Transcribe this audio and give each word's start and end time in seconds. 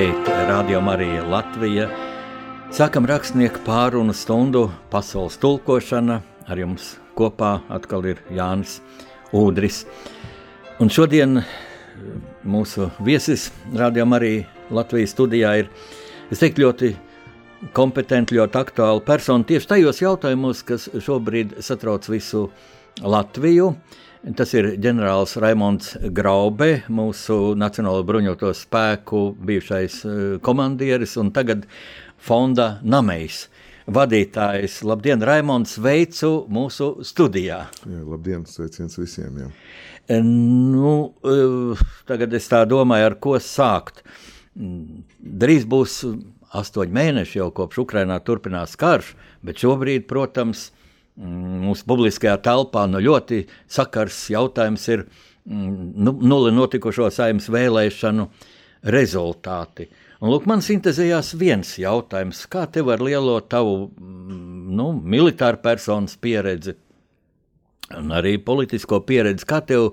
šeit, 0.00 0.28
Radio 0.48 0.80
Marija 0.80 1.24
Latvija. 1.28 1.88
Sākam 2.72 3.04
rakstnieku 3.04 3.60
pārunu 3.66 4.14
stundu 4.16 4.70
pasaules 4.88 5.36
tulkošana. 5.42 6.20
Ar 6.48 6.58
jums 6.58 6.94
kopā 7.18 7.58
atkal 7.68 8.06
ir 8.08 8.22
Jānis 8.32 8.78
Udris. 9.36 9.82
Un 10.80 10.88
šodien 10.88 11.42
mūsu 12.48 12.88
viesis 13.04 13.50
Radio 13.76 14.06
Marija 14.08 14.46
Latvijas 14.72 15.12
studijā 15.12 15.52
ir, 15.60 15.68
es 16.32 16.40
teiktu, 16.40 16.64
ļoti 16.64 16.94
kompetenti, 17.76 18.38
ļoti 18.40 18.60
aktuāli 18.62 19.04
persona 19.04 19.44
tieši 19.44 19.72
tajos 19.74 20.00
jautājumos, 20.00 20.64
kas 20.64 20.88
šobrīd 20.96 21.58
satrauc 21.66 22.08
visu 22.08 22.46
Latviju. 23.04 23.74
Tas 24.20 24.50
ir 24.52 24.66
ģenerālis 24.76 25.32
Raimons 25.40 25.94
Graube, 26.12 26.82
mūsu 26.92 27.54
Nacionālo 27.56 28.02
bruņoto 28.04 28.50
spēku 28.52 29.20
bijušais 29.48 29.94
eh, 30.04 30.18
komandieris 30.44 31.14
un 31.22 31.30
tagad 31.32 31.62
fonda 32.20 32.74
Namejs. 32.84 33.46
Vadītājs, 33.88 34.82
labdien, 34.84 35.24
Raimons, 35.24 35.72
sveicu 35.78 36.44
mūsu 36.52 36.90
studijā. 37.08 37.62
Jā, 37.80 38.00
labdien, 38.04 38.42
sveiciens 38.44 38.98
visiem. 39.00 39.38
Jā. 39.40 39.48
Nu, 40.20 40.92
eh, 41.24 41.80
tagad 42.10 42.36
es 42.36 42.50
tā 42.52 42.60
domāju, 42.68 43.08
ar 43.08 43.16
ko 43.24 43.38
sākt. 43.40 44.04
Drīz 44.52 45.64
būs 45.64 45.96
astoņi 46.60 46.92
mēneši 46.98 47.40
jau 47.40 47.48
kopš 47.56 47.86
Ukrainā 47.86 48.20
turpinās 48.20 48.76
karš, 48.76 49.14
bet 49.40 49.64
šobrīd, 49.64 50.04
protams, 50.12 50.68
ir 50.68 50.79
mūsu 51.20 51.86
publiskajā 51.88 52.36
telpā 52.44 52.86
nu, 52.90 53.00
ļoti 53.04 53.44
sakars 53.70 54.22
jautājums 54.32 54.86
ir 54.88 55.04
mm, 55.04 55.90
nu, 56.00 56.14
nulli 56.32 56.52
notikušo 56.56 57.10
saimnes 57.12 57.50
vēlēšanu 57.52 58.28
rezultāti. 58.94 59.90
Un, 60.20 60.30
lūk, 60.32 60.46
man 60.48 60.64
sintēzējās 60.64 61.34
viens 61.40 61.74
jautājums, 61.80 62.44
kā 62.52 62.66
tev 62.72 62.92
ar 62.92 63.04
lielo 63.04 63.38
tavu 63.40 63.90
mm, 63.90 64.70
nu, 64.76 64.92
militāru 65.00 65.60
personas 65.64 66.16
pieredzi 66.20 66.76
un 67.98 68.12
arī 68.14 68.36
politisko 68.42 69.00
pieredzi, 69.06 69.46
kā 69.48 69.60
tev 69.66 69.90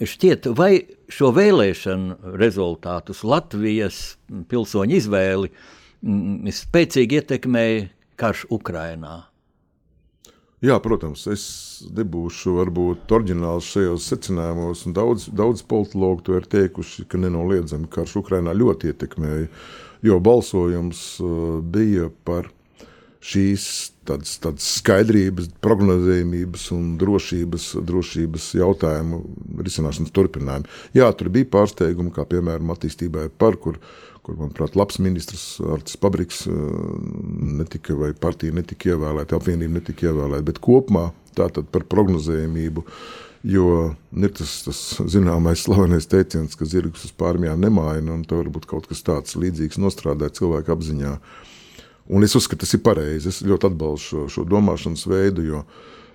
šķiet, 0.00 0.50
vai 0.56 0.84
šo 1.12 1.32
vēlēšanu 1.36 2.36
rezultātus 2.40 3.24
Latvijas 3.26 4.00
pilsoņu 4.50 4.98
izvēli 5.00 5.50
spēcīgi 6.60 7.20
ietekmēja 7.20 7.88
karš 8.20 8.46
Ukrainā? 8.52 9.29
Jā, 10.60 10.74
protams, 10.84 11.22
es 11.32 11.42
nebūšu 11.96 12.58
varbūt 12.58 13.12
oriģināls 13.16 13.68
šajos 13.72 14.08
secinājumos, 14.10 14.82
daudz, 14.92 15.30
daudz 15.32 15.62
politologu 15.64 16.26
to 16.26 16.36
ir 16.36 16.48
teikuši, 16.52 17.06
ka 17.08 17.20
nenoliedzami 17.20 17.88
karš 17.88 18.18
Ukrainā 18.20 18.52
ļoti 18.52 18.90
ietekmēja, 18.92 19.46
jo 20.04 20.18
balsojums 20.20 21.00
uh, 21.24 21.30
bija 21.64 22.10
par 22.28 22.50
šīs 23.20 23.64
tādas, 24.08 24.38
tādas 24.40 24.66
skaidrības, 24.78 25.50
prognozējumības 25.64 26.68
un 26.76 26.94
drošības, 27.00 27.66
drošības 27.86 28.46
jautājumu 28.56 29.20
risināšanas 29.60 30.14
turpinājumu. 30.16 30.70
Jā, 30.96 31.10
tur 31.12 31.28
bija 31.34 31.50
pārsteigumi, 31.52 32.14
kā 32.16 32.24
piemēram 32.30 32.72
attīstībai 32.74 33.28
par, 33.36 33.60
kur 33.60 33.76
kur, 34.30 34.36
manuprāt, 34.36 34.76
labs 34.78 34.98
ministrs 35.02 35.44
Artis 35.72 35.96
Pabriks 36.00 36.44
eh, 36.46 36.52
netika, 37.60 37.96
vai 37.98 38.12
partija 38.16 38.54
netika 38.56 38.94
ievēlēta, 38.94 39.38
apvienība 39.38 39.78
netika 39.80 40.10
ievēlēta, 40.10 40.46
bet 40.46 40.60
kopumā 40.64 41.10
tātad 41.36 41.70
par 41.72 41.86
prognozējumību, 41.90 42.84
jo 43.50 43.68
ir 44.20 44.34
tas, 44.36 44.56
tas 44.66 44.80
zināmais 45.10 45.64
slavenais 45.64 46.08
teiciens, 46.10 46.56
ka 46.58 46.68
zirgus 46.68 47.06
uz 47.08 47.14
pārmjām 47.16 47.62
nemaina, 47.62 48.12
un 48.12 48.26
tā 48.28 48.38
varbūt 48.42 48.68
kaut 48.70 48.90
kas 48.90 49.02
tāds 49.06 49.38
līdzīgs 49.40 49.80
nostrādāja 49.80 50.40
cilvēku 50.42 50.74
apziņā. 50.76 51.14
Un 52.10 52.26
es 52.26 52.34
uzskatu, 52.34 52.64
tas 52.64 52.74
ir 52.74 52.82
pareizi. 52.82 53.30
Es 53.30 53.40
ļoti 53.46 53.70
atbalstu 53.70 54.08
šo, 54.08 54.26
šo 54.34 54.44
domāšanas 54.48 55.06
veidu, 55.10 55.44
jo 55.46 55.62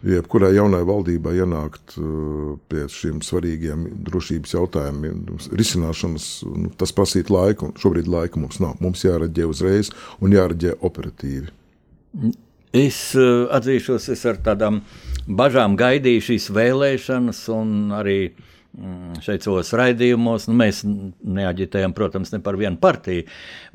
jebkurai 0.05 0.51
jaunai 0.57 0.83
valdībai 0.85 1.37
ienākt 1.39 1.95
uh, 1.97 2.55
pie 2.69 2.85
šiem 2.91 3.21
svarīgiem 3.25 3.87
drošības 4.05 4.55
jautājumiem, 4.57 5.21
risināšanas, 5.55 6.29
nu, 6.51 6.71
tas 6.77 6.93
prasīt 6.95 7.31
laiku. 7.33 7.71
Šobrīd 7.81 8.09
laika 8.11 8.41
mums 8.41 8.59
nav. 8.63 8.75
Mums 8.83 9.05
jāreģē 9.07 9.47
uzreiz 9.49 9.93
un 10.19 10.35
jāreģē 10.35 10.75
operatīvi. 10.85 11.53
Es 12.75 12.99
uh, 13.15 13.47
atzīšos, 13.55 14.09
es 14.11 14.25
ar 14.27 14.41
tādām 14.43 14.81
bažām 15.25 15.79
gaidīju 15.79 16.27
šīs 16.31 16.51
vēlēšanas 16.53 17.45
un 17.55 17.95
arī 17.95 18.19
uh, 18.27 18.51
šeit 19.23 19.45
savos 19.45 19.71
raidījumos. 19.77 20.47
Nu, 20.49 20.55
mēs 20.59 20.81
neaģitējam, 20.85 21.93
protams, 21.95 22.31
ne 22.33 22.41
par 22.43 22.57
vienu 22.59 22.79
partiju, 22.81 23.25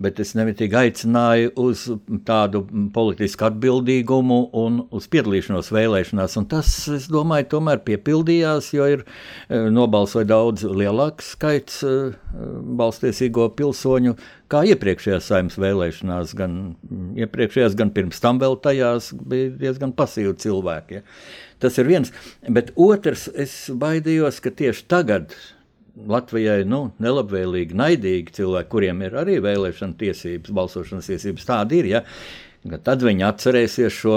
bet 0.02 0.20
es 0.22 0.34
nemitīgi 0.38 0.78
aicināju 0.80 1.52
uz 1.60 1.86
tādu 2.28 2.62
politisku 2.94 3.48
atbildīgumu 3.48 4.40
un 4.60 4.82
uz 4.96 5.08
piedalīšanos 5.12 5.72
vēlēšanās. 5.74 6.36
Un 6.40 6.48
tas, 6.50 6.74
es 6.92 7.08
domāju, 7.12 7.50
tomēr 7.56 7.82
piepildījās, 7.86 8.72
jo 8.76 8.88
ir 8.96 9.04
e, 9.04 9.62
nobalsoja 9.72 10.28
daudz 10.30 10.66
lielāks 10.68 11.34
skaits 11.36 11.82
e, 11.86 11.96
balstiesīgo 12.80 13.50
pilsoņu 13.56 14.16
kā 14.50 14.64
iepriekšējās 14.72 15.28
saimnes 15.30 15.58
vēlēšanās, 15.62 16.34
gan 16.38 16.56
iepriekšējās, 17.18 17.76
gan 17.78 17.92
pirms 17.94 18.22
tam 18.22 18.40
vēl 18.42 18.58
tajās 18.64 19.12
bija 19.14 19.52
diezgan 19.60 19.94
pasīvi 19.96 20.34
cilvēki. 20.42 21.00
Ja. 21.00 21.04
Tas 21.60 21.76
ir 21.80 21.88
viens. 21.90 22.12
Bet 22.48 22.72
otrs, 22.80 23.28
es 23.36 23.54
baidījos, 23.76 24.40
ka 24.40 24.52
tieši 24.56 24.86
tagad 24.90 25.34
Latvijai 26.08 26.62
nu, 26.68 26.86
nelabvēlīgi, 27.02 27.76
naidīgi 27.76 28.36
cilvēki, 28.38 28.70
kuriem 28.72 29.02
ir 29.04 29.16
arī 29.20 29.36
vēlēšana 29.44 29.98
tiesības, 30.00 30.52
balsošanas 30.56 31.10
tiesības, 31.10 31.48
tādi 31.48 31.82
ir. 31.82 31.90
Ja? 31.90 32.02
Tad 32.86 33.04
viņi 33.04 33.26
atcerēsies 33.26 33.98
šo 34.00 34.16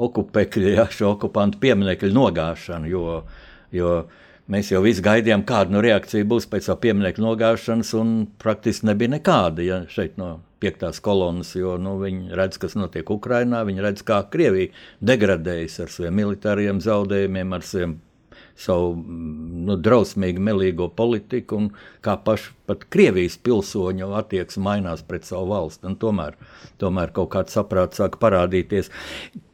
okupēkļu, 0.00 0.72
ja, 0.76 0.86
šo 0.92 1.14
okupantu 1.14 1.60
pieminiektu 1.60 2.12
nogāšanu. 2.14 2.88
Jo, 2.88 3.22
jo 3.74 3.94
mēs 4.52 4.72
jau 4.72 4.80
visi 4.84 5.04
gaidījām, 5.04 5.44
kāda 5.48 5.74
nu 5.74 5.82
reakcija 5.84 6.28
būs 6.28 6.48
pēc 6.50 6.70
tā 6.70 6.78
pieminiektu 6.80 7.24
nogāšanas, 7.24 7.92
un 8.00 8.14
praktiski 8.40 8.88
nebija 8.88 9.18
nekāda. 9.18 9.66
Ja, 9.66 9.82
šeit 9.92 10.16
no 10.20 10.38
piektās 10.60 11.00
kolonas, 11.04 11.54
jo 11.56 11.76
nu, 11.80 11.96
viņi 12.02 12.36
redz, 12.36 12.60
kas 12.60 12.76
notiek 12.78 13.08
Ukrajinā. 13.10 13.64
Viņi 13.68 13.84
redz, 13.84 14.04
kā 14.06 14.20
Krievija 14.32 14.74
degradējas 15.00 15.80
ar 15.84 15.92
saviem 15.92 16.20
militāriem 16.20 16.82
zaudējumiem, 16.84 17.56
ar 17.56 17.66
saviem, 17.66 17.96
savu 18.60 18.92
nu, 19.00 19.76
drausmīgu, 19.80 20.42
melīgo 20.44 20.90
politiku, 20.96 21.56
un 21.62 21.68
kā 22.04 22.16
paši 22.24 22.52
pat 22.68 22.84
Krievijas 22.92 23.38
pilsoņu 23.40 24.12
attieksme 24.20 24.66
mainās 24.66 25.04
pret 25.06 25.28
savu 25.28 25.50
valsti. 25.54 25.94
Tomēr, 26.00 26.36
tomēr 26.82 27.14
kaut 27.16 27.32
kāds 27.34 27.56
saprāts 27.56 28.00
sāk 28.00 28.20
parādīties. 28.22 28.92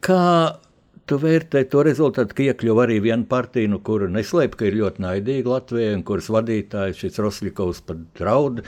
Kā 0.04 0.58
tu 1.06 1.18
vērtē 1.22 1.62
to 1.70 1.82
rezultātu, 1.86 2.34
ka 2.36 2.44
iekļuva 2.48 2.86
arī 2.86 2.98
viena 3.04 3.26
partija, 3.28 3.70
nu, 3.70 3.78
kur 3.84 4.06
neslēp, 4.10 4.56
ka 4.58 4.66
ir 4.68 4.78
ļoti 4.80 5.04
naidīga 5.04 5.52
Latvijai, 5.52 5.94
un 5.98 6.02
kuras 6.06 6.30
vadītājs 6.34 7.02
šis 7.02 7.20
Rosļikovs 7.22 7.84
pat 7.86 8.00
draud. 8.18 8.64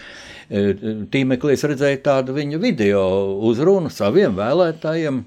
E, 0.48 0.68
tīmeklī 1.12 1.56
es 1.58 1.66
redzēju 1.66 2.04
tādu 2.06 2.36
viņa 2.38 2.62
video 2.62 3.02
uzrunu 3.50 3.90
saviem 3.92 4.38
vēlētājiem. 4.38 5.24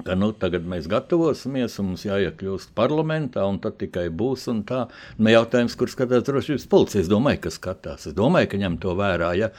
Ka, 0.00 0.14
nu, 0.16 0.30
tagad 0.32 0.64
mēs 0.68 0.86
gatavosimies, 0.88 1.74
un 1.80 1.90
mums 1.90 2.06
jāiekļūst 2.06 2.72
parlamentā, 2.76 3.44
un 3.44 3.58
tad 3.60 3.76
tikai 3.82 4.06
būs. 4.08 4.46
Tā 4.68 4.86
nu, 5.18 5.28
jautājums, 5.28 5.76
kur 5.76 5.92
skatās 5.92 6.24
drošības 6.26 6.64
policija. 6.72 7.04
Es 7.04 7.10
domāju, 7.10 7.42
ka 7.44 7.52
skatās. 7.52 8.08
Es 8.08 8.16
domāju, 8.16 8.48
ka 8.48 8.62
ņem 8.62 8.80
to 8.80 8.96
vērā. 8.96 9.34
Ja? 9.36 9.50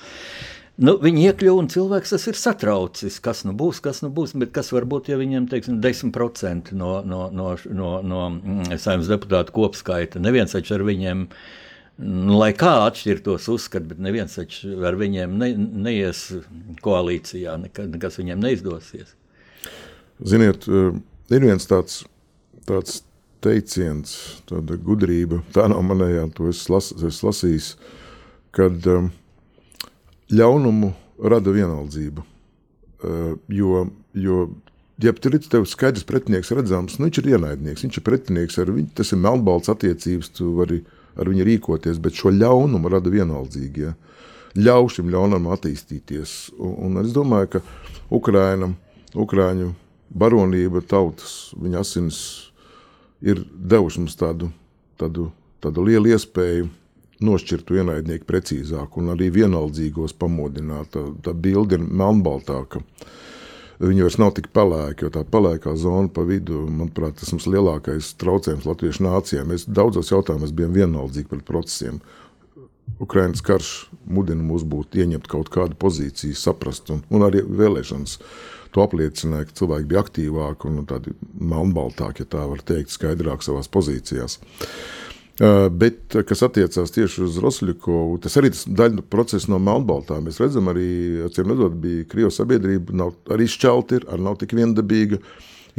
Nu, 0.79 0.95
viņi 1.01 1.25
iekļuva 1.27 1.61
un 1.65 1.67
cilvēks 1.69 2.13
tas 2.13 2.25
ir 2.31 2.37
satraucis. 2.39 3.19
Kas 3.23 3.43
nu 3.43 3.53
būs, 3.57 3.81
kas 3.83 3.99
nu 4.05 4.09
būs, 4.13 4.33
bet 4.39 4.53
kas 4.55 4.71
var 4.71 4.87
būt, 4.89 5.11
ja 5.11 5.17
viņiem 5.19 5.49
teiksim, 5.51 5.81
10% 5.83 6.71
no, 6.77 6.93
no, 7.03 7.25
no, 7.35 7.49
no, 7.67 7.89
no 8.05 8.21
mm, 8.31 8.77
saimnes 8.79 9.11
deputātu 9.11 9.53
kopskaita. 9.57 10.21
Neviens 10.23 10.55
taču 10.55 10.77
ar 10.77 10.85
viņiem. 10.87 11.27
Nu, 12.01 12.39
lai 12.39 12.49
kā 12.57 12.71
atšķirtos 12.87 13.49
uzskati, 13.51 13.91
bet 13.91 13.99
neviens 14.01 14.33
taču 14.39 14.79
ar 14.87 14.95
viņiem 14.97 15.35
ne, 15.37 15.51
neies 15.89 16.23
koalīcijā, 16.81 17.59
nekas 17.67 18.17
viņiem 18.17 18.41
neizdosies. 18.41 19.11
Ziniet, 20.23 20.65
eh, 20.71 20.95
ir 21.35 21.45
viens 21.45 21.67
tāds, 21.69 22.01
tāds 22.65 23.01
teiciens, 23.43 24.15
tāda 24.49 24.79
gudrība, 24.81 25.43
tā 25.53 25.67
nav 25.69 25.83
manējā, 25.85 26.27
to 26.37 26.49
es, 26.49 26.63
las, 26.71 26.91
es 27.05 27.21
lasīju, 27.25 27.75
kad 28.55 28.87
um, 28.89 29.11
ļaunumu 30.31 30.91
rada 31.31 31.53
vienaldzība. 31.53 32.25
Uh, 33.01 33.33
jo, 33.49 33.85
jo 34.13 34.43
ja 35.01 35.13
tur 35.17 35.35
ir 35.35 35.45
tev 35.49 35.65
skaidrs 35.69 36.05
pretinieks 36.07 36.51
redzams, 36.53 36.97
nu, 36.99 37.07
viņš 37.07 37.21
ir 37.21 37.29
ienaidnieks, 37.33 37.85
viņš 37.85 37.99
ir 37.99 38.05
pretinieks, 38.05 38.59
viņu 38.61 38.91
tas 38.97 39.13
ir 39.13 39.21
melnbalts 39.21 39.71
attiecības, 39.73 40.29
tu 40.37 40.51
vari 40.59 40.81
ar 41.19 41.29
viņu 41.29 41.47
rīkoties, 41.47 41.99
bet 42.01 42.17
šo 42.17 42.31
ļaunumu 42.35 42.91
rada 42.91 43.11
vienaldzīgi. 43.11 43.87
Ja? 43.87 43.95
Ļauj 44.55 44.97
šim 44.97 45.11
ļaunumam 45.11 45.53
attīstīties. 45.55 46.51
Un, 46.59 46.75
un 46.87 47.01
es 47.03 47.13
domāju, 47.15 47.55
ka 47.55 47.63
Ukraina, 48.11 48.73
Ukrāņu 49.11 49.73
baronība, 50.15 50.83
tautas, 50.87 51.51
viņa 51.59 51.81
asins 51.83 52.19
ir 53.23 53.41
devuši 53.51 54.03
mums 54.03 54.15
tādu, 54.19 54.51
tādu, 54.99 55.29
tādu 55.63 55.83
lielu 55.87 56.13
iespēju 56.13 56.69
nošķirtu 57.25 57.79
ienaidnieku 57.81 58.27
precīzāk 58.29 58.97
un 58.99 59.13
arī 59.13 59.29
vienaldzīgos 59.33 60.15
pamodināt. 60.19 60.91
Tā, 60.95 61.03
tā 61.25 61.33
bilde 61.37 61.77
ir 61.77 61.85
melnbaltāka. 61.85 62.81
Viņi 63.81 64.03
vairs 64.05 64.19
nav 64.21 64.35
tik 64.37 64.51
pelēki, 64.53 65.07
jo 65.07 65.13
tā 65.13 65.23
pelēkā 65.25 65.73
zona 65.79 66.09
pa 66.13 66.21
vidu, 66.27 66.67
manuprāt, 66.69 67.15
tas 67.17 67.31
mums 67.33 67.47
lielākais 67.49 68.11
traucējums 68.21 68.67
latviešu 68.69 69.07
nācijā. 69.07 69.45
Mēs 69.49 69.65
daudzos 69.65 70.11
jautājumos 70.13 70.53
bijām 70.53 70.75
vienaldzīgi 70.75 71.31
pret 71.31 71.47
procesiem. 71.47 71.97
Ukraiņas 73.01 73.41
karš 73.45 73.71
mudina 74.05 74.43
mūs 74.45 74.65
būt 74.69 74.99
ieņemt 75.01 75.29
kaut 75.31 75.49
kādu 75.53 75.77
pozīciju, 75.81 76.37
saprast, 76.37 76.91
un, 76.93 77.01
un 77.09 77.25
arī 77.25 77.41
vēlēšanas 77.41 78.17
to 78.75 78.83
apliecināja, 78.85 79.47
ka 79.49 79.57
cilvēki 79.61 79.89
bija 79.89 80.03
aktīvāki 80.05 80.69
un 80.69 80.85
tādi 80.89 81.15
melnbaltāki, 81.39 82.23
ja 82.23 82.33
tā 82.37 82.45
var 82.51 82.61
teikt, 82.67 82.93
skaidrāk 82.93 83.41
savās 83.45 83.71
pozīcijās. 83.71 84.37
Uh, 85.41 85.71
bet, 85.73 86.13
kas 86.29 86.43
attiecās 86.45 86.91
tieši 86.93 87.23
uz 87.25 87.37
Rosļukovu, 87.41 88.19
tas 88.21 88.35
arī 88.37 88.51
ir 88.51 88.75
daļa 88.77 89.01
procesa 89.09 89.49
no 89.49 89.57
Melnbaltā. 89.63 90.19
Mēs 90.21 90.37
redzam, 90.37 90.67
arī, 90.69 90.89
acīm 91.25 91.49
redzot, 91.49 91.79
bija 91.81 92.05
Krievijas 92.11 92.37
sabiedrība, 92.37 92.93
nav 92.99 93.15
arī 93.33 93.47
šķelti, 93.49 94.03
arī 94.03 94.21
nav 94.27 94.37
tik 94.37 94.53
viendabīga. 94.59 95.17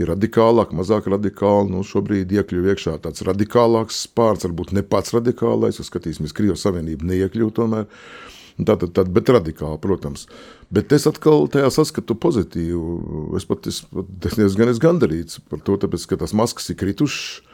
Ir 0.01 0.09
radikālāk, 0.11 0.73
mazāk 0.75 1.07
radikāli. 1.13 1.71
Nu, 1.71 1.85
šobrīd 1.87 2.33
iekļuva 2.35 2.73
iekšā 2.73 2.97
tāds 3.05 3.23
radikālāks 3.29 4.01
spārns, 4.09 4.49
varbūt 4.49 4.73
ne 4.75 4.83
pats 4.83 5.15
radikālais. 5.15 5.79
Skatīsimies, 5.79 6.35
Krievijas 6.35 6.67
Savienība 6.67 7.07
neiekļuva 7.13 7.55
tomēr. 7.61 7.87
Tātad, 8.59 8.91
tā, 8.97 9.07
bet 9.07 9.31
radikāli, 9.31 9.79
protams. 9.85 10.27
Bet 10.75 10.91
es 10.97 11.07
atkal 11.07 11.47
tajā 11.53 11.71
saskatu 11.71 12.19
pozitīvu. 12.19 13.37
Es 13.39 13.47
pat 13.47 13.71
esmu 13.71 14.09
diezgan 14.27 14.75
gandarīts 14.83 15.39
par 15.53 15.63
to, 15.63 15.79
tāpēc, 15.87 16.09
ka 16.09 16.19
tās 16.25 16.35
maskas 16.35 16.73
ir 16.73 16.81
kritušas 16.83 17.52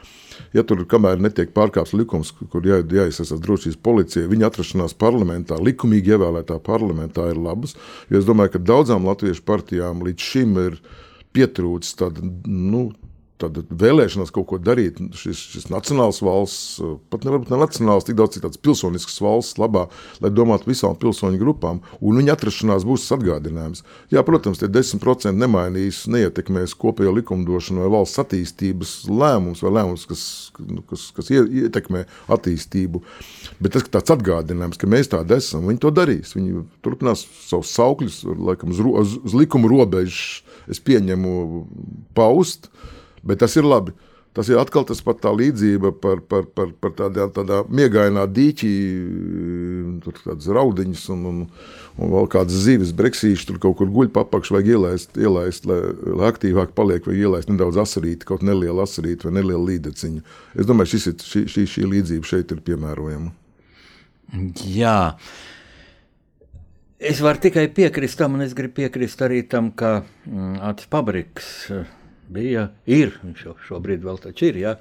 ja 0.55 0.63
tur 0.67 0.85
kamēr 0.89 1.21
netiek 1.21 1.51
pārkāpts 1.55 1.95
likums, 1.97 2.31
kur 2.51 2.65
jā, 2.65 2.79
jāiesaistās 2.83 3.41
drošības 3.43 3.79
policija, 3.85 4.29
viņa 4.31 4.49
atrašanās 4.49 4.95
parlamentā, 4.99 5.59
likumīgi 5.59 6.15
ievēlētā 6.15 6.59
parlamentā 6.65 7.29
ir 7.31 7.41
labas. 7.41 7.75
Jo 8.09 8.21
es 8.21 8.27
domāju, 8.27 8.55
ka 8.55 8.65
daudzām 8.71 9.07
latviešu 9.09 9.45
partijām 9.47 10.03
līdz 10.07 10.31
šim 10.31 10.57
ir 10.63 10.79
pietrūcis 11.35 11.97
tāda 11.99 12.25
nu, 12.45 12.89
tāda 13.39 13.63
vēlēšanās 13.69 14.31
kaut 14.35 14.47
ko 14.51 14.59
darīt. 14.61 14.99
Šis, 15.15 15.39
šis 15.53 15.67
nacionāls 15.71 16.21
valsts, 16.25 16.79
pat 17.11 17.25
nevarbūt 17.25 17.53
ne 17.53 17.59
nacionāls, 17.61 18.07
tik 18.07 18.17
daudz 18.19 18.39
tāds 18.41 18.59
pilsonisks 18.61 19.19
valsts 19.23 19.59
labā, 19.61 19.85
lai 20.23 20.31
domātu 20.33 20.69
visām 20.69 20.97
pilsoņu 20.99 21.39
grupām, 21.41 21.81
un 21.99 22.19
viņa 22.19 22.35
atrašanās 22.35 22.85
būs 22.87 23.07
atgādinājums. 23.15 23.83
Jā, 24.13 24.23
protams, 24.27 24.61
tie 24.61 24.69
10% 24.71 25.33
nemainīs, 25.39 26.03
neietekmēs 26.11 26.75
kopējo 26.79 27.15
likumdošanu 27.19 27.85
vai 27.85 27.93
valsts 27.99 28.21
attīstības 28.25 28.95
lēmums 29.09 29.63
vai 29.65 29.73
lēmums, 29.79 30.05
kas, 30.09 30.23
nu, 30.65 30.83
kas, 30.89 31.09
kas 31.15 31.31
ietekmē 31.33 32.05
attīstību. 32.35 33.03
Bet 33.63 33.75
tas 33.75 33.87
ir 33.87 33.93
tāds 33.95 34.15
atgādinājums, 34.15 34.79
ka 34.79 34.89
mēs 34.91 35.11
tādi 35.13 35.37
esam. 35.39 35.67
Viņi 35.69 35.83
to 35.83 35.93
darīs. 35.95 36.35
Viņi 36.35 36.65
turpinās 36.85 37.25
savus 37.47 37.71
saukļus, 37.77 38.21
laikam, 38.49 38.75
uz, 38.75 38.83
uz, 38.83 39.17
uz 39.29 39.35
likuma 39.37 39.71
robežas. 39.71 40.45
Es 40.69 40.81
pieņemu 40.85 41.31
paust, 42.17 42.67
uh, 42.69 42.95
Bet 43.23 43.43
tas 43.43 43.55
ir 43.59 43.67
labi. 43.67 43.95
Tas 44.33 44.45
ir 44.51 44.59
atkal 44.61 44.83
tas 44.85 44.99
pat 45.01 45.17
tā 45.23 45.31
līdzība 45.33 45.89
par, 46.03 46.19
par, 46.29 46.43
par, 46.53 46.69
par 46.77 46.91
tādā, 46.93 47.25
tādā 47.33 47.63
miegainā 47.65 48.27
dīķī, 48.29 48.73
tur 50.03 50.19
tādas 50.21 50.51
raudiņas 50.53 51.07
un, 51.15 51.23
un, 51.31 51.39
un 51.97 52.13
vēl 52.13 52.29
kādas 52.29 52.61
zivis, 52.67 52.93
breksīši 52.95 53.49
tur 53.49 53.57
kaut 53.63 53.79
kur 53.81 53.89
guļ 53.95 54.13
papakš, 54.13 54.53
vajag 54.53 54.71
ielaist, 54.75 55.17
ielaist 55.17 55.65
lai, 55.67 55.79
lai 56.21 56.29
aktīvāk 56.29 56.77
paliek, 56.77 57.09
vai 57.09 57.17
ielaist 57.17 57.49
nedaudz 57.49 57.81
asarīti, 57.81 58.29
kaut 58.29 58.45
nelielu 58.45 58.85
asarīti 58.85 59.25
vai 59.25 59.33
nelielu 59.41 59.65
līdeciņu. 59.73 60.25
Es 60.61 60.69
domāju, 60.69 60.93
šis 60.93 61.09
ir, 61.09 61.19
šī, 61.33 61.45
šī, 61.55 61.67
šī 61.73 61.91
līdzība 61.97 62.33
šeit 62.35 62.53
ir 62.53 62.61
piemērojama. 62.69 63.33
Jā. 64.69 64.99
Es 67.01 67.17
varu 67.25 67.41
tikai 67.41 67.65
piekrist 67.73 68.21
tam, 68.21 68.37
un 68.37 68.45
es 68.45 68.53
gribu 68.53 68.83
piekrist 68.83 69.25
arī 69.25 69.41
tam, 69.49 69.73
ka 69.73 70.03
mm, 70.03 70.59
Acis 70.69 70.91
Pabriks 70.91 71.55
bija, 72.33 72.67
ir, 72.89 73.13
šo, 73.39 73.55
šobrīd 73.67 74.03
vēl 74.05 74.19
taču 74.23 74.49
ir. 74.49 74.59
Ja? 74.61 74.73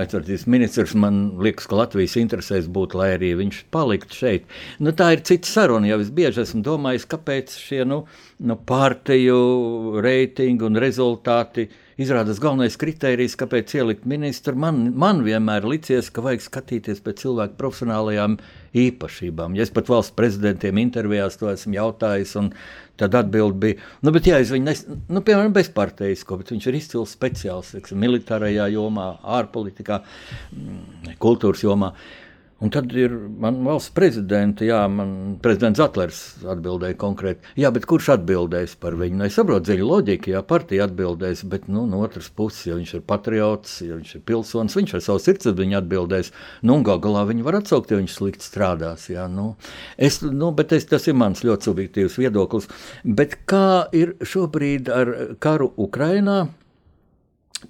Aizsardzības 0.00 0.46
ministrs 0.50 0.94
man 0.98 1.20
liekas, 1.42 1.68
ka 1.68 1.78
Latvijas 1.78 2.16
interesēs 2.20 2.70
būtu, 2.72 3.00
lai 3.00 3.10
arī 3.16 3.34
viņš 3.38 3.64
paliktu 3.74 4.20
šeit. 4.22 4.48
Nu, 4.82 4.94
tā 4.96 5.12
ir 5.16 5.24
cita 5.28 5.50
saruna. 5.50 5.90
Jau 5.90 6.00
es 6.04 6.12
bieži 6.14 6.44
esmu 6.44 6.62
domājis, 6.66 7.08
kāpēc 7.10 7.58
šie 7.60 7.84
nu, 7.88 8.02
nu, 8.44 8.58
partiju 8.68 10.02
reitingi 10.04 10.66
un 10.68 10.80
rezultāti 10.80 11.68
izrādās 11.98 12.40
galvenais 12.42 12.78
kriterijs, 12.80 13.36
kāpēc 13.38 13.74
ielikt 13.78 14.08
ministru. 14.08 14.54
Man, 14.58 14.88
man 14.98 15.24
vienmēr 15.26 15.66
licies, 15.68 16.12
ka 16.14 16.24
vajag 16.24 16.44
skatīties 16.44 17.02
pēc 17.04 17.24
cilvēku 17.24 17.58
profesionālajām 17.60 18.38
īpašībām. 18.78 19.56
Ja 19.58 19.66
es 19.66 19.74
pat 19.74 19.90
valsts 19.90 20.14
prezidentiem 20.16 20.78
intervijās 20.82 21.40
to 21.40 21.50
esmu 21.50 21.78
jautājis, 21.80 22.36
un 22.38 22.52
Tad 22.98 23.14
atbild 23.14 23.54
bija, 23.62 23.76
nu, 24.02 24.10
bet, 24.10 24.26
jā, 24.26 24.40
viņu 24.42 24.66
nes, 24.66 24.80
nu, 24.90 25.20
piemēram, 25.22 25.52
bezparteisko, 25.54 26.40
bet 26.40 26.48
viņš 26.50 26.64
ir 26.66 26.78
izcils 26.80 27.12
speciālists, 27.14 27.76
teiksim, 27.76 28.00
militārajā 28.02 28.66
jomā, 28.74 29.12
ārpolitikā, 29.38 30.00
mm, 30.50 31.12
kultūras 31.22 31.62
jomā. 31.62 31.92
Un 32.58 32.72
tad 32.74 32.90
ir 32.98 33.12
valsts 33.38 33.92
prezidents, 33.94 34.64
jā, 34.66 34.80
man 34.90 35.36
prezidents 35.42 35.78
Atlers 35.78 36.16
atbildēja 36.42 36.96
konkrēti. 36.98 37.52
Jā, 37.62 37.70
bet 37.70 37.86
kurš 37.86 38.08
atbildēs 38.16 38.74
par 38.82 38.96
viņu? 38.98 39.20
Nu, 39.20 39.28
es 39.28 39.38
saprotu, 39.38 39.68
dziļi 39.68 39.86
loģika, 39.86 40.32
jā, 40.32 40.42
partija 40.42 40.88
atbildēs, 40.88 41.44
bet 41.52 41.68
nu, 41.70 41.84
no 41.86 42.02
otras 42.02 42.26
puses, 42.34 42.64
ja 42.66 42.80
viņš 42.80 42.96
ir 42.98 43.06
patriots, 43.06 43.78
ja 43.86 44.00
viņš 44.00 44.16
ir 44.18 44.26
pilsonis, 44.26 44.74
viņš 44.80 44.96
ar 44.98 45.06
savu 45.06 45.22
sirdsapziņu 45.22 45.78
atbildēs. 45.78 46.34
Nu, 46.66 46.80
gal 46.82 46.98
galā 47.06 47.22
viņu 47.30 47.46
var 47.46 47.60
atsaukt, 47.60 47.94
ja 47.94 48.02
viņš 48.02 48.18
slikti 48.18 48.50
strādās. 48.50 49.06
Jā, 49.14 49.30
nu. 49.30 49.52
Es, 49.94 50.18
nu, 50.26 50.50
es, 50.50 50.90
tas 50.90 51.06
ir 51.06 51.18
mans 51.22 51.46
ļoti 51.46 51.70
subjektīvs 51.70 52.18
viedoklis. 52.18 52.66
Bet 53.06 53.38
kā 53.46 53.86
ir 53.94 54.16
šobrīd 54.18 54.90
ar 54.90 55.16
karu 55.38 55.76
Ukrainā? 55.78 56.48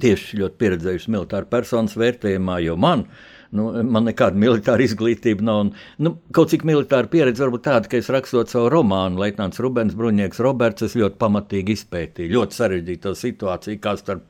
Tieši 0.01 0.41
ļoti 0.41 0.61
pieredzējuši 0.61 1.13
militāru 1.13 1.49
personas 1.53 1.97
vērtējumā, 1.97 2.63
jo 2.65 2.75
man 2.81 3.05
ir 3.05 3.37
Nu, 3.57 3.71
man 3.81 4.05
nekāda 4.05 4.37
militāra 4.37 4.85
izglītība 4.85 5.45
nav. 5.47 5.61
Un, 5.65 5.73
nu, 6.05 6.15
kaut 6.37 6.53
cik 6.53 6.67
militāra 6.69 7.09
pieredze 7.09 7.45
varbūt 7.47 7.65
tāda, 7.65 7.89
ka 7.89 7.97
es 8.01 8.11
rakstot 8.13 8.53
savu 8.53 8.69
romānu, 8.75 9.21
Leitnants 9.23 9.63
Rubens, 9.65 9.97
Bruņnieks 9.97 10.43
Roberts, 10.45 10.85
es 10.85 10.97
ļoti 10.99 11.17
pamatīgi 11.23 11.79
izpētīju 11.79 12.35
ļoti 12.37 12.59
sarežģīto 12.59 13.15
situāciju, 13.17 13.81
kā 13.85 13.97
starp 14.01 14.27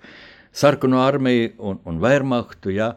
sarkano 0.55 1.03
armiju 1.03 1.51
un, 1.59 1.83
un 1.89 1.99
Wehrmachtu. 2.05 2.71
Ja, 2.77 2.93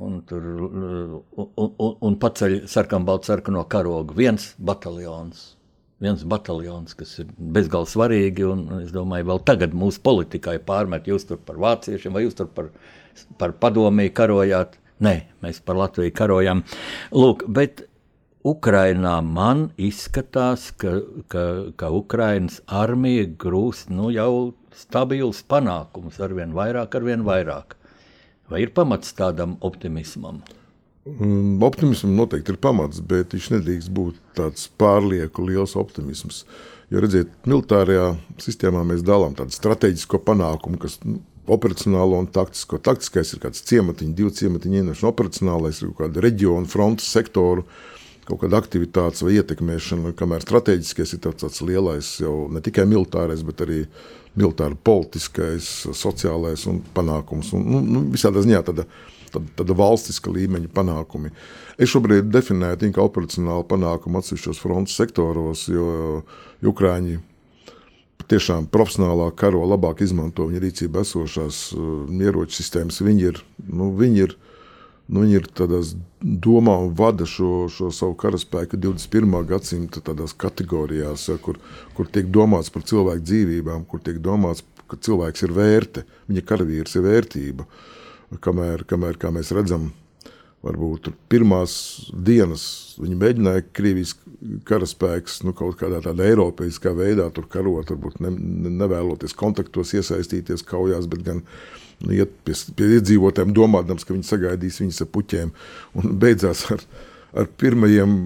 un, 0.00 0.20
tur, 0.24 0.42
un, 0.42 1.48
un, 1.60 1.96
un 2.00 2.18
paceļ 2.20 2.62
sarkanbaltu 2.70 3.30
sarkano 3.30 3.64
karogu. 3.68 4.16
Viens 4.16 4.54
bataljons. 4.56 5.50
Viens 6.00 6.22
bataljons, 6.24 6.96
kas 6.96 7.18
ir 7.20 7.28
bezgalīgi 7.36 7.92
svarīgi, 7.92 8.44
un 8.48 8.62
es 8.78 8.92
domāju, 8.94 9.26
vēl 9.34 9.42
tagad 9.44 9.74
mūsu 9.76 10.00
politikai 10.00 10.56
pārmet, 10.64 11.10
jūs 11.10 11.28
tur 11.28 11.42
par 11.44 11.58
vāciešiem 11.60 12.16
vai 12.16 12.22
jūs 12.24 12.38
tur 12.38 12.48
par, 12.56 12.70
par 13.36 13.52
padomiju 13.60 14.14
karojāt. 14.16 14.78
Nē, 15.00 15.14
mēs 15.40 15.62
par 15.64 15.78
Latviju 15.80 16.12
karojam. 16.12 16.62
Lūk, 17.16 17.46
bet 17.48 17.86
Ukrainā 18.44 19.18
man 19.24 19.66
izskatās, 19.80 20.70
ka, 20.80 20.98
ka, 21.32 21.44
ka 21.76 21.90
Ukrainas 21.92 22.60
armija 22.66 23.26
grūst 23.40 23.92
nu, 23.92 24.08
jau 24.12 24.54
stabilus 24.76 25.42
panākumus, 25.48 26.20
arvien 26.24 26.54
vairāk, 26.56 26.96
arvien 26.96 27.24
vairāk. 27.26 27.76
Vai 28.50 28.64
ir 28.64 28.72
pamats 28.74 29.12
tādam 29.16 29.58
optimismam? 29.64 30.40
Mm, 31.08 31.62
optimismam 31.64 32.16
noteikti 32.18 32.52
ir 32.54 32.60
pamats, 32.60 33.00
bet 33.00 33.32
viņš 33.36 33.50
nedrīkst 33.54 33.92
būt 33.96 34.20
tāds 34.36 34.66
pārlieku 34.80 35.44
liels 35.48 35.76
optimisms. 35.80 36.42
Jo, 36.90 37.00
redziet, 37.04 37.30
militārajā 37.48 38.14
sistēmā 38.42 38.82
mēs 38.88 39.04
dalām 39.06 39.36
tādu 39.38 39.54
strateģisko 39.54 40.20
panākumu, 40.26 40.80
kas 40.82 40.98
nu, 41.06 41.20
operacionālo 41.50 42.18
un 42.22 42.28
taktisko. 42.30 42.78
Taktiskais 42.82 43.34
ir 43.34 43.42
kāds 43.42 43.64
ciematiņš, 43.68 44.16
divi 44.16 44.34
ciematiņi 44.38 44.82
ienākšana, 44.82 45.10
operacionālais 45.10 45.82
ir 45.82 45.94
kāda 45.98 46.24
reģiona, 46.24 46.70
frontes 46.70 47.10
sektoru. 47.10 47.66
Kaut 48.28 48.44
kāda 48.44 48.60
aktivitāte 48.60 49.24
vai 49.26 49.38
ietekmēšana, 49.40 50.12
kamēr 50.18 50.44
strateģiskais 50.44 51.16
ir 51.16 51.22
tāds, 51.24 51.42
tāds 51.42 51.62
lielais, 51.66 52.10
jau 52.22 52.34
ne 52.52 52.62
tikai 52.62 52.84
militārais, 52.86 53.42
bet 53.46 53.64
arī 53.64 53.80
militāri 54.38 54.78
politiskais, 54.86 55.70
sociālais 55.98 56.66
un 56.70 56.78
panākums. 56.94 57.50
Un, 57.56 57.64
nu, 57.66 57.80
nu, 57.82 58.04
visādā 58.12 58.44
ziņā 58.44 58.60
tāda, 58.68 58.84
tāda, 59.32 59.48
tāda 59.58 59.76
valstiska 59.80 60.30
līmeņa 60.36 60.70
panākumi. 60.76 61.32
Es 61.80 61.90
šobrīd 61.90 62.30
definēju 62.30 62.84
tikai 62.84 63.02
operacionālu 63.02 63.66
panākumu 63.72 64.20
atsevišķos 64.20 64.62
frontes 64.62 65.00
sektoros, 65.00 65.66
jo 65.72 66.20
Ukrāņi 66.70 67.18
tiešām 68.30 68.68
profesionālā 68.72 69.30
karo 69.38 69.64
labāk 69.68 70.04
izmanto 70.04 70.46
viņa 70.48 70.62
rīcībā 70.64 71.02
esošās 71.04 71.58
uh, 71.74 72.06
ieroču 72.14 72.60
sistēmas. 72.60 73.00
Viņi 73.04 73.26
ir, 73.32 73.40
nu, 73.66 73.90
viņi 73.96 74.24
ir, 74.24 74.34
nu, 75.10 75.24
viņi 75.24 75.38
ir 75.40 75.48
tādās 75.60 75.94
domā 76.20 76.76
un 76.84 76.94
vada 76.96 77.26
šo, 77.28 77.68
šo 77.72 77.90
savu 77.94 78.16
karaspēku 78.20 78.78
21. 78.80 79.38
gadsimta 79.50 80.02
tādās 80.04 80.36
kategorijās, 80.38 81.28
ja, 81.32 81.38
kur, 81.42 81.58
kur 81.96 82.10
tiek 82.12 82.30
domāts 82.32 82.72
par 82.74 82.86
cilvēku 82.86 83.26
dzīvībām, 83.26 83.86
kur 83.90 84.02
tiek 84.04 84.20
domāts, 84.22 84.64
ka 84.90 84.98
cilvēks 84.98 85.46
ir 85.46 85.54
vērte, 85.54 86.06
viņa 86.30 86.46
karavīrs 86.46 86.96
ir 86.98 87.06
vērtība. 87.06 87.66
Kamēr, 88.42 88.86
kamēr 88.86 89.18
kā 89.18 89.32
mēs 89.34 89.50
redzam, 89.54 89.90
varbūt 90.64 91.08
pirmās 91.32 91.74
dienas 92.12 92.64
viņi 93.00 93.16
mēģināja 93.20 93.64
Krievijas 93.76 94.14
karaspēks 94.68 95.40
nu, 95.46 95.54
kaut 95.56 95.78
kādā 95.80 96.02
tādā 96.04 96.26
eiropeiskā 96.28 96.92
veidā 96.96 97.28
tur 97.34 97.48
karot, 97.50 97.92
varbūt 97.92 98.20
ne, 98.24 98.32
nevēloties 98.82 99.36
kontaktos 99.36 99.94
iesaistīties 99.96 100.64
kaujās, 100.68 101.08
bet 101.10 101.24
gan 101.24 101.42
nu, 102.04 102.12
iet 102.16 102.34
pie, 102.44 102.56
pie 102.76 102.90
iedzīvotājiem, 102.98 103.54
domādams, 103.56 104.04
ka 104.04 104.16
viņi 104.16 104.28
sagaidīs 104.28 104.80
viņus 104.82 105.00
ar 105.04 105.10
puķiem. 105.16 105.54
Un 106.00 106.14
beidzās 106.20 106.66
ar, 106.74 106.84
ar 107.40 107.48
pirmajiem 107.60 108.18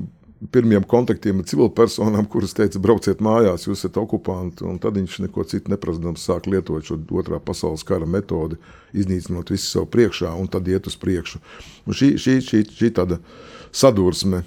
pirmiem 0.52 0.84
kontaktiem 0.88 1.40
ar 1.40 1.48
civilpersonām, 1.48 2.26
kuras 2.30 2.54
teica, 2.56 2.80
brauciet 2.82 3.22
mājās, 3.24 3.66
jūs 3.68 3.80
esat 3.80 3.98
okupanti. 4.00 4.66
Tad 4.82 4.98
viņš 4.98 5.20
neko 5.24 5.44
citu 5.48 5.72
neprasdams 5.72 6.24
sāk 6.26 6.48
lietot 6.50 6.84
šo 6.88 6.98
otrā 7.16 7.40
pasaules 7.40 7.84
kara 7.86 8.08
metodi, 8.08 8.58
iznīcinot 8.96 9.52
visu 9.54 9.70
sev 9.70 9.88
priekšā 9.92 10.34
un 10.36 10.50
tad 10.52 10.68
iet 10.68 10.88
uz 10.90 10.98
priekšu. 11.00 11.40
Un 11.86 11.96
šī, 11.96 12.14
šī, 12.20 12.38
šī, 12.44 12.64
šī 12.80 12.92
tāda 12.98 13.20
sadursme 13.74 14.44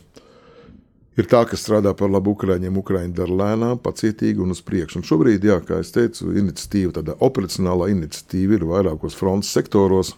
ir 1.17 1.27
tā, 1.29 1.41
kas 1.49 1.63
strādā 1.65 1.93
par 1.97 2.11
labu 2.13 2.35
Ukrāņiem. 2.35 2.77
Ukrāņi 2.83 3.15
dara 3.17 3.41
lēnām, 3.41 3.81
pacietīgi 3.81 4.43
un 4.43 4.53
uz 4.53 4.61
priekšu. 4.65 5.01
Un 5.01 5.07
šobrīd, 5.07 5.49
jā, 5.49 5.59
kā 5.65 5.81
jau 5.81 5.91
teicu, 5.97 6.31
iniciatīva, 6.37 6.97
tāda 6.99 7.17
operacionālā 7.25 7.89
iniciatīva 7.95 8.59
ir 8.59 8.67
vairākos 8.69 9.17
frontes 9.17 9.53
sektoros. 9.55 10.13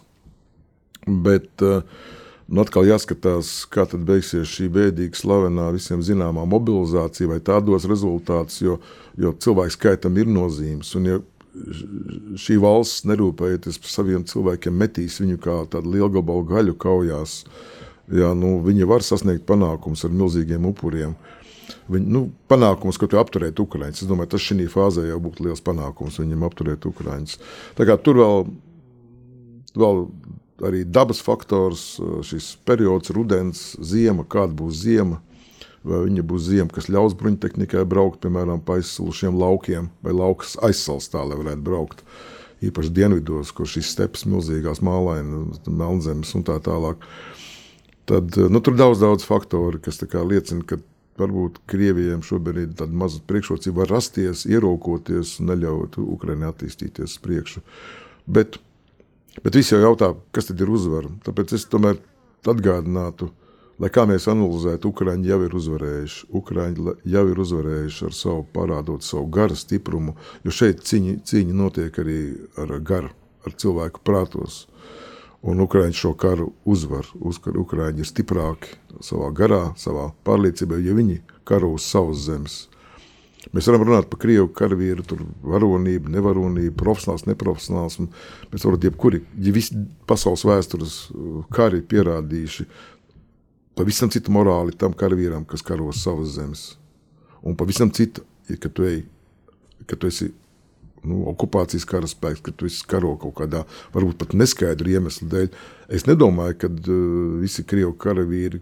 Bet 1.08 1.64
uh, 1.64 1.80
Un 2.50 2.58
atkal 2.58 2.88
jāskatās, 2.88 3.52
kā 3.70 3.84
tad 3.86 4.02
beigsies 4.08 4.50
šī 4.50 4.66
bēdīga, 4.74 5.14
slavenā, 5.14 5.68
visiem 5.76 6.00
zināmā 6.02 6.42
mobilizācija, 6.50 7.28
vai 7.30 7.38
tā 7.46 7.60
dos 7.62 7.86
rezultātus, 7.86 8.58
jo, 8.64 8.80
jo 9.14 9.30
cilvēku 9.38 9.76
skaitam 9.76 10.18
ir 10.18 10.26
nozīmes. 10.26 10.90
Un, 10.98 11.06
ja 11.06 11.20
šī 12.38 12.56
valsts 12.62 13.04
nerūpējoties 13.06 13.78
par 13.82 13.92
saviem 13.92 14.24
cilvēkiem, 14.26 14.80
metīs 14.82 15.20
viņu 15.22 15.38
kā 15.42 15.56
tādu 15.70 15.94
lielu 15.94 16.10
gabalu 16.18 16.46
gaļu 16.50 16.74
kaujās, 16.80 17.44
jā, 18.10 18.32
nu, 18.38 18.56
viņi 18.66 18.88
var 18.90 19.06
sasniegt 19.06 19.46
panākumus 19.46 20.02
ar 20.06 20.14
milzīgiem 20.14 20.66
upuriem. 20.72 21.14
Viņi, 21.90 22.10
nu, 22.10 22.24
panākums, 22.50 22.98
ka 22.98 23.06
tu 23.10 23.18
apturētu 23.22 23.62
Ukraiņus. 23.62 24.02
Es 24.02 24.10
domāju, 24.10 24.32
tas 24.34 24.42
šī 24.42 24.66
fāzē 24.70 25.06
jau 25.06 25.22
būtu 25.22 25.46
liels 25.46 25.62
panākums 25.62 26.18
viņam 26.18 26.48
apturēt 26.50 26.90
kā 27.86 27.94
tur 28.02 28.18
vēl, 28.18 28.46
vēl 29.78 30.06
arī 30.66 30.84
dabas 30.84 31.22
faktors, 31.24 31.94
šis 32.26 32.52
periods, 32.68 33.12
rudens, 33.14 33.64
ziema, 33.80 34.26
kāda 34.28 34.56
būs 34.56 34.82
ziema. 34.84 35.20
Vai 35.86 36.02
viņa 36.04 36.24
būs 36.28 36.44
ziema, 36.50 36.68
kas 36.74 36.90
ļaus 36.92 37.14
bruņtehnikai 37.16 37.86
braukt, 37.88 38.20
piemēram, 38.20 38.60
pa 38.60 38.76
aizslušiem 38.76 39.38
laukiem, 39.40 39.88
vai 40.04 40.12
laukas 40.12 40.58
aizsals 40.66 41.08
tā, 41.08 41.22
lai 41.24 41.38
varētu 41.40 41.64
braukt. 41.64 42.04
Īpaši 42.60 42.92
dienvidos, 42.92 43.54
kur 43.56 43.68
šīs 43.70 43.94
stepas 43.94 44.26
milzīgās 44.28 44.82
mālainas, 44.84 45.62
melnzemes 45.64 46.34
un 46.36 46.44
tā 46.44 46.58
tālāk. 46.60 47.06
Tad 48.10 48.36
nu, 48.52 48.60
tur 48.60 48.76
ir 48.76 48.82
daudz, 48.82 49.00
daudz 49.00 49.24
faktoru, 49.24 49.80
kas 49.80 50.02
liecina, 50.04 50.66
ka 50.68 50.82
varbūt 51.20 51.60
Krievijam 51.70 52.22
šobrīd 52.24 52.62
ir 52.64 52.76
tāda 52.78 52.96
maza 52.96 53.20
priekšrocība, 53.28 53.82
var 53.82 53.94
rasties, 53.96 54.46
ieraukoties 54.48 55.38
un 55.40 55.52
neļaut 55.52 55.98
Ukraiņai 56.00 56.50
attīstīties 56.52 57.16
uz 57.16 57.22
priekšu. 57.24 57.62
Bet 58.30 58.60
Bet 59.38 59.54
visi 59.54 59.76
jau 59.76 59.82
jautā, 59.84 60.14
kas 60.34 60.50
tad 60.50 60.60
ir 60.60 60.70
uzvara. 60.72 61.10
Tāpēc 61.24 61.54
es 61.54 61.68
tomēr 61.70 62.00
atgādinātu, 62.50 63.30
lai 63.80 63.90
kā 63.94 64.04
mēs 64.08 64.26
analizētu, 64.30 64.90
Ukrāņi 64.90 65.30
jau 65.30 65.38
ir 65.46 65.54
uzvarējuši. 65.60 66.24
Ukrāņi 66.40 66.96
jau 67.14 67.22
ir 67.30 67.42
uzvarējuši 67.44 68.08
ar 68.08 68.16
savu 68.16 68.44
parādot 68.56 69.06
savu 69.06 69.28
garu 69.32 69.56
stiprumu, 69.56 70.16
jo 70.44 70.54
šeit 70.54 70.82
cīņa, 70.86 71.20
cīņa 71.30 71.56
notiek 71.56 72.02
arī 72.02 72.18
ar 72.60 72.74
garu, 72.82 73.12
ar 73.46 73.54
cilvēku 73.54 74.02
prātos. 74.04 74.64
Un 75.40 75.62
Ukrāņi 75.64 75.96
šo 75.96 76.12
karu 76.20 76.50
uzvar. 76.68 77.06
Uzkar, 77.16 77.56
Ukrāņi 77.56 78.02
ir 78.02 78.10
stiprāki 78.10 78.74
savā 79.00 79.30
garā, 79.32 79.70
savā 79.80 80.10
pārliecībā, 80.26 80.82
ja 80.84 80.92
viņi 80.98 81.22
karo 81.48 81.72
uz 81.78 81.86
savas 81.86 82.26
zemes. 82.26 82.64
Mēs 83.56 83.66
varam 83.70 83.86
runāt 83.88 84.08
par 84.10 84.20
krievu 84.20 84.50
karavīru, 84.52 85.04
tur 85.08 85.22
varonību, 85.48 86.10
nevaronību, 86.12 86.74
profesionāls, 86.76 87.24
neprofesionāls. 87.24 87.96
Mēs 88.52 88.66
varam 88.66 88.82
jebkuri, 88.84 89.22
ja 89.40 89.54
visi 89.56 89.78
pasaules 90.10 90.44
vēstures 90.44 90.96
uh, 91.08 91.38
kari 91.54 91.80
pierādījuši 91.88 92.66
pavisam 93.80 94.10
citu 94.12 94.32
morāli 94.34 94.76
tam 94.76 94.92
karavīram, 94.92 95.46
kas 95.48 95.64
karo 95.64 95.88
savas 95.96 96.34
zemes. 96.36 96.66
Un 97.40 97.56
pavisam 97.56 97.88
citu, 97.96 98.26
ja, 98.50 98.58
kad 98.60 98.74
tu 98.76 98.84
ej, 98.84 99.02
kad 99.88 100.02
tu 100.02 100.10
esi 100.10 100.28
nu, 101.00 101.22
okupācijas 101.32 101.86
karaspēks, 101.88 102.42
ka 102.44 102.52
tu 102.52 102.68
esi 102.68 102.84
karo 102.88 103.14
kaut 103.20 103.38
kādā, 103.38 103.64
varbūt 103.94 104.18
pat 104.20 104.36
neskaidru 104.36 104.92
iemeslu 104.92 105.30
dēļ. 105.32 105.48
Es 105.96 106.04
nedomāju, 106.10 106.58
ka 106.60 106.68
uh, 106.68 106.98
visi 107.40 107.64
krievu 107.64 107.94
karavīri 108.04 108.60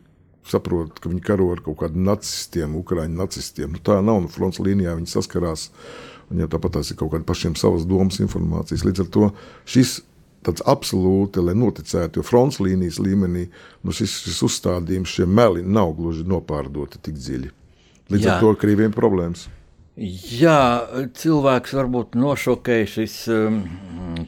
saprot, 0.52 0.99
ka 1.00 1.11
viņi 1.11 1.25
karo 1.25 1.50
ar 1.55 1.62
kaut 1.64 1.81
kādiem 1.83 2.05
nacistiem, 2.09 2.76
ukrāņu 2.81 3.19
nacistiem. 3.19 3.73
Nu, 3.75 3.83
tā 3.85 3.99
nav 3.99 4.23
no 4.23 4.26
nu, 4.26 4.33
fronts 4.33 4.61
līnijā, 4.62 4.97
viņi 4.99 5.12
saskarās. 5.12 5.69
Viņam 6.28 6.50
tāpat 6.52 6.76
tās 6.76 6.93
ir 6.93 6.99
kaut 7.00 7.14
kāda 7.14 7.25
pašiem 7.28 7.57
savas 7.57 7.87
domas, 7.88 8.21
informācijas. 8.21 8.85
Līdz 8.85 9.05
ar 9.05 9.12
to 9.14 9.31
šis 9.69 9.99
tāds 10.45 10.64
absolūti, 10.69 11.43
lai 11.45 11.55
noticētu, 11.59 12.21
jo 12.21 12.26
fronts 12.26 12.61
līnijas 12.62 13.00
līmenī 13.02 13.47
nu 13.85 13.95
šis, 13.95 14.21
šis 14.26 14.43
uzstādījums, 14.47 15.14
šie 15.17 15.26
meli 15.28 15.64
nav 15.64 15.95
gluži 15.99 16.26
nopārdoti 16.28 17.00
tik 17.02 17.17
dziļi. 17.19 17.52
Līdz 18.12 18.25
Jā. 18.25 18.37
ar 18.37 18.45
to 18.45 18.52
Krievijiem 18.61 18.95
problēmas. 18.97 19.49
Jā, 19.99 20.87
cilvēks 21.19 21.73
varbūt 21.75 22.12
nošokēja 22.14 22.87
šis 22.87 23.14
um, 23.35 23.57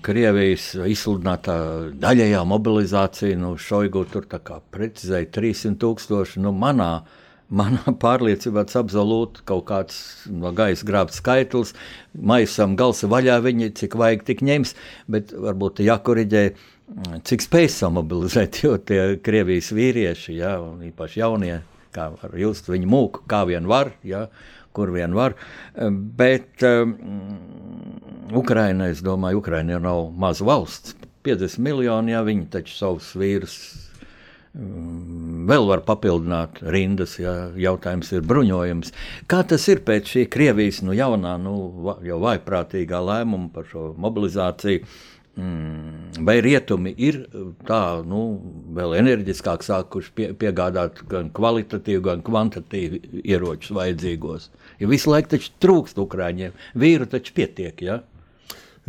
Krievijas 0.03 0.73
izsludinātā 0.75 1.55
daļējā 2.01 2.41
mobilizācija. 2.51 3.39
Nu, 3.39 3.53
Šoigu 3.55 4.03
tur 4.11 4.27
tā 4.27 4.41
kā 4.43 4.59
precizēja 4.75 5.29
300 5.31 5.79
tūkstoši. 5.85 6.43
Nu, 6.43 6.51
manā, 6.51 7.05
manā 7.55 7.95
pārliecībā 8.03 8.67
tas 8.67 8.81
absolūti 8.83 9.47
kaut 9.47 9.69
kāds 9.71 10.03
no 10.27 10.51
gaisa 10.59 10.91
grābts 10.91 11.23
skaitlis. 11.23 11.77
Maisam 12.19 12.75
galsa 12.81 13.07
vaļā 13.13 13.39
viņi 13.47 13.71
cik 13.79 13.95
vajag 14.01 14.27
tik 14.27 14.43
ņems, 14.51 14.75
bet 15.07 15.31
varbūt 15.39 15.85
jākoriģē. 15.87 16.47
Cik 17.31 17.47
spēj 17.47 17.71
samobilizēt, 17.79 18.59
jo 18.67 18.75
tie 18.83 19.05
Krievijas 19.23 19.71
vīrieši, 19.71 20.41
ja, 20.43 20.57
īpaši 20.91 21.23
jaunie, 21.23 21.61
kā 21.95 22.11
var 22.17 22.35
just 22.39 22.67
viņu 22.71 22.91
mūku, 22.91 23.29
kā 23.31 23.45
vien 23.47 23.71
var, 23.71 23.95
ja, 24.07 24.27
uh, 24.27 24.57
kur 24.77 24.93
vien 24.95 25.15
var. 25.17 25.37
Bet 26.21 26.65
um, 26.67 26.97
Ukraina, 28.37 28.91
es 28.91 29.03
domāju, 29.05 29.43
Ukraina 29.43 29.77
jau 29.77 29.85
nav 29.85 30.03
maza 30.17 30.47
valsts. 30.47 30.97
50 31.27 31.61
miljoni, 31.61 32.15
ja 32.15 32.23
viņi 32.25 32.47
taču 32.49 32.73
savus 32.79 33.11
vīrus 33.19 33.57
um, 34.57 35.45
vēl 35.51 35.67
var 35.69 35.83
papildināt 35.85 36.63
rindas, 36.65 37.19
ja 37.21 37.51
jautājums 37.61 38.13
ir 38.15 38.25
bruņojums. 38.25 38.95
Kā 39.29 39.43
tas 39.49 39.67
ir 39.69 39.83
pēc 39.85 40.15
šī 40.15 40.27
Krievijas 40.33 40.81
nu, 40.87 40.97
jaunā, 40.97 41.37
nu, 41.43 41.55
jau 42.07 42.21
vaiprātīgā 42.25 43.03
lēmuma 43.05 43.51
par 43.53 43.69
šo 43.69 43.91
mobilizāciju? 44.01 44.87
Mm, 45.41 46.25
vai 46.27 46.37
rietumi 46.45 46.91
ir 47.01 47.23
tā, 47.69 47.81
nu, 48.05 48.21
vēl 48.77 48.99
enerģiskāk 48.99 49.63
sākuši 49.65 50.13
pie, 50.17 50.27
piegādāt 50.37 51.01
gan 51.09 51.31
kvalitatīvu, 51.33 52.03
gan 52.05 52.25
kvantitatīvu 52.27 53.23
ieročus 53.23 53.73
vajadzīgos? 53.79 54.51
Jo 54.83 54.91
visu 54.91 55.13
laiku 55.13 55.33
taču 55.37 55.55
trūkst 55.65 56.01
ukrāņiem. 56.03 56.57
Vīru 56.83 57.09
taču 57.09 57.33
pietiek. 57.37 57.81
Ja? 57.87 58.01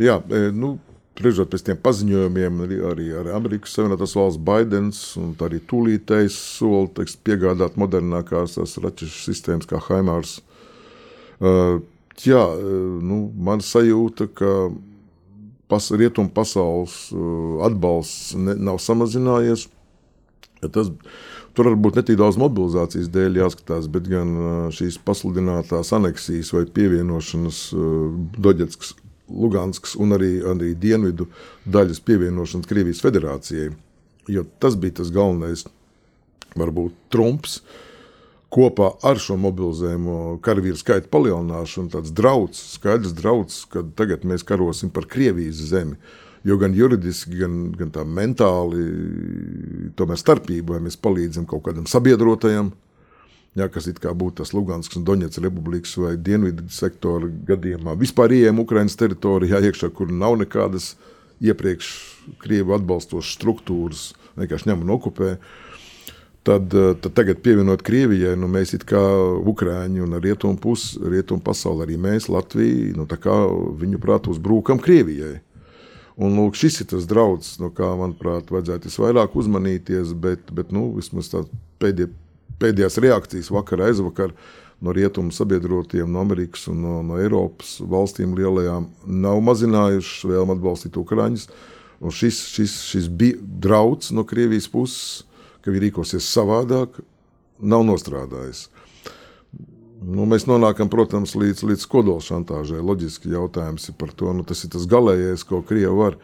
Jā, 0.02 0.18
e, 0.28 0.50
nu, 0.52 0.76
Priežot 1.12 1.50
pēc 1.52 1.66
tiem 1.66 1.76
paziņojumiem, 1.84 2.60
arī, 2.64 2.76
arī 2.88 3.06
ar 3.20 3.26
Amerikas 3.36 3.74
Savienotās 3.76 4.14
valsts 4.16 4.40
Baidens 4.40 5.00
un 5.20 5.34
arī 5.44 5.58
tūlītējs 5.68 6.38
soli 6.56 6.88
teiks, 6.96 7.18
piegādāt 7.20 7.76
modernākās 7.80 8.56
raķešu 8.56 9.26
sistēmas 9.26 9.68
kā 9.68 9.80
Haimārs. 9.90 10.38
Uh, 11.36 11.82
jā, 12.24 12.40
e, 12.56 12.80
nu, 13.04 13.26
man 13.36 13.60
sajūta, 13.60 14.30
ka 14.32 14.54
pas, 15.72 15.90
rietumu 15.96 16.32
pasaules 16.36 17.08
uh, 17.16 17.64
atbalsts 17.66 18.36
ne, 18.36 18.58
nav 18.70 18.80
samazinājies. 18.84 19.70
Ja 20.62 20.68
tas, 20.70 20.92
Tur 21.52 21.68
varbūt 21.68 21.98
ne 21.98 22.02
tik 22.08 22.16
daudz 22.16 22.38
mobilizācijas 22.40 23.10
dēļ 23.12 23.42
jāskatās, 23.42 23.88
bet 23.92 24.06
gan 24.08 24.32
šīs 24.72 24.96
pasludinātās 25.04 25.92
aneksijas 25.92 26.52
vai 26.54 26.64
pievienošanas 26.78 27.58
Doģetskas, 28.46 28.94
Luganskas 29.32 29.92
un 30.00 30.16
arī, 30.16 30.32
arī 30.48 30.72
dienvidu 30.80 31.28
daļas 31.68 32.00
pievienošanas 32.08 32.68
Krievijas 32.68 33.04
federācijai. 33.04 33.68
Jo 34.32 34.46
tas 34.62 34.78
bija 34.80 35.00
tas 35.02 35.12
galvenais, 35.12 35.66
varbūt 36.56 36.96
trumps 37.12 37.60
kopā 38.52 38.90
ar 39.06 39.20
šo 39.20 39.38
mobilizējumu 39.40 40.16
karavīru 40.44 40.76
skaitu 40.78 41.08
palielināšanu, 41.12 41.92
tāds 41.94 42.12
draudz, 42.14 42.60
skaidrs 42.76 43.14
draudz, 43.16 43.62
ka 43.72 43.84
tagad 43.96 44.26
mēs 44.28 44.44
karosim 44.46 44.92
par 44.92 45.08
Krievijas 45.08 45.62
zemi. 45.70 45.96
Jo 46.44 46.56
gan 46.58 46.74
juridiski, 46.74 47.36
gan, 47.38 47.58
gan 47.78 47.92
tā 47.94 48.02
mentāli, 48.02 48.82
tomēr 49.96 50.18
starpība, 50.18 50.74
vai 50.74 50.88
mēs 50.88 50.98
palīdzam 50.98 51.46
kaut 51.48 51.62
kādam 51.68 51.86
sabiedrotajam, 51.86 52.72
jā, 53.58 53.68
kas 53.70 53.86
it 53.92 54.02
kā 54.02 54.10
būtu 54.10 54.40
tas 54.42 54.50
Luganskas 54.56 54.98
un 54.98 55.06
Doņets 55.06 55.38
republikas 55.44 55.94
vai 56.02 56.16
dienvidu 56.18 56.66
sektora 56.74 57.30
gadījumā, 57.52 57.94
vispār 58.00 58.34
ieejam 58.34 58.58
Ukrainas 58.64 58.98
teritorijā 58.98 59.62
iekšā, 59.68 59.92
kur 59.94 60.10
nav 60.10 60.40
nekādas 60.42 60.96
iepriekš 61.42 61.92
Krievu 62.42 62.74
atbalstošas 62.74 63.38
struktūras, 63.38 64.08
vienkārši 64.34 64.72
ņem 64.72 64.82
un 64.82 64.96
okupē. 64.98 65.36
Uh, 65.36 65.71
tad 66.42 66.74
tagad, 67.14 67.38
pievienot 67.42 67.84
Krievijai, 67.86 68.34
nu, 68.38 68.48
mēs 68.50 68.74
kā 68.88 69.00
Ukrāņi 69.52 70.02
un 70.02 70.18
rietumu 70.22 70.58
pusi, 70.60 70.98
rietumu 70.98 71.42
pasauli, 71.44 71.86
arī 71.86 71.98
mēs, 72.02 72.28
Latvija, 72.32 72.96
nu, 72.98 73.06
viņu 73.78 74.02
prāt, 74.02 74.28
uzbrukam 74.30 74.82
Krievijai. 74.82 75.38
Un, 76.20 76.34
lūk, 76.36 76.58
šis 76.58 76.82
ir 76.82 76.90
tas 76.90 77.06
draudz, 77.08 77.54
no 77.62 77.70
kā, 77.72 77.88
manuprāt, 77.96 78.50
vajadzētu 78.52 78.90
visvairāk 78.90 79.36
uzmanīties, 79.38 80.12
bet, 80.18 80.50
bet 80.52 80.74
nu, 80.74 80.90
vismaz 80.98 81.30
pēdējā, 81.80 82.10
pēdējās 82.60 82.98
reakcijas 83.02 83.48
vakar, 83.54 83.86
aizvakar 83.88 84.34
no 84.82 84.92
rietumu 84.92 85.32
sabiedrotiem, 85.32 86.10
no 86.10 86.20
Amerikas 86.20 86.66
un 86.70 86.82
no, 86.82 86.98
no 87.06 87.18
Eiropas 87.22 87.78
valstīm 87.80 88.34
lielajām 88.36 88.90
nav 89.06 89.40
mazinājušas 89.46 90.26
vēlmu 90.28 90.58
atbalstīt 90.58 90.98
Ukraiņus. 91.00 91.48
Un 92.02 92.10
šis, 92.10 92.40
šis, 92.50 92.76
šis 92.90 93.06
bija 93.06 93.38
draudz 93.62 94.10
no 94.10 94.26
Krievijas 94.26 94.66
puses, 94.70 95.22
ka 95.62 95.72
viņi 95.72 95.86
rīkosies 95.86 96.28
savādāk, 96.34 97.00
nav 97.62 97.86
nostrādājis. 97.86 98.66
Nu, 100.02 100.26
mēs 100.26 100.48
nonākam, 100.50 100.90
protams, 100.90 101.36
līdz, 101.38 101.62
līdz 101.70 101.86
kodolšantāžai. 101.90 102.82
Loģiski 102.82 103.30
jautājums 103.36 103.86
ir 103.86 103.94
par 104.00 104.10
to, 104.10 104.32
nu, 104.34 104.42
tas 104.46 104.64
ir 104.66 104.72
tas 104.74 104.88
galīgais, 104.90 105.44
ko 105.46 105.62
Krievija 105.66 105.92
var. 105.94 106.16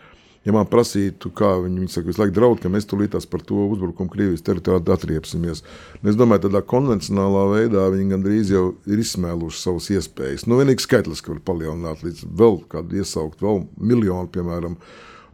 Ja 0.46 0.54
man 0.54 0.66
prasītu, 0.70 1.30
kā 1.34 1.50
viņi, 1.60 1.82
viņi 1.82 1.92
saka, 1.92 2.08
visu 2.08 2.22
laiku 2.22 2.34
draud, 2.34 2.60
ka 2.62 2.70
mēs 2.72 2.86
tulītās 2.88 3.26
par 3.30 3.42
to 3.46 3.66
uzbrukumu 3.68 4.10
Krievijas 4.10 4.42
teritorijā 4.46 4.96
atriepsimies. 4.96 5.62
Nu, 6.00 6.10
es 6.10 6.18
domāju, 6.18 6.46
tādā 6.46 6.62
konvencionālā 6.66 7.44
veidā 7.52 7.86
viņi 7.92 8.14
gandrīz 8.14 8.52
jau 8.54 8.64
ir 8.88 9.02
izsmēluši 9.02 9.62
savas 9.62 9.90
iespējas. 9.94 10.46
Nu, 10.48 10.58
vienīgi 10.58 10.86
skaitliski 10.86 11.34
var 11.34 11.42
palielināt 11.52 12.02
līdz 12.06 12.26
vēl 12.38 12.62
kādu 12.72 13.02
iesaukt, 13.02 13.42
vēl 13.44 13.66
miljonu, 13.76 14.30
piemēram, 14.34 14.78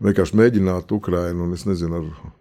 vienkārši 0.04 0.40
mēģināt 0.40 0.96
Ukrainu 0.96 1.46
un 1.46 1.56
es 1.56 1.68
nezinu, 1.68 2.02
ar 2.02 2.34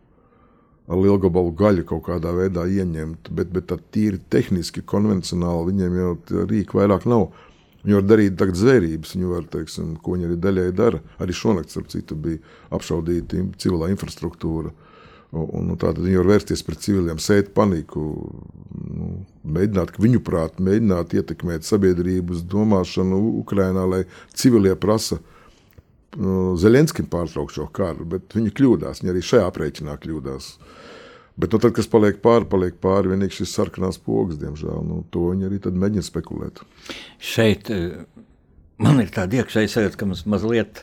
ar 0.88 1.00
lielu 1.00 1.20
gabalu 1.24 1.54
gaļu 1.56 1.86
kaut 1.88 2.06
kādā 2.10 2.34
veidā 2.36 2.66
ieņemt, 2.68 3.32
bet, 3.36 3.52
bet 3.56 3.70
tā 3.72 3.80
tīri 3.96 4.20
tehniski, 4.34 4.84
konvencionāli 4.84 5.72
viņiem 5.72 6.00
jau 6.02 6.14
rīka 6.50 6.80
vairāk 6.82 7.08
nav. 7.10 7.30
Viņi 7.84 7.98
var 7.98 8.06
darīt 8.08 8.38
tagad 8.40 8.56
zvērības, 8.56 9.16
viņi 9.16 9.30
var, 9.32 9.48
teiksim, 9.52 9.96
ko 10.00 10.16
viņi 10.16 10.30
arī 10.30 10.38
daļai 10.40 10.70
dara. 10.76 11.02
Arī 11.24 11.36
šonakt, 11.36 11.72
starp 11.72 11.90
citu, 11.92 12.16
bija 12.16 12.40
apšaudīta 12.76 13.44
civilā 13.60 13.90
infrastruktūra. 13.92 14.72
Un, 15.34 15.72
un 15.74 15.78
tātad 15.82 16.04
viņi 16.06 16.20
var 16.22 16.30
vērsties 16.30 16.62
pret 16.64 16.84
civiliem, 16.84 17.20
sēt 17.20 17.52
paniku, 17.58 18.04
nu, 18.78 19.08
mēģināt, 19.56 19.96
viņu 20.00 20.22
prāt, 20.24 20.60
mēģināt 20.64 21.16
ietekmēt 21.18 21.66
sabiedrības 21.66 22.44
domāšanu 22.52 23.20
Ukrainā, 23.42 23.88
lai 23.90 24.04
civilie 24.38 24.76
prasa 24.80 25.18
nu, 26.22 26.54
Zelenskim 26.62 27.10
pārtraukt 27.10 27.56
šo 27.58 27.66
karu, 27.74 28.06
bet 28.14 28.36
viņi 28.38 28.54
kļūdās, 28.54 29.02
viņi 29.02 29.14
arī 29.14 29.24
šajā 29.26 29.50
aprēķinā 29.50 29.98
kļūdās. 30.04 30.52
Bet 31.34 31.50
nu, 31.54 31.58
tad, 31.58 31.72
kas 31.74 31.88
paliek 31.90 32.20
pāri, 32.22 32.46
paliek 32.50 32.76
pāri 32.82 33.10
vienīgi 33.10 33.40
šis 33.40 33.56
sarkanās 33.58 33.98
pogas, 34.02 34.38
diemžēl. 34.42 34.84
Nu, 34.86 35.00
to 35.14 35.32
viņi 35.32 35.48
arī 35.48 35.58
mēģina 35.82 36.06
spekulēt. 36.06 36.62
Šeit 37.18 37.70
eh, 37.74 38.06
man 38.84 39.02
ir 39.02 39.10
tāda 39.14 39.36
iekšēja 39.42 39.70
sajūta, 39.74 39.98
ka 39.98 40.06
mums 40.10 40.24
mazliet 40.30 40.74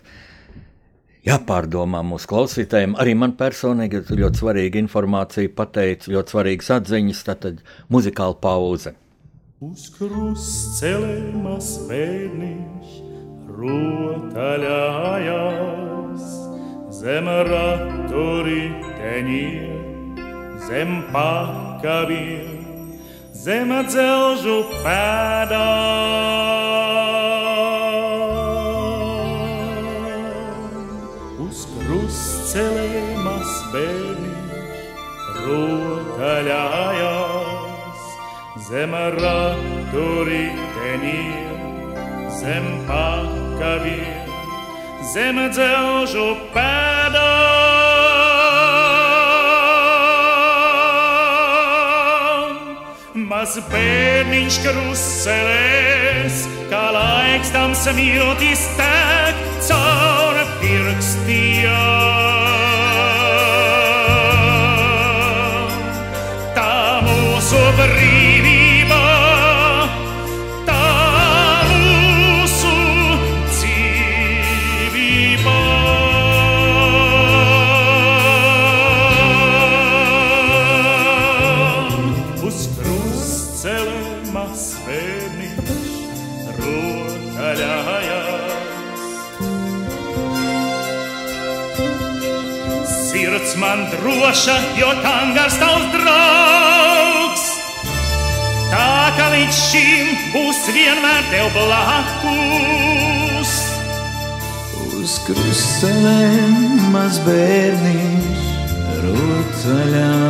jāpārdomā 1.26 2.00
mūsu 2.07 2.26
klausītājiem. 2.33 2.92
Arī 2.99 3.12
man 3.19 3.33
personīgi 3.38 3.95
ir 4.00 4.04
ļoti 4.25 4.37
svarīga 4.42 4.76
informācija, 4.83 5.54
pateicis, 5.54 6.11
ļoti 6.11 6.28
svarīgas 6.35 6.69
atziņas, 6.80 7.26
tātad 7.30 7.54
muzikāla 7.92 8.37
pauze. 8.42 8.90
Uz 9.62 9.83
krustcelēmas 9.95 11.69
bērniņš 11.87 12.88
rotaļājās 13.61 16.25
zem 17.00 17.26
raturiteņiem 17.50 19.80
zem 20.66 21.05
pakaviem, 21.12 22.64
zem 23.33 23.70
dzelžu 23.88 24.64
pēdām. 24.83 25.61
Uz 31.46 31.59
krustcelēmas 31.73 33.51
bērniņš 33.73 34.53
rotaļājās, 35.46 37.40
zem 38.68 38.92
raturiteniem, 39.16 40.44
zem 42.42 42.64
pakaviem, 42.90 44.29
zem 45.14 45.37
dzelžu 45.57 46.29
pēdām. 46.55 47.69
Maz 53.40 53.55
bērniņš 53.72 54.57
kruselēs, 54.66 56.42
kā 56.68 56.83
laiks 56.92 57.55
tam 57.55 57.72
samiltis 57.72 58.66
tek 58.76 59.40
caur 59.70 60.42
pirkstiem. 60.61 62.39
Man 93.81 93.90
droša, 93.90 94.57
jo 94.77 94.88
tangars 95.03 95.59
tavs 95.59 95.85
draugs. 95.93 97.45
Tā 98.71 99.11
kā 99.16 99.27
līdz 99.33 99.55
šim 99.57 100.07
būs 100.35 100.59
vienmēr 100.75 101.23
tev 101.31 101.47
blakus. 101.55 103.51
Uz 105.01 105.12
krustcelēm 105.25 106.55
maz 106.93 107.19
bērniņš 107.25 108.43
rotaļājās. 109.07 110.29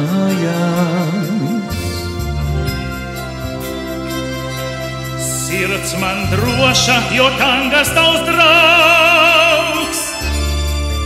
Sirds 5.26 5.92
man 5.98 6.18
droša, 6.30 6.98
jo 7.18 7.26
tangars 7.42 7.90
tavs 7.98 8.22
draugs. 8.30 9.29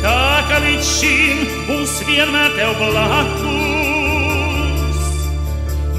Tā 0.04 0.44
kā 0.50 0.58
līdz 0.60 0.84
šim 0.84 1.38
būs 1.64 1.94
vienmēr 2.04 2.52
tev 2.58 2.74
blakus. 2.76 3.48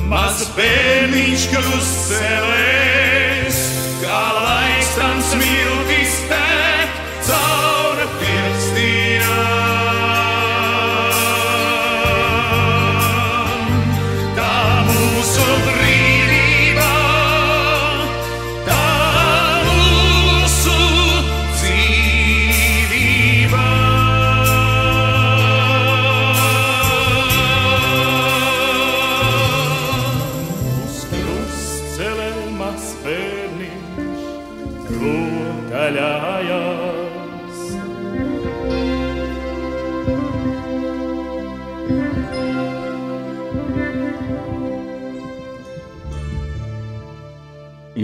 Maz 0.06 0.46
bērniņš 0.54 1.48
kruselēs, 1.56 3.58
kā 4.04 4.22
laiks 4.38 4.92
tam 5.00 5.18
smiltis 5.34 6.14
tek 6.30 6.90
caur 7.26 7.65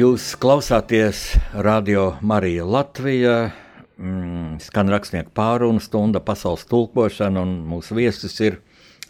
Jūs 0.01 0.31
klausāties 0.41 1.35
Radio 1.61 2.15
Marija 2.25 2.63
Latvija, 2.65 3.51
mm, 3.99 4.55
skan 4.63 4.89
rakstnieku 4.89 5.29
pārunu 5.37 5.81
stunda, 5.83 6.17
pasaules 6.25 6.63
tulkošana, 6.65 7.41
un 7.43 7.51
mūsu 7.69 7.97
viesis 7.99 8.33
ir 8.41 8.55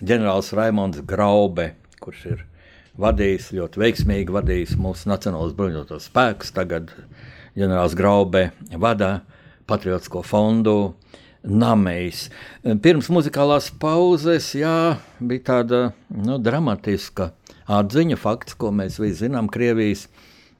ģenerālis 0.01 0.49
Raimons 0.58 0.99
Graube, 1.08 1.69
kurš 2.04 2.25
ir 2.34 2.41
vadījis, 2.99 3.51
ļoti 3.56 3.80
veiksmīgi 3.80 4.36
vadījis 4.36 4.73
mūsu 4.82 5.08
Nacionālos 5.13 5.54
bruņotos 5.56 6.10
spēkus. 6.10 6.51
Tagad 6.58 6.91
ģenerālis 7.56 7.95
Graube 7.95 8.41
vada 8.75 9.12
Patriotisko 9.71 10.25
fondu, 10.27 10.97
namējs. 11.45 12.25
Pirms 12.84 13.08
muzikālās 13.13 13.69
pauzes 13.80 14.49
jā, 14.60 14.97
bija 15.21 15.47
tāda 15.54 15.82
nu, 16.10 16.36
dramatiska 16.41 17.30
atziņa, 17.80 18.19
fakts, 18.19 18.60
ko 18.60 18.73
mēs 18.75 18.99
visi 18.99 19.21
zinām, 19.30 19.47
Krievijas 19.47 20.10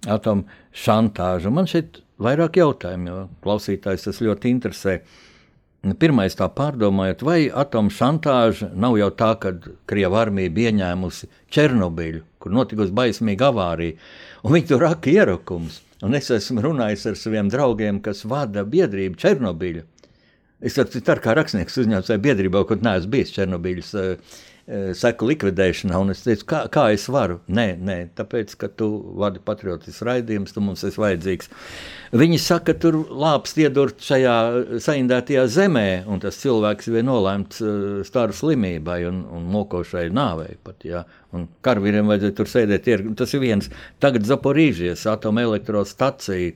atomu 0.10 0.48
šantāža. 0.74 1.52
Man 1.54 1.68
šeit 1.70 2.02
vairāk 2.22 2.60
jautājumu, 2.62 3.10
jo 3.10 3.20
klausītājs 3.44 4.08
tas 4.08 4.22
ļoti 4.24 4.54
interesē. 4.56 4.98
Pirmais 5.98 6.36
tā 6.38 6.46
pārdomājot, 6.54 7.24
vai 7.26 7.40
atomu 7.50 7.90
šantāža 7.94 8.70
nav 8.78 9.00
jau 9.00 9.10
tā, 9.18 9.32
ka 9.42 9.56
Krievija 9.90 10.20
armija 10.22 10.52
bija 10.54 10.70
ieņēmusi 10.70 11.30
Černobiļu, 11.50 12.22
kur 12.38 12.54
notikusi 12.54 12.94
baismīga 12.94 13.50
avārija, 13.50 13.98
un 14.46 14.54
viņi 14.54 14.70
tur 14.70 14.86
raka 14.86 15.10
ierakums. 15.10 15.82
Un 16.06 16.18
es 16.18 16.30
esmu 16.34 16.62
runājis 16.66 17.08
ar 17.10 17.18
saviem 17.18 17.50
draugiem, 17.50 18.00
kas 18.02 18.24
vada 18.30 18.64
biedrību 18.66 19.18
Černobiļu. 19.22 19.84
Es 20.62 20.78
saprotu, 20.78 21.18
kā 21.22 21.34
rakstnieks 21.38 21.78
uzņēmums 21.82 22.10
vai 22.14 22.20
biedrībā, 22.22 22.62
kur 22.70 22.82
neesmu 22.86 23.10
bijis 23.16 23.34
Černobiļas 23.34 23.92
uh, 23.98 24.40
seku 24.96 25.28
likvidēšanā, 25.28 25.98
un 26.00 26.14
es 26.14 26.22
teicu, 26.24 26.46
kā, 26.48 26.62
kā 26.72 26.86
es 26.96 27.08
varu? 27.12 27.40
Nē, 27.52 27.66
nē, 27.82 27.98
tāpēc, 28.16 28.54
ka 28.60 28.70
tu 28.72 28.88
vadi 29.20 29.42
patriotisku 29.44 30.08
raidījumus, 30.08 30.54
tu 30.56 30.64
mums 30.64 30.84
esi 30.88 31.02
vajadzīgs. 31.02 31.52
Viņi 32.22 32.40
saka, 32.44 32.72
ka 32.72 32.84
tur 32.86 33.00
lāpst 33.10 33.60
iedurt 33.60 34.04
šajā 34.06 34.36
saindētajā 34.84 35.44
zemē, 35.52 35.88
un 36.12 36.24
tas 36.24 36.40
cilvēks 36.40 36.92
ir 36.92 37.08
nolēmts 37.08 37.64
staru 38.08 38.36
slimībai 38.36 39.02
un, 39.10 39.24
un 39.32 39.50
mokošai 39.52 40.08
nāvei 40.16 40.56
pat, 40.64 40.86
jā. 40.88 41.04
Un 41.36 41.48
karavīriem 41.64 42.10
vajadzēja 42.12 42.38
tur 42.38 42.50
sēdēt, 42.52 42.90
tas 43.20 43.36
ir 43.36 43.44
viens, 43.44 43.70
tagad 44.04 44.28
Zaporīžies 44.28 45.06
atomelektrostacija, 45.08 46.56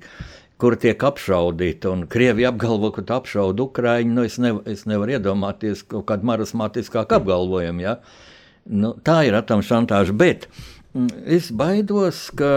kur 0.62 0.78
tiek 0.80 1.02
apšaudīta. 1.04 1.96
Krievija 2.12 2.54
apgalvo, 2.54 2.92
ka 2.96 3.04
apšauda 3.18 3.68
Ukraiņu. 3.68 4.14
Nu, 4.16 4.28
es, 4.28 4.38
nev, 4.42 4.62
es 4.70 4.86
nevaru 4.90 5.18
iedomāties 5.18 5.84
kaut 5.90 6.08
kādu 6.12 6.32
marasmātiskāku 6.32 7.20
apgalvojumu. 7.20 7.84
Ja? 7.84 8.00
Nu, 8.66 8.96
tā 9.06 9.26
ir 9.28 9.36
atomu 9.38 9.66
šantāža. 9.66 10.16
Bet 10.16 10.48
mm, 10.96 11.10
es 11.36 11.50
baidos, 11.54 12.22
ka 12.40 12.48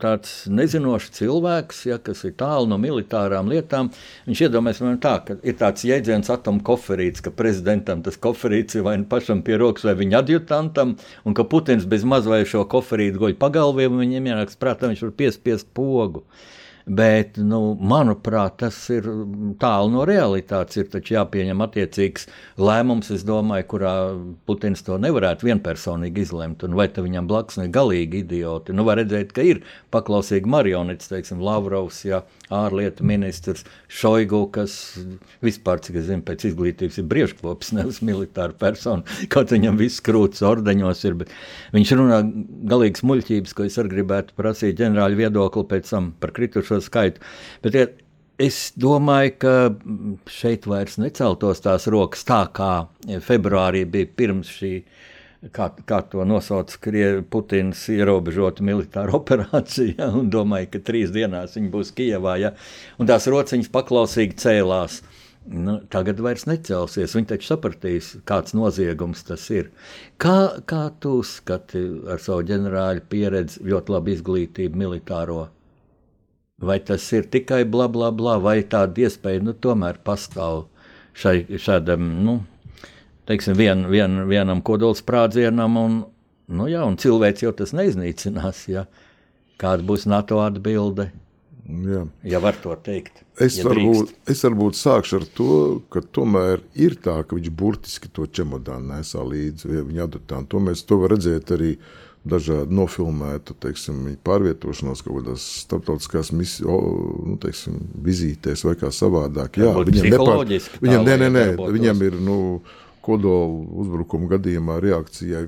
tāds 0.00 0.36
nezinošs 0.54 1.10
cilvēks, 1.18 1.82
ja, 1.90 1.98
kas 1.98 2.22
ir 2.28 2.36
tālu 2.40 2.70
no 2.70 2.78
militārām 2.80 3.50
lietām, 3.50 3.90
viņš 4.30 4.44
iedomājas, 4.46 4.80
tā, 5.02 5.16
ka 5.26 5.36
ir 5.42 5.58
tāds 5.60 5.84
jēdziens 5.90 6.30
atomu 6.30 6.62
koferīts, 6.70 7.26
ka 7.26 7.34
prezidentam 7.34 8.06
tas 8.06 8.16
koferīts 8.22 8.78
ir 8.78 8.86
vai 8.86 8.94
nu 9.02 9.10
pašam 9.10 9.42
pie 9.44 9.58
rokas, 9.60 9.88
vai 9.90 9.98
viņa 9.98 10.22
adjutantam, 10.22 10.94
un 11.26 11.36
ka 11.36 11.44
Putins 11.50 11.90
bez 11.90 12.06
maz 12.06 12.30
vai 12.30 12.44
šo 12.48 12.62
koferītu 12.70 13.26
goļ 13.26 13.36
pagalviem, 13.42 13.98
un 13.98 14.06
viņam 14.06 14.32
ienāks 14.32 14.62
prātā, 14.62 14.88
viņš 14.88 15.04
var 15.08 15.14
piespiest 15.24 15.74
pogu. 15.74 16.24
Bet, 16.86 17.36
nu, 17.36 17.74
manuprāt, 17.76 18.56
tas 18.62 18.76
ir 18.92 19.06
tālu 19.60 19.92
no 19.92 20.04
realitātes. 20.08 20.80
Ir 20.80 20.88
taču 20.92 21.14
jāpieņem 21.16 21.64
attiecīgs 21.66 22.26
lēmums, 22.60 23.10
domāju, 23.26 23.66
kurā 23.74 23.94
Putins 24.48 24.82
to 24.86 24.96
nevarētu 25.00 25.48
vienpersonīgi 25.50 26.24
izlemt. 26.24 26.64
Un 26.66 26.76
vai 26.78 26.88
viņam 26.90 27.28
blakus 27.30 27.60
ir 27.60 27.70
galīgi 27.74 28.24
idioti? 28.24 28.74
Nu, 28.76 28.86
var 28.88 29.00
redzēt, 29.00 29.34
ka 29.36 29.44
ir 29.46 29.62
paklausīgi 29.94 30.50
marionetes, 30.50 31.10
teiksim, 31.12 31.42
Lavrovs, 31.44 32.02
jā, 32.08 32.22
ārlietu 32.50 33.04
ministrs 33.06 33.64
Šoigu, 33.90 34.42
kas 34.54 34.74
vispār, 35.44 35.80
cik 35.84 36.00
es 36.00 36.08
zinu, 36.08 36.24
pēc 36.26 36.48
izglītības 36.50 36.98
ir 37.00 37.08
briežkopis, 37.10 37.72
nevis 37.76 38.00
militāra 38.06 38.56
persona. 38.56 39.04
Kaut 39.32 39.52
viņam 39.54 39.78
viss 39.80 40.02
krūts 40.04 40.42
ordeņos 40.46 41.04
ir, 41.08 41.18
bet 41.22 41.34
viņš 41.74 41.94
runā 42.00 42.20
galīgas 42.70 43.04
muļķības, 43.06 43.54
ko 43.56 43.66
es 43.68 43.78
arī 43.80 43.94
gribētu 43.94 44.36
prasīt 44.38 44.78
ģenerāļu 44.80 45.20
viedokli 45.22 45.66
pēc 45.70 45.92
tam 45.94 46.10
par 46.20 46.34
kritušo 46.70 46.80
skaitu. 46.86 47.20
Bet, 47.62 47.74
ja, 47.74 47.86
Es 48.40 48.72
domāju, 48.72 49.34
ka 49.36 49.50
šeit 50.32 50.64
vairs 50.64 50.94
neceltos 50.96 51.58
tās 51.60 51.84
rokas 51.92 52.22
tā, 52.24 52.38
kā 52.56 52.86
februārī 53.20 53.82
bija 53.84 54.08
pirms 54.16 54.48
šī, 54.48 54.70
kā, 55.52 55.66
kā 55.84 55.98
to 56.08 56.24
nosauc 56.24 56.72
Putins, 57.28 57.82
ierobežota 57.92 58.64
militāra 58.64 59.12
operācija. 59.20 59.92
Ja, 59.98 60.08
domāju, 60.08 60.70
ka 60.72 60.80
trīs 60.80 61.12
dienās 61.12 61.58
viņi 61.58 61.68
būs 61.68 61.92
Kijavā. 61.92 62.38
Ja, 62.40 62.54
un 62.96 63.12
tās 63.12 63.28
rociņas 63.28 63.68
paklausīgi 63.68 64.40
cēlās. 64.40 65.02
Nu, 65.44 65.76
tagad 65.92 66.24
vairs 66.24 66.48
necelsies. 66.48 67.12
Viņi 67.12 67.32
taču 67.34 67.52
sapratīs, 67.52 68.14
kāds 68.24 68.56
noziegums 68.56 69.28
tas 69.28 69.50
ir. 69.52 69.68
Kā, 70.16 70.62
kā 70.64 70.86
tu 70.96 71.18
skati 71.20 71.84
ar 72.08 72.24
savu 72.24 72.48
ģenerāļu 72.48 73.04
pieredzi, 73.12 73.68
ļoti 73.68 73.98
labu 73.98 74.16
izglītību, 74.16 74.86
militāro? 74.86 75.50
Vai 76.60 76.76
tas 76.84 77.06
ir 77.16 77.24
tikai 77.32 77.64
bla, 77.64 77.86
bla, 77.88 78.10
bla, 78.12 78.36
vai 78.36 78.60
tāda 78.68 79.06
iespēja 79.06 79.40
nu, 79.40 79.54
tomēr 79.56 79.96
pastāv 80.04 80.66
šai, 81.16 81.46
šādam, 81.56 82.10
nu, 82.24 82.34
teiksim, 83.30 83.56
vien, 83.56 83.86
vien, 83.88 84.18
vienam 84.28 84.60
kodolsprādzienam, 84.64 85.78
un, 85.80 85.96
nu, 86.52 86.68
jā, 86.68 86.84
un 86.84 86.98
cilvēks 87.00 87.46
jau 87.46 87.54
tas 87.56 87.72
neiznīcinās. 87.76 88.66
Ja? 88.68 88.84
Kāda 89.60 89.86
būs 89.88 90.04
NATO 90.10 90.42
atbilde? 90.44 91.08
Jā. 91.70 92.02
Ja 92.26 92.40
var 92.42 92.58
to 92.60 92.74
teikt. 92.82 93.22
Es, 93.40 93.56
ja 93.60 93.64
varbūt, 93.64 94.12
es 94.28 94.42
varbūt 94.44 94.76
sākšu 94.76 95.20
ar 95.20 95.26
to, 95.38 95.56
ka 95.92 96.02
tomēr 96.02 96.64
ir 96.74 96.98
tā, 97.00 97.20
ka 97.24 97.38
viņš 97.38 97.50
burtiski 97.56 98.10
to 98.12 98.26
čemodānu 98.26 98.98
nesā 98.98 99.22
līdzi 99.24 99.80
viņa 99.88 100.06
adatām. 100.08 100.48
To 100.50 100.60
mēs 100.64 100.82
to 100.88 100.98
redzēt 101.08 101.54
arī 101.54 101.76
uh, 101.76 102.09
dažādi 102.24 102.74
nofilmētu 102.76 103.56
teiksim, 103.62 104.02
pārvietošanos 104.26 105.04
kaut 105.06 105.20
kādās 105.20 105.46
starptautiskās 105.62 106.32
misijas, 106.36 106.68
nu, 106.68 107.38
teiksim, 107.40 107.80
vizītēs 108.04 108.66
vai 108.66 108.76
kā 108.80 108.92
savādāk. 108.94 109.60
Jā, 109.60 109.72
viņam, 109.78 110.12
nepār, 110.16 110.44
viņam, 110.84 111.08
nē, 111.08 111.16
nē, 111.24 111.32
nē, 111.38 111.48
viņam 111.78 112.06
ir. 112.08 112.20
Nu, 112.20 112.38
kodola 113.00 113.48
uzbrukuma 113.80 114.28
gadījumā 114.34 114.74
reakcijai 114.84 115.46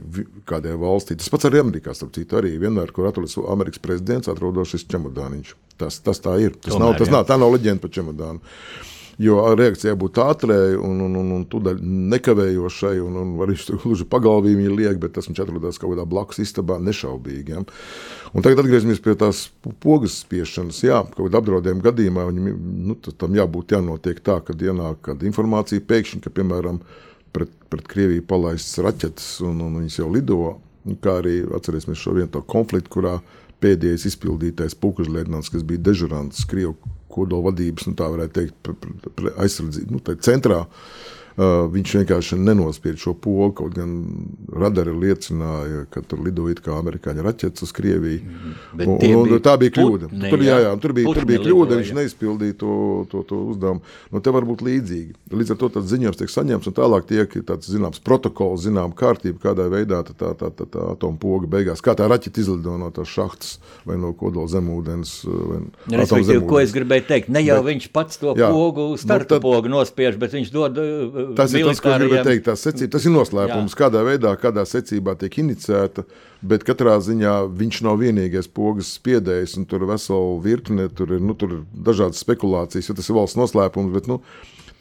kādai 0.49 0.73
valstī. 0.81 1.19
Tas 1.21 1.29
pats 1.33 1.45
arī 1.49 1.61
Amerikā, 1.61 1.93
starp 1.97 2.15
citu, 2.17 2.39
arī 2.41 2.55
vienmēr, 2.61 2.93
kur 2.97 3.11
atrodas 3.11 3.37
Amerikas 3.37 3.83
prezidents, 3.85 4.31
atrodas 4.33 4.73
šis 4.73 4.87
čemodāniņš. 4.89 5.53
Tas, 5.81 5.99
tas 6.05 6.23
tā 6.25 6.39
ir. 6.41 6.57
Tas 6.57 6.73
Tomēr, 6.73 6.87
nav, 6.87 6.97
tas 7.01 7.11
jā. 7.11 7.15
nav, 7.15 7.27
tā 7.29 7.39
nav 7.41 7.53
leģenda 7.53 7.83
par 7.85 7.93
čemodānu. 7.93 8.57
Jo 9.23 9.43
reakcijai 9.55 9.95
būtu 9.99 10.23
ātrai 10.25 10.73
un, 10.75 11.03
un, 11.05 11.17
un, 11.21 11.29
un 11.37 11.43
tūdaļ 11.51 11.79
nekavējošai, 12.13 12.97
un, 13.05 13.19
un 13.21 13.35
arī 13.45 13.55
gluži 13.85 14.07
pagalbīgi 14.11 14.73
liek, 14.73 14.99
bet 15.03 15.15
tas 15.17 15.29
viņš 15.29 15.43
atrodas 15.45 15.79
kaut 15.79 15.93
kādā 15.93 16.07
blakus 16.09 16.41
istabā 16.43 16.81
nešaubīgi. 16.83 17.55
Ja? 17.55 17.63
Un 18.33 18.45
tagad 18.45 18.63
atgriezīsimies 18.63 19.03
pie 19.05 19.15
tās 19.21 19.45
pogas 19.85 20.17
spiešanas. 20.25 20.81
Jā, 20.87 21.03
kaut 21.13 21.27
kādā 21.27 21.43
apdraudējuma 21.43 21.87
gadījumā 21.87 22.27
viņam 22.31 22.67
nu, 22.89 22.97
tam 23.13 23.37
jābūt 23.39 23.77
jānotiek 23.77 24.23
tā, 24.25 24.41
ka 24.43 24.57
ienāk 24.57 25.03
kāda 25.11 25.29
informācija 25.29 25.85
pēkšņi, 25.87 26.23
ka, 26.25 26.33
piemēram, 26.41 26.81
pret, 27.37 27.53
pret 27.71 27.87
Krieviju 27.93 28.25
palaistas 28.29 28.83
raķetes 28.83 29.29
un, 29.47 29.61
un 29.67 29.79
viņas 29.83 30.01
jau 30.01 30.11
lido. 30.13 30.41
Kā 31.05 31.21
arī 31.21 31.45
atcerēsimies 31.47 32.01
šo 32.01 32.17
vienu 32.17 32.43
konfliktu, 32.51 32.91
kurā 32.97 33.21
pēdējais 33.63 34.09
izpildītais 34.11 34.75
pukužlietnants, 34.83 35.53
kas 35.53 35.63
bija 35.67 35.85
dežurants 35.91 36.43
Krievu 36.51 36.75
kodola 37.13 37.51
vadības, 37.51 37.89
nu, 37.89 37.97
tā 37.99 38.09
varētu 38.13 38.39
teikt, 38.39 38.71
aizsardzību 39.37 39.99
nu, 39.99 40.17
centrā. 40.25 40.63
Uh, 40.65 41.19
viņš 41.37 41.95
vienkārši 42.01 42.39
nenospieda 42.41 43.01
šo 43.01 43.15
pogu. 43.15 43.53
Kaut 43.63 43.77
gan 43.77 43.95
radari 44.53 44.93
liecināja, 44.93 45.87
ka 45.93 46.03
tur 46.07 46.23
lidoja 46.27 46.59
kā 46.63 46.75
amerikāņu 46.77 47.25
raķetes 47.25 47.67
uz 47.67 47.73
Krieviju. 47.77 48.21
Mm, 48.23 48.55
un, 48.87 48.97
un, 48.97 49.35
un 49.37 49.43
tā 49.45 49.57
bija 49.61 49.75
kļūda. 49.79 50.11
Putni, 50.11 50.33
tur, 50.33 50.45
jā, 50.45 50.59
jā, 50.67 50.73
tur 50.83 50.95
bija, 50.97 51.15
tur 51.17 51.29
bija 51.29 51.43
kļūda, 51.45 51.79
viņš 51.81 51.93
neizpildīja 51.99 52.59
to, 52.61 52.75
to, 53.13 53.23
to 53.29 53.41
uzdevumu. 53.55 53.85
Nu, 54.13 54.23
te 54.25 54.35
var 54.35 54.47
būt 54.49 54.65
līdzīgi. 54.67 55.17
Līdz 55.33 55.55
ar 55.55 55.61
to 55.63 55.71
tāds 55.79 55.91
ziņojums 55.93 56.21
tiek 56.21 56.33
saņemts, 56.33 56.69
un 56.69 56.77
tālāk 56.77 57.09
tiek 57.09 57.37
tāds 57.49 57.71
zināms 57.73 58.03
protokols, 58.05 58.67
zinām 58.67 58.93
kārtība, 58.97 59.41
kādā 59.47 59.69
veidā 59.73 60.03
tā, 60.09 60.17
tā, 60.19 60.33
tā, 60.39 60.53
tā, 60.57 60.69
tā 60.73 60.87
atompoga 60.93 61.49
beigās, 61.51 61.83
kā 61.85 61.97
tā 61.99 62.09
raķete 62.11 62.45
izlido 62.45 62.77
no 62.81 62.91
tās 62.95 63.11
šahtas 63.13 63.57
vai 63.89 63.97
no 64.01 64.13
kodola 64.19 64.51
zemūdens. 64.53 65.15
Respektīvi, 65.93 66.45
ko 66.49 66.61
es 66.63 66.75
gribēju 66.75 67.09
teikt, 67.09 67.33
ne 67.33 67.45
jau 67.45 67.61
bet, 67.63 67.71
viņš 67.73 67.89
pats 67.95 68.21
to 68.21 68.37
jā, 68.39 68.51
pogu, 68.53 68.91
startu 69.01 69.37
nu, 69.37 69.39
tad, 69.39 69.45
pogu 69.45 69.73
nospiež, 69.73 70.19
bet 70.21 70.37
viņš 70.37 70.53
dod 70.55 70.81
Tas 71.37 71.53
ir 71.55 71.67
tas, 71.67 71.81
ko 71.83 71.93
gribēju 71.97 72.25
teikt. 72.27 72.51
Secība, 72.59 72.93
tas 72.95 73.07
ir 73.07 73.15
noslēpums, 73.15 73.75
jā. 73.75 73.79
kādā 73.83 74.03
veidā, 74.07 74.33
kādā 74.41 74.65
secībā 74.69 75.15
tiek 75.21 75.39
inicēta. 75.43 76.05
Bet 76.43 76.65
katrā 76.67 76.97
ziņā 77.03 77.37
viņš 77.59 77.83
nav 77.87 78.01
vienīgais 78.03 78.51
pogas 78.51 78.91
spiedējs, 78.97 79.55
un 79.61 79.69
tur 79.71 79.85
ir 79.85 79.93
vesela 79.93 80.41
virkne, 80.43 80.89
tur 80.91 81.15
ir, 81.15 81.23
nu, 81.23 81.37
tur 81.39 81.59
ir 81.59 81.63
dažādas 81.91 82.23
spekulācijas, 82.25 82.91
jo 82.91 82.99
tas 82.99 83.11
ir 83.11 83.19
valsts 83.19 83.39
noslēpums. 83.39 83.95
Bet, 83.95 84.11
nu, 84.11 84.19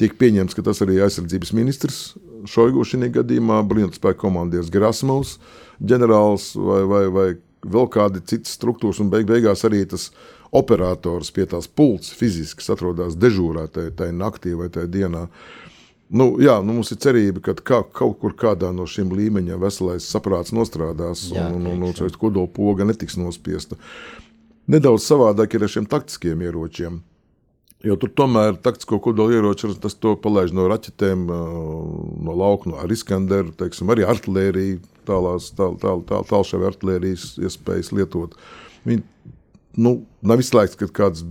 tiek 0.02 0.18
pieņemts, 0.18 0.58
ka 0.58 0.66
tas 0.66 0.82
arī 0.86 1.00
aizsardzības 1.06 1.56
ministrs 1.58 2.04
Šoigu 2.50 2.82
šajā 2.88 3.12
gadījumā, 3.20 3.60
bruņotu 3.70 4.16
komandieris 4.18 4.72
Gerasimovs, 4.74 5.36
ģenerālis 5.78 6.52
vai, 6.58 6.82
vai, 6.90 7.04
vai 7.14 7.28
vēl 7.62 7.90
kādi 7.94 8.24
citas 8.26 8.56
struktūras, 8.58 9.02
un 9.04 9.12
beig 9.14 9.28
beigās 9.30 9.62
arī 9.68 9.84
tas 9.86 10.10
operators 10.52 11.30
pie 11.32 11.46
tās 11.48 11.70
pults 11.70 12.10
fiziski 12.18 12.66
atrodas 12.74 13.14
dežūrā 13.16 13.68
tajā 13.72 14.10
naktī 14.12 14.56
vai 14.58 14.72
tajā 14.74 14.90
dienā. 14.90 15.28
Uh, 15.30 15.61
Nu, 16.12 16.34
jā, 16.44 16.58
nu 16.60 16.76
mums 16.76 16.92
ir 16.92 17.00
cerība, 17.00 17.40
ka 17.46 17.54
kā, 17.56 17.78
kaut 17.96 18.18
kur 18.20 18.34
kādā 18.36 18.74
no 18.76 18.84
šiem 18.90 19.14
līmeņiem 19.16 19.62
veselais 19.62 20.10
saprāts 20.12 20.52
nostrādās 20.52 21.30
jā, 21.32 21.46
un, 21.48 21.64
un, 21.70 21.86
un, 21.88 21.94
un 21.96 22.18
kodola 22.20 22.52
poga 22.52 22.88
netiks 22.88 23.16
nospiesta. 23.20 23.78
Nedaudz 24.72 25.06
savādāk 25.08 25.56
ir 25.56 25.64
ar 25.64 25.72
šiem 25.72 25.88
taktiskiem 25.88 26.44
ieročiem. 26.44 27.00
Jo 27.82 27.96
tur 27.98 28.12
tomēr 28.14 28.60
taktisko 28.62 29.00
kodola 29.02 29.40
ieroči 29.40 29.72
tas 29.82 29.96
palaiž 29.98 30.52
no 30.54 30.68
raķetēm, 30.70 31.24
no 32.28 32.36
lauka, 32.38 32.70
no 32.70 32.84
ar 32.84 32.92
Iskanderu, 32.92 33.56
teiksim, 33.58 33.90
arī 33.90 34.06
artēriju, 34.06 34.84
tālās, 35.08 35.50
tāl, 35.58 35.80
tāl, 35.82 36.04
tāl, 36.12 36.28
tālšāvi 36.30 36.68
artērijas 36.70 37.26
iespējas 37.42 37.94
lietot. 37.96 38.36
Viņi, 38.86 39.02
nu, 39.82 39.96
nav 40.22 40.44
izslēgts, 40.44 40.78
ka 40.78 40.92
kāds 41.02 41.24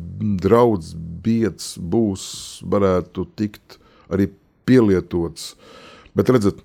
draudz, 0.43 0.95
biedrs 0.97 1.77
būs, 1.79 2.25
varētu 2.64 3.29
tikt 3.38 3.79
arī 4.11 4.33
pielietots. 4.68 5.55
Bet 6.16 6.33
redzat, 6.33 6.61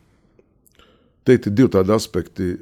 te 1.26 1.38
ir 1.38 1.52
divi 1.52 1.72
tādi 1.76 1.94
aspekti. 1.96 2.56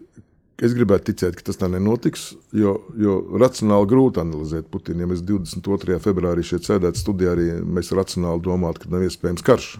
Es 0.63 0.75
gribētu 0.77 1.09
ticēt, 1.09 1.35
ka 1.35 1.47
tas 1.47 1.57
tā 1.59 1.67
nenotiks, 1.67 2.27
jo, 2.55 2.75
jo 2.95 3.15
racionāli 3.41 3.89
grūti 3.89 4.21
analizēt 4.21 4.69
Putinu. 4.71 5.01
Ja 5.03 5.09
mēs 5.09 5.23
22. 5.25 5.97
februārī 5.99 6.45
šeit 6.45 6.69
sēdētu 6.69 7.01
studijā, 7.01 7.33
arī 7.33 7.47
mēs 7.65 7.89
racionāli 7.97 8.45
domātu, 8.45 8.83
ka 8.83 8.91
nav 8.93 9.03
iespējams 9.07 9.43
karš. 9.43 9.71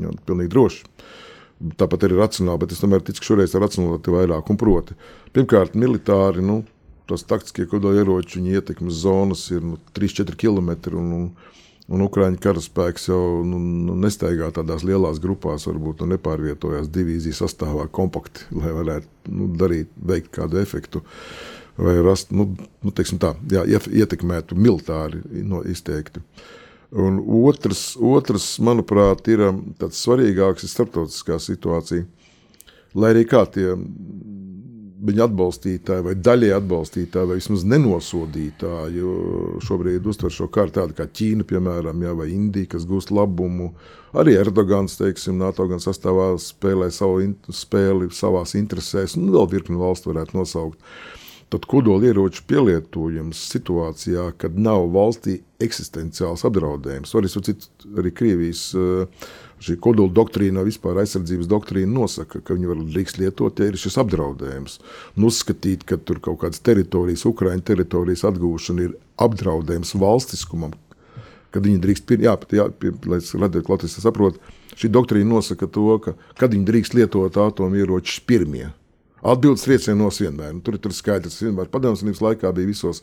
Jā, 0.00 0.14
pilnīgi 0.26 0.50
droši. 0.54 0.80
Tāpat 1.78 2.08
arī 2.08 2.16
racionāli, 2.18 2.62
bet 2.64 2.72
es 2.74 2.80
tomēr 2.82 3.04
ticu, 3.04 3.20
ka 3.20 3.28
šoreiz 3.28 3.54
ar 3.54 3.62
racionālitāti 3.66 4.16
vairāk 4.16 4.50
un 4.50 4.58
proti. 4.60 4.96
Pirmkārt, 5.36 5.76
militāri, 5.78 6.42
nu, 6.44 6.62
tas 7.08 7.24
taktiskie 7.28 7.68
kodolieroči, 7.70 8.40
viņa 8.40 8.58
ietekmes 8.58 9.04
zonas 9.04 9.46
ir 9.54 9.62
nu, 9.64 9.78
3-4 9.96 10.36
km. 10.40 10.72
Un, 10.98 11.12
un, 11.20 11.28
Un 11.86 12.02
Ukrāņu 12.02 12.40
karaspēks 12.42 13.04
jau 13.12 13.20
nu, 13.46 13.60
nu, 13.62 13.94
nestaigā 14.02 14.48
tādās 14.54 14.82
lielās 14.86 15.20
grupās, 15.22 15.68
varbūt 15.68 16.02
nu, 16.02 16.16
nepārvietojās 16.16 16.88
divīziju 16.90 17.36
sastāvā 17.38 17.86
kompakti, 17.94 18.42
lai 18.58 18.72
varētu 18.74 19.30
nu, 19.30 19.46
darīt, 19.54 19.92
veikt 19.94 20.32
kādu 20.34 20.58
efektu. 20.58 21.04
Vai 21.78 21.94
rast, 22.02 22.32
nu, 22.34 22.48
nu, 22.82 22.92
tā, 22.96 23.34
jā, 23.52 23.62
ietekmētu 24.02 24.58
militāri 24.58 25.20
no, 25.46 25.60
izteikti. 25.62 26.24
Un 26.96 27.20
otrs, 27.20 27.92
otrs, 28.00 28.48
manuprāt, 28.64 29.26
ir 29.30 29.44
um, 29.46 29.60
tāds 29.78 30.00
svarīgāks, 30.02 30.66
ir 30.66 30.72
starptautiskā 30.72 31.38
situācija. 31.42 32.06
Lai 32.96 33.12
arī 33.12 33.26
kā 33.28 33.44
tie 33.52 33.74
viņa 35.06 35.26
atbalstītāji, 35.26 36.04
vai 36.06 36.14
daļai 36.18 36.52
atbalstītāji, 36.56 37.30
vai 37.30 37.38
vismaz 37.38 37.64
nenosodītāji, 37.72 39.04
šobrīd 39.66 40.08
uztver 40.10 40.34
šo 40.34 40.48
kārtu 40.52 40.80
tādu 40.80 40.96
kā 40.98 41.06
Ķīna, 41.06 41.46
piemēram, 41.48 42.02
jā, 42.04 42.14
vai 42.18 42.30
Indija, 42.34 42.72
kas 42.74 42.86
gūst 42.88 43.12
labumu. 43.14 43.72
Arī 44.16 44.36
Erdogans, 44.40 44.96
teiksim, 45.00 45.38
NATO 45.42 45.66
gan 45.70 45.82
sastāvā 45.82 46.32
spēlē 46.40 46.90
savu 46.94 47.20
in 47.24 47.36
spēli 47.52 48.10
savās 48.14 48.56
interesēs, 48.58 49.18
un 49.20 49.30
vēl 49.34 49.50
virkni 49.52 49.78
valstu 49.80 50.12
varētu 50.12 50.38
nosaukt. 50.38 50.80
Tad 51.52 51.62
kodolieroču 51.70 52.42
pielietojums 52.50 53.38
situācijā, 53.52 54.32
kad 54.40 54.56
nav 54.58 54.88
valstī 54.90 55.38
eksistenciāls 55.62 56.42
apdraudējums, 56.48 57.12
arī, 57.14 57.30
arī 58.02 58.10
Krievijas 58.18 58.64
uh, 58.74 59.28
šī 59.62 59.76
kodola 59.82 60.12
doktrīna, 60.12 60.64
vispār 60.66 61.00
aizsardzības 61.02 61.48
doktrīna 61.50 61.92
nosaka, 61.92 62.40
ka 62.44 62.56
viņi 62.56 62.70
var 62.70 62.82
drīkst 62.82 63.20
lietot, 63.20 63.60
ja 63.60 63.70
ir 63.70 63.78
šis 63.80 63.98
apdraudējums. 64.02 64.78
Un 65.16 65.28
uzskatīt, 65.28 65.86
ka 65.88 65.98
tur 65.98 66.20
kaut 66.24 66.42
kādas 66.44 66.62
teritorijas, 66.64 67.24
Ukraiņu 67.28 67.64
teritorijas 67.66 68.26
atgūšana 68.28 68.86
ir 68.86 68.96
apdraudējums 69.22 69.94
valstiskumam, 70.00 70.76
kad 71.54 71.64
viņi 71.64 71.82
drīkst, 71.84 72.16
jā, 72.20 72.36
jā, 72.52 72.68
lai 73.08 73.20
redzētu, 73.20 73.68
Latvijas 73.72 74.00
saprot, 74.04 74.40
šī 74.76 74.92
doktrīna 74.92 75.30
nosaka 75.38 75.68
to, 75.72 75.88
ka 76.04 76.16
kad 76.36 76.52
viņi 76.52 76.68
drīkst 76.68 76.98
lietot 76.98 77.40
atomieročus 77.40 78.20
pirmie. 78.28 78.70
Atbildes 79.26 79.64
triecienos 79.64 80.20
vienmēr. 80.20 80.52
Nu, 80.54 80.60
tur 80.62 80.76
ir 80.76 80.94
skaidrs, 80.94 81.40
ka 81.40 81.48
vienmēr 81.48 81.70
padomjas 81.72 82.20
laikā 82.22 82.52
bija 82.54 82.68
visos 82.68 83.00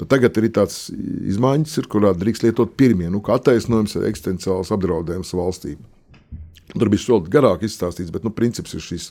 Tad 0.00 0.08
tagad 0.10 0.38
ir 0.40 0.48
tāds 0.54 0.86
izmaiņas, 0.92 1.78
ir, 1.80 1.88
kurā 1.92 2.12
drīkst 2.16 2.46
lietot 2.46 2.76
pirmie, 2.78 3.10
nu, 3.12 3.22
kā 3.24 3.36
attaisnojums 3.38 3.98
eksistenciāls 4.08 4.72
apdraudējums 4.74 5.34
valstī. 5.36 5.76
Tur 6.72 6.88
bija 6.88 7.04
vēl 7.10 7.26
garāk 7.32 7.64
izstāstīts, 7.66 8.12
bet 8.14 8.24
nu, 8.24 8.32
princips 8.32 8.72
ir 8.72 8.80
šis. 8.80 9.10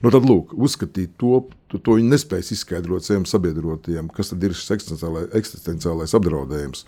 Nu, 0.00 0.12
tad, 0.14 0.24
lūk, 0.24 0.54
uzskatīt 0.56 1.18
to, 1.20 1.42
to, 1.68 1.80
to 1.80 1.98
viņi 1.98 2.14
nespēs 2.14 2.52
izskaidrot 2.54 3.04
saviem 3.04 3.26
sabiedrotiem, 3.28 4.08
kas 4.14 4.32
tad 4.32 4.44
ir 4.46 4.56
šis 4.56 4.72
eksistenciālais, 4.78 5.28
eksistenciālais 5.36 6.16
apdraudējums. 6.16 6.86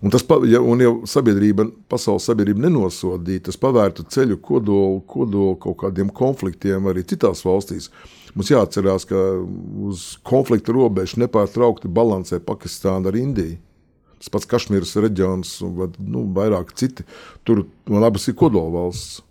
Un, 0.00 0.12
tas, 0.12 0.24
ja, 0.48 0.60
un 0.64 0.80
ja 0.80 0.92
sabiedrība, 1.08 1.66
pasaules 1.92 2.24
sabiedrība 2.28 2.64
nenosodīja, 2.66 3.46
tas 3.48 3.60
pavērtu 3.60 4.06
ceļu 4.12 4.38
kodolu, 4.44 5.02
kodolu 5.08 5.56
kaut 5.60 5.78
kādiem 5.84 6.12
konfliktiem 6.12 6.88
arī 6.88 7.04
citās 7.08 7.44
valstīs. 7.44 7.90
Mums 8.34 8.50
jāatcerās, 8.52 9.06
ka 9.10 9.18
uz 9.90 10.04
konflikta 10.26 10.74
robežas 10.74 11.18
nepārtraukti 11.18 11.90
balansē 11.90 12.38
Pakistāna 12.44 13.10
ar 13.10 13.18
Indiju. 13.18 13.58
Tas 14.20 14.28
pats 14.28 14.48
Kašmīras 14.48 14.92
reģions 15.00 15.54
un 15.64 15.94
nu, 16.04 16.26
vairāk 16.36 16.74
citi. 16.76 17.06
Tur 17.48 17.64
man 17.88 18.04
abas 18.04 18.28
ir 18.28 18.36
kodolvalsts. 18.38 19.22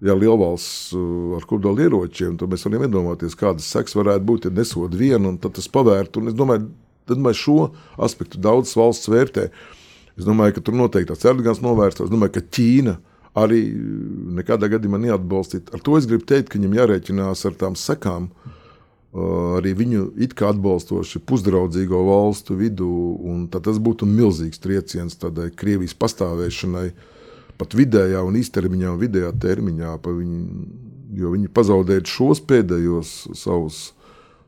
Ja 0.00 0.14
lielvalsts 0.16 0.94
uh, 0.96 1.34
ar 1.36 1.44
kodola 1.44 1.84
ieročiem, 1.84 2.38
tad 2.40 2.48
mēs 2.48 2.62
varam 2.64 2.86
iedomāties, 2.86 3.34
kādas 3.36 3.66
sekas 3.68 3.92
varētu 3.98 4.24
būt, 4.30 4.46
ja 4.48 4.52
nesod 4.56 4.94
vienu, 4.96 5.34
un 5.34 5.36
tas 5.44 5.68
pavērtu. 5.68 6.22
Es 6.30 6.36
domāju, 6.38 6.70
tad 7.10 7.20
mēs 7.20 7.36
šo 7.36 7.68
aspektu 8.00 8.40
daudzas 8.40 8.78
valsts 8.80 9.10
vērtē. 9.12 9.50
Es 10.16 10.24
domāju, 10.24 10.56
ka 10.56 10.64
tur 10.64 10.78
noteikti 10.80 11.12
tāds 11.12 11.28
Erdogans 11.28 11.60
novērst. 11.60 12.00
Es 12.06 12.12
domāju, 12.12 12.38
ka 12.38 12.44
Ķīna 12.56 12.96
arī 13.38 13.60
nekādā 14.38 14.70
gadījumā 14.72 15.00
neatbalstīt. 15.04 15.70
Ar 15.74 15.82
to 15.84 15.96
es 15.98 16.08
gribu 16.10 16.26
teikt, 16.26 16.50
ka 16.50 16.58
viņam 16.58 16.78
jārēķinās 16.80 17.44
ar 17.46 17.58
tām 17.60 17.76
sekām. 17.78 18.30
Arī 19.10 19.72
viņu 19.74 20.04
it 20.22 20.36
kā 20.38 20.52
atbalstoši 20.52 21.22
pusdraudzīgo 21.26 21.98
valstu 22.06 22.54
vidū, 22.58 22.90
tas 23.50 23.80
būtu 23.82 24.06
milzīgs 24.06 24.62
trieciens 24.62 25.18
tādai 25.18 25.48
Krievijas 25.50 25.96
pastāvēšanai, 25.98 26.90
pat 27.58 27.74
vidējā 27.74 28.22
un 28.22 28.38
īstermiņā 28.38 28.92
un 28.94 29.00
vidējā 29.00 29.32
termiņā, 29.42 29.96
viņu, 30.06 30.66
jo 31.18 31.32
viņi 31.34 31.50
pazaudēja 31.50 32.06
šos 32.06 32.42
pēdējos 32.46 33.14
savus 33.34 33.80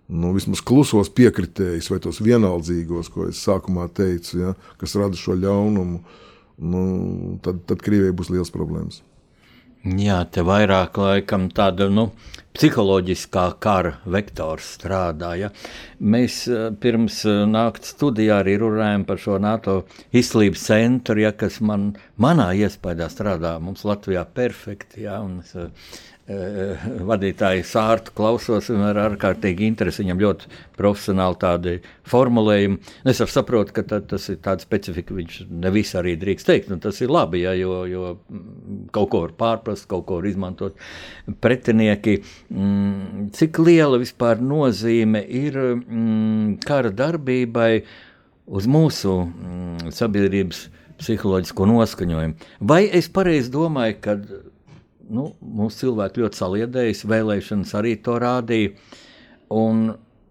nu, 0.06 0.30
vismaz 0.36 0.62
klusos 0.62 1.10
piekritējus, 1.10 1.90
vai 1.90 1.98
tos 2.04 2.22
vienaldzīgos, 2.22 3.10
ko 3.10 3.26
es 3.32 3.42
sākumā 3.42 3.88
teicu, 3.90 4.38
ja, 4.44 4.54
kas 4.78 4.94
rada 5.00 5.18
šo 5.18 5.34
ļaunumu. 5.42 5.98
Uh, 5.98 6.31
nu, 6.58 7.38
tad, 7.44 7.64
tad 7.68 7.82
Krievijai 7.84 8.14
būs 8.16 8.32
liels 8.34 8.52
problēmas. 8.54 9.02
Jā, 9.82 10.20
te 10.30 10.44
vairāk 10.46 10.94
laikam 11.00 11.48
tāda 11.50 11.88
nu, 11.90 12.04
psiholoģiskā 12.54 13.48
kara 13.58 13.96
vektors 14.06 14.68
strādāja. 14.76 15.48
Mēs 15.98 16.36
eh, 16.46 16.68
pirms 16.78 17.16
eh, 17.26 17.40
naktas 17.50 17.96
studijā 17.96 18.38
arī 18.44 18.54
runājam 18.62 19.02
par 19.08 19.18
šo 19.18 19.40
NATO 19.42 19.80
izslības 20.14 20.68
centru, 20.68 21.24
ja, 21.24 21.32
kas 21.34 21.58
man, 21.66 21.96
manā 22.14 22.52
iespējā 22.62 23.10
strādā 23.10 23.56
mums 23.58 23.82
Latvijā 23.88 24.22
perfekti. 24.38 25.02
Ja, 25.08 25.18
un, 25.26 25.40
es, 25.42 25.56
Eh, 25.58 25.70
vadītāju 26.28 27.64
sārtu 27.66 28.12
klausos, 28.14 28.68
vienmēr 28.70 28.94
ar 28.94 29.10
ārkārtīgi 29.10 29.66
interesi. 29.66 30.04
Viņam 30.04 30.20
ļoti 30.22 30.50
profesionāli 30.78 31.38
tādi 31.42 31.72
formulējumi. 32.08 32.78
Es 33.10 33.22
saprotu, 33.32 33.74
ka 33.74 33.82
tā, 33.88 33.98
tas 34.06 34.28
ir 34.30 34.38
tāds 34.44 34.62
specifika, 34.62 35.16
viņš 35.16 35.40
nevis 35.50 35.94
arī 35.98 36.14
drīkst 36.20 36.46
teikt. 36.46 36.70
Nu, 36.70 36.78
tas 36.82 37.00
ir 37.02 37.10
labi, 37.10 37.42
ja, 37.42 37.54
jo, 37.58 37.82
jo 37.90 38.12
kaut 38.94 39.10
ko 39.10 39.24
var 39.24 39.34
pārprast, 39.40 39.88
kaut 39.90 40.06
ko 40.06 40.20
var 40.20 40.30
izmantot 40.30 40.78
pretinieki. 41.42 42.20
Mm, 42.54 43.32
cik 43.34 43.58
liela 43.64 43.98
vispār 44.02 44.38
nozīme 44.42 45.24
ir 45.26 45.58
mm, 45.58 46.62
kara 46.62 46.94
darbībai 46.94 47.72
uz 48.46 48.70
mūsu 48.70 49.18
mm, 49.26 49.90
sabiedrības 49.90 50.68
psiholoģisko 51.02 51.66
noskaņojumu? 51.66 52.50
Vai 52.70 52.84
es 52.94 53.10
pareizi 53.10 53.50
domāju, 53.50 53.98
ka 54.04 54.18
nu, 55.10 55.30
mūsu 55.42 55.86
cilvēki 55.86 56.22
ļoti 56.22 56.42
saliedējas, 56.42 57.04
vēlēšanas 57.10 57.74
arī 57.78 57.96
to 58.04 58.18
rādīja. 58.22 58.74
Un, 59.52 59.88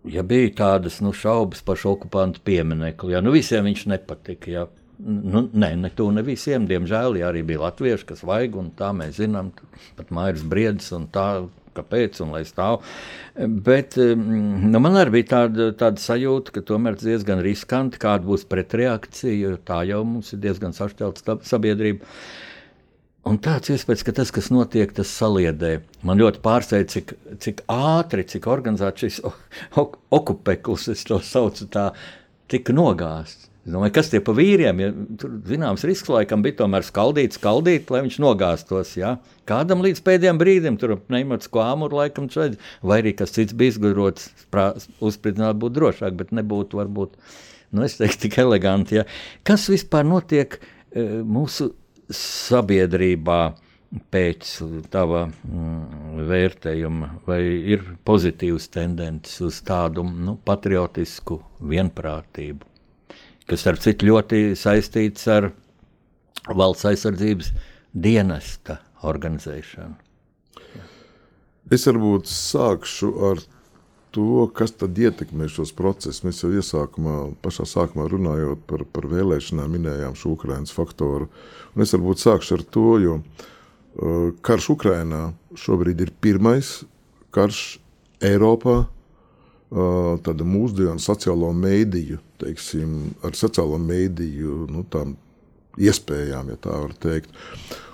ja 0.10 0.24
bija 0.26 0.54
tādas 0.64 1.02
nu, 1.06 1.14
šaubas 1.14 1.62
par 1.66 1.80
šo 1.80 1.96
okupantu 1.98 2.42
pieminiektu, 2.46 3.12
ja 3.14 3.22
nu, 3.22 3.34
visiem 3.36 3.68
viņš 3.70 3.90
nepatika. 3.94 4.54
Ja, 4.54 4.68
Nu, 5.02 5.48
nē, 5.50 5.72
ne 5.82 5.90
to 5.98 6.12
ne 6.14 6.22
visiem. 6.26 6.68
Diemžēl 6.70 7.18
ja 7.18 7.32
arī 7.32 7.42
bija 7.48 7.64
latvieši, 7.64 8.06
kas 8.12 8.20
vajag, 8.28 8.58
un 8.62 8.70
tā 8.78 8.92
mēs 8.94 9.18
zinām, 9.18 9.50
pat 9.98 10.12
Mairis 10.14 10.46
Briedis 10.46 10.92
un 10.98 11.10
tā. 11.14 11.48
Kāpēc 11.72 12.18
un 12.20 12.34
lai 12.36 12.42
stāv? 12.44 12.82
Bet 13.64 13.96
mm, 13.96 14.66
nu, 14.74 14.80
man 14.84 14.98
arī 15.00 15.14
bija 15.14 15.30
tāda, 15.30 15.70
tāda 15.80 16.04
sajūta, 16.04 16.52
ka 16.58 16.64
tomēr 16.68 16.98
diezgan 17.00 17.40
riskanti, 17.46 17.96
kāda 18.02 18.28
būs 18.28 18.44
pretreakcija, 18.52 19.38
jo 19.40 19.54
tā 19.64 19.78
jau 19.88 20.02
mums 20.04 20.34
ir 20.36 20.42
diezgan 20.44 20.76
sašķelta 20.76 21.38
sabiedrība. 21.48 22.04
Un 23.28 23.38
tāds 23.38 23.70
iespējas, 23.70 24.02
ka 24.02 24.14
tas, 24.18 24.32
kas 24.34 24.50
notiek, 24.50 24.90
tas 24.98 25.12
saliedē. 25.14 25.76
Man 26.08 26.18
ļoti 26.18 26.42
pārsteidz, 26.42 26.96
cik, 26.96 27.14
cik 27.44 27.62
ātri, 27.70 28.26
cik 28.26 28.48
organizēts 28.50 29.04
šis 29.04 29.20
ok 29.78 30.00
okupeklis, 30.18 30.88
es 30.96 31.06
to 31.06 31.20
saucu 31.22 31.68
tā, 31.72 31.92
tika 32.50 32.74
nogāzts. 32.74 33.48
Es 33.62 33.76
domāju, 33.76 33.94
kas 33.94 34.10
tie 34.10 34.18
pa 34.26 34.34
vīriem? 34.34 34.80
Ja, 34.82 34.90
tur 35.22 35.36
zināms 35.46 35.86
risks 35.86 36.10
laikam 36.10 36.42
bija 36.42 36.64
tomēr 36.64 36.82
skaldīt, 36.82 37.38
skaldīt, 37.38 37.94
lai 37.94 38.02
viņš 38.08 38.18
nogāztos. 38.24 38.96
Ja? 38.98 39.20
Kādam 39.46 39.86
līdz 39.86 40.02
pēdējiem 40.08 40.42
brīdim 40.42 40.82
tur 40.82 40.96
pneimatisko 40.98 41.62
āmuru 41.62 42.02
laikam 42.02 42.26
šeit, 42.34 42.58
vai 42.82 43.04
arī 43.04 43.14
kas 43.20 43.38
cits 43.38 43.54
bija 43.54 43.76
izgudrots, 43.76 44.32
uzspridzināt 44.98 45.62
būtu 45.62 45.78
drošāk, 45.78 46.18
bet 46.18 46.34
nebūtu 46.34 46.82
varbūt, 46.82 47.14
nu 47.78 47.86
es 47.86 48.02
teiktu, 48.02 48.24
tik 48.26 48.42
eleganti. 48.42 49.04
Ja? 49.04 49.06
Kas 49.46 49.70
vispār 49.70 50.10
notiek? 50.10 50.58
mūsu 50.92 51.72
sabiedrībā 52.16 53.42
pēc 54.12 54.52
tava 54.92 55.26
mm, 55.28 56.22
vērtējuma, 56.30 57.10
vai 57.28 57.42
ir 57.74 57.84
pozitīvas 58.08 58.70
tendences 58.72 59.42
uz 59.44 59.60
tādu 59.68 60.06
nu, 60.08 60.38
patriotisku 60.48 61.42
vienprātību, 61.72 62.68
kas, 63.50 63.64
starp 63.66 63.82
citu, 63.84 64.08
ļoti 64.12 64.44
saistīts 64.60 65.28
ar 65.32 65.52
valsts 66.56 66.88
aizsardzības 66.92 67.52
dienesta 67.92 68.80
organizēšanu. 69.08 69.98
Es 71.72 71.86
varbūt 71.88 72.28
sākšu 72.28 73.12
ar 73.32 73.44
to, 74.16 74.48
kas 74.56 74.74
tad 74.76 74.98
ietekmē 75.00 75.48
šos 75.52 75.72
procesus. 75.76 76.24
Mēs 76.26 76.44
jau 76.44 76.52
iesākumā, 76.54 77.18
pašā 77.44 77.66
sākumā 77.70 78.08
runājot 78.12 78.64
par, 78.70 78.84
par 78.92 79.08
vēlēšanām, 79.12 79.76
minējām 79.78 80.18
šo 80.20 80.36
Ukraiņas 80.36 80.76
faktoru. 80.76 81.30
Un 81.76 81.86
es 81.86 81.94
varbūt 81.96 82.24
sākšu 82.24 82.58
ar 82.58 82.66
to, 82.76 82.88
jo 83.04 83.18
uh, 83.22 84.32
karš 84.46 84.72
Ukrainā 84.76 85.30
šobrīd 85.58 86.04
ir 86.04 86.16
pirmais 86.24 86.82
karš 87.36 87.80
Eiropā. 88.24 88.84
Uh, 89.72 90.18
tāda 90.20 90.44
mūsdienu 90.44 91.00
sociālo 91.00 91.54
mēdīju, 91.56 92.18
teiksim, 92.44 93.14
ar 93.24 93.38
sociālo 93.40 93.78
mēdīju 93.80 94.66
nu, 94.68 94.84
iespējām, 95.80 96.52
ja 96.52 96.60
tā 96.60 96.76
var 96.76 96.92
teikt. 97.00 97.32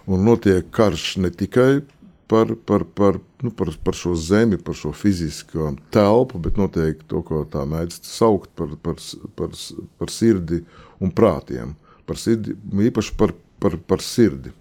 Un 0.09 0.23
notiek 0.25 0.71
karš 0.73 1.19
ne 1.21 1.29
tikai 1.29 1.83
par, 2.27 2.55
par, 2.65 2.83
par, 2.83 3.19
nu, 3.41 3.51
par, 3.51 3.71
par 3.83 3.95
šo 3.95 4.13
zemi, 4.15 4.57
par 4.57 4.75
šo 4.75 4.91
fizisko 4.91 5.71
telpu, 5.93 6.39
bet 6.43 6.59
noteikti 6.59 7.07
to, 7.07 7.23
ko 7.25 7.43
tā 7.49 7.63
mēdz 7.67 8.01
saukt 8.05 8.51
par, 8.59 8.75
par, 8.83 8.99
par, 9.39 9.55
par 9.99 10.13
sirdi 10.13 10.61
un 11.03 11.13
prātiem. 11.13 11.75
Par 12.07 12.19
sirdi, 12.19 12.55
īpaši 12.87 13.15
par, 13.19 13.35
par, 13.63 13.77
par 13.87 14.03
sirdi. 14.03 14.53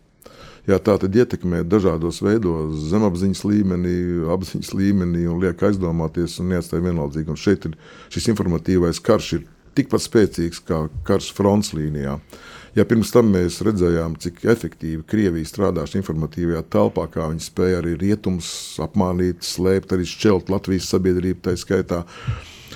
Jā, 0.67 0.81
tā 0.83 0.97
tad 0.99 1.15
ietekmē 1.15 1.61
dažādos 1.63 2.19
veidos, 2.27 2.89
zemapziņas 2.91 3.45
līmenī, 3.47 3.97
apziņas 4.35 4.73
līmenī 4.75 5.29
un 5.31 5.39
liek 5.45 5.61
aizdomāties 5.63 6.41
un 6.43 6.51
neatstāj 6.51 6.83
vienaldzīgi. 6.89 7.31
Un 7.31 7.39
šeit 7.39 7.69
ir 7.69 7.77
šis 8.11 8.27
informatīvais 8.33 8.99
karš 8.99 9.33
ir 9.39 9.45
tikpat 9.79 10.03
spēcīgs 10.03 10.65
kā 10.67 10.87
karš 11.07 11.31
fronts 11.37 11.71
līnijā. 11.77 12.17
Uh, 12.17 12.57
Ja 12.77 12.85
pirms 12.85 13.09
tam 13.09 13.31
mēs 13.33 13.63
redzējām, 13.65 14.19
cik 14.21 14.43
efektīvi 14.53 15.07
Krievija 15.09 15.49
strādā 15.49 15.87
šajā 15.89 16.03
informatīvajā 16.03 16.61
telpā, 16.75 17.07
kā 17.09 17.31
viņi 17.31 17.47
spēja 17.47 17.79
arī 17.81 17.95
rietumus 18.03 18.51
apmānīt, 18.85 19.47
slēpt, 19.49 19.95
arī 19.97 20.05
šķelt 20.11 20.53
Latvijas 20.53 20.91
sabiedrību, 20.93 21.41
tā 21.47 21.55
skaitā, 21.57 22.03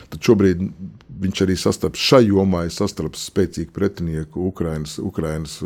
tad 0.00 0.18
šobrīd 0.24 0.64
viņš 1.20 1.42
arī 1.44 1.56
sastaps 1.58 2.00
šai 2.00 2.22
jomā, 2.28 2.62
sastaps 2.72 3.26
spēcīgu 3.28 3.74
pretinieku 3.76 4.46
Ukrainas, 4.48 4.96
Ukrainas 5.02 5.58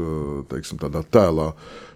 teiksim, 0.50 0.80
tēlā. 1.14 1.48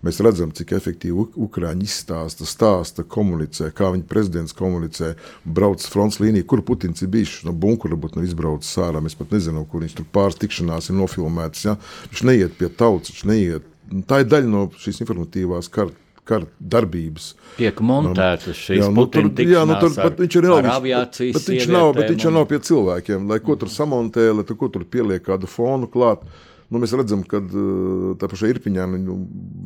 Mēs 0.07 0.21
redzam, 0.23 0.53
cik 0.55 0.77
efektīvi 0.77 1.27
Ukrāņi 1.43 1.89
izstāsta, 1.89 2.47
stāsta, 2.47 3.03
komunicē, 3.03 3.73
kā 3.75 3.91
viņa 3.95 4.07
prezidents 4.11 4.55
komunicē, 4.57 5.15
brauc 5.45 5.83
fronts 5.91 6.21
līniju, 6.23 6.47
kur 6.47 6.63
Putins 6.67 7.03
ir 7.03 7.11
bijis. 7.13 7.41
No 7.47 7.53
bunkura 7.53 7.97
varbūt 7.97 8.19
nav 8.19 8.29
izbraucis 8.29 8.79
ārā. 8.85 9.03
Mēs 9.03 9.19
pat 9.19 9.35
nezinām, 9.35 9.67
kur 9.67 9.83
viņš 9.83 9.99
tur 9.99 10.11
pāris 10.15 10.39
tikšanās 10.39 10.93
ir 10.93 11.01
nofilmēts. 11.01 11.67
Ja? 11.67 11.79
Viņš 12.13 12.27
neiet 12.31 12.59
pie 12.61 12.71
tautas, 12.71 13.15
viņš 13.15 13.27
neiet. 13.31 13.73
Tā 14.09 14.23
ir 14.23 14.29
daļa 14.29 14.53
no 14.53 14.69
šīs 14.79 15.03
informatīvās 15.03 15.71
kartes 15.73 16.08
kara 16.29 16.49
darbības. 16.59 17.31
Tiek 17.57 17.81
montētas 17.85 18.59
šīs 18.59 18.83
jā, 18.83 18.91
nu, 18.95 19.07
tur, 19.13 19.31
jā, 19.43 19.65
nu, 19.69 19.79
tur, 19.81 19.95
bet 19.97 20.21
viņš 20.23 20.37
ir 20.39 20.47
reāls. 20.47 20.69
Bet, 20.85 21.23
bet 21.39 21.49
viņš 21.55 21.67
nav, 21.73 21.93
bet 21.97 22.13
viņš 22.13 22.29
jau 22.29 22.35
nav 22.37 22.47
pie 22.51 22.61
cilvēkiem. 22.69 23.27
Lai 23.33 23.41
ko 23.45 23.57
tur 23.61 23.73
samontē, 23.73 24.29
lai 24.37 24.47
tur, 24.49 24.61
tur 24.75 24.87
pieliek 24.89 25.25
kādu 25.25 25.51
fonu 25.51 25.91
klāt. 25.91 26.25
Nu, 26.69 26.81
mēs 26.83 26.93
redzam, 26.93 27.23
ka 27.25 27.41
uh, 27.41 28.11
tā 28.21 28.29
pašā 28.29 28.51
Irpiņā 28.53 28.85
nu, 28.93 29.23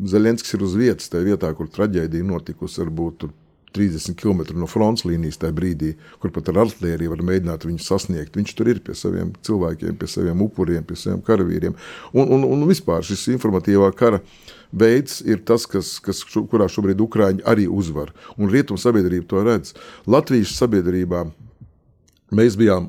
Zelenskis 0.07 0.55
ir 0.55 0.62
uz 0.62 0.77
vietas, 0.79 1.11
tajā 1.11 1.33
vietā, 1.33 1.51
kur 1.59 1.66
traģēdija 1.70 2.29
notikusi. 2.29 2.85
Varbūt 2.85 3.27
30 3.72 4.14
km 4.20 4.44
no 4.61 4.68
fronts 4.70 5.07
līnijas 5.09 5.40
tajā 5.42 5.55
brīdī, 5.57 5.92
kur 6.22 6.33
pat 6.35 6.51
ar 6.53 6.62
artēriju 6.66 7.14
var 7.14 7.25
mēģināt 7.27 7.66
viņu 7.66 7.83
sasniegt. 7.83 8.37
Viņš 8.38 8.57
tur 8.59 8.70
ir 8.70 8.83
pie 8.85 8.94
saviem 8.98 9.33
cilvēkiem, 9.46 9.96
pie 9.98 10.11
saviem 10.11 10.44
upuriem, 10.44 10.85
pie 10.87 10.98
saviem 11.01 11.22
karavīriem. 11.27 11.77
Un, 12.12 12.29
un, 12.37 12.46
un 12.53 12.66
vispār 12.68 13.05
šis 13.07 13.31
informatīvā 13.35 13.90
kara 13.96 14.22
veids 14.73 15.21
ir 15.25 15.43
tas, 15.47 15.67
kas, 15.69 15.99
kas 16.03 16.23
šo, 16.25 16.47
kurā 16.51 16.69
šobrīd 16.73 17.01
Ukrāņi 17.05 17.45
arī 17.49 17.69
uzvar. 17.69 18.13
Un 18.39 18.51
rietumu 18.53 18.81
sabiedrība 18.81 19.29
to 19.29 19.45
redz. 19.47 19.77
Latvijas 20.09 20.57
sabiedrībā 20.59 21.27
mēs 22.33 22.57
bijām, 22.59 22.89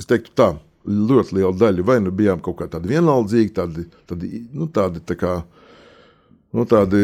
es 0.00 0.08
teiktu 0.08 0.34
tā, 0.38 0.52
ļoti 0.86 1.38
liela 1.40 1.54
daļa, 1.58 1.84
vai 1.86 1.98
nu 2.02 2.12
bijām 2.14 2.42
kaut 2.42 2.60
kā 2.60 2.70
tādi 2.70 2.92
vienaldzīgi, 2.94 3.52
tādi, 3.56 3.86
tādi, 4.06 4.42
nu, 4.54 4.68
tādi 4.70 5.02
tā 5.06 5.16
kā, 5.18 5.32
nu, 6.54 6.66
tādi, 6.70 7.00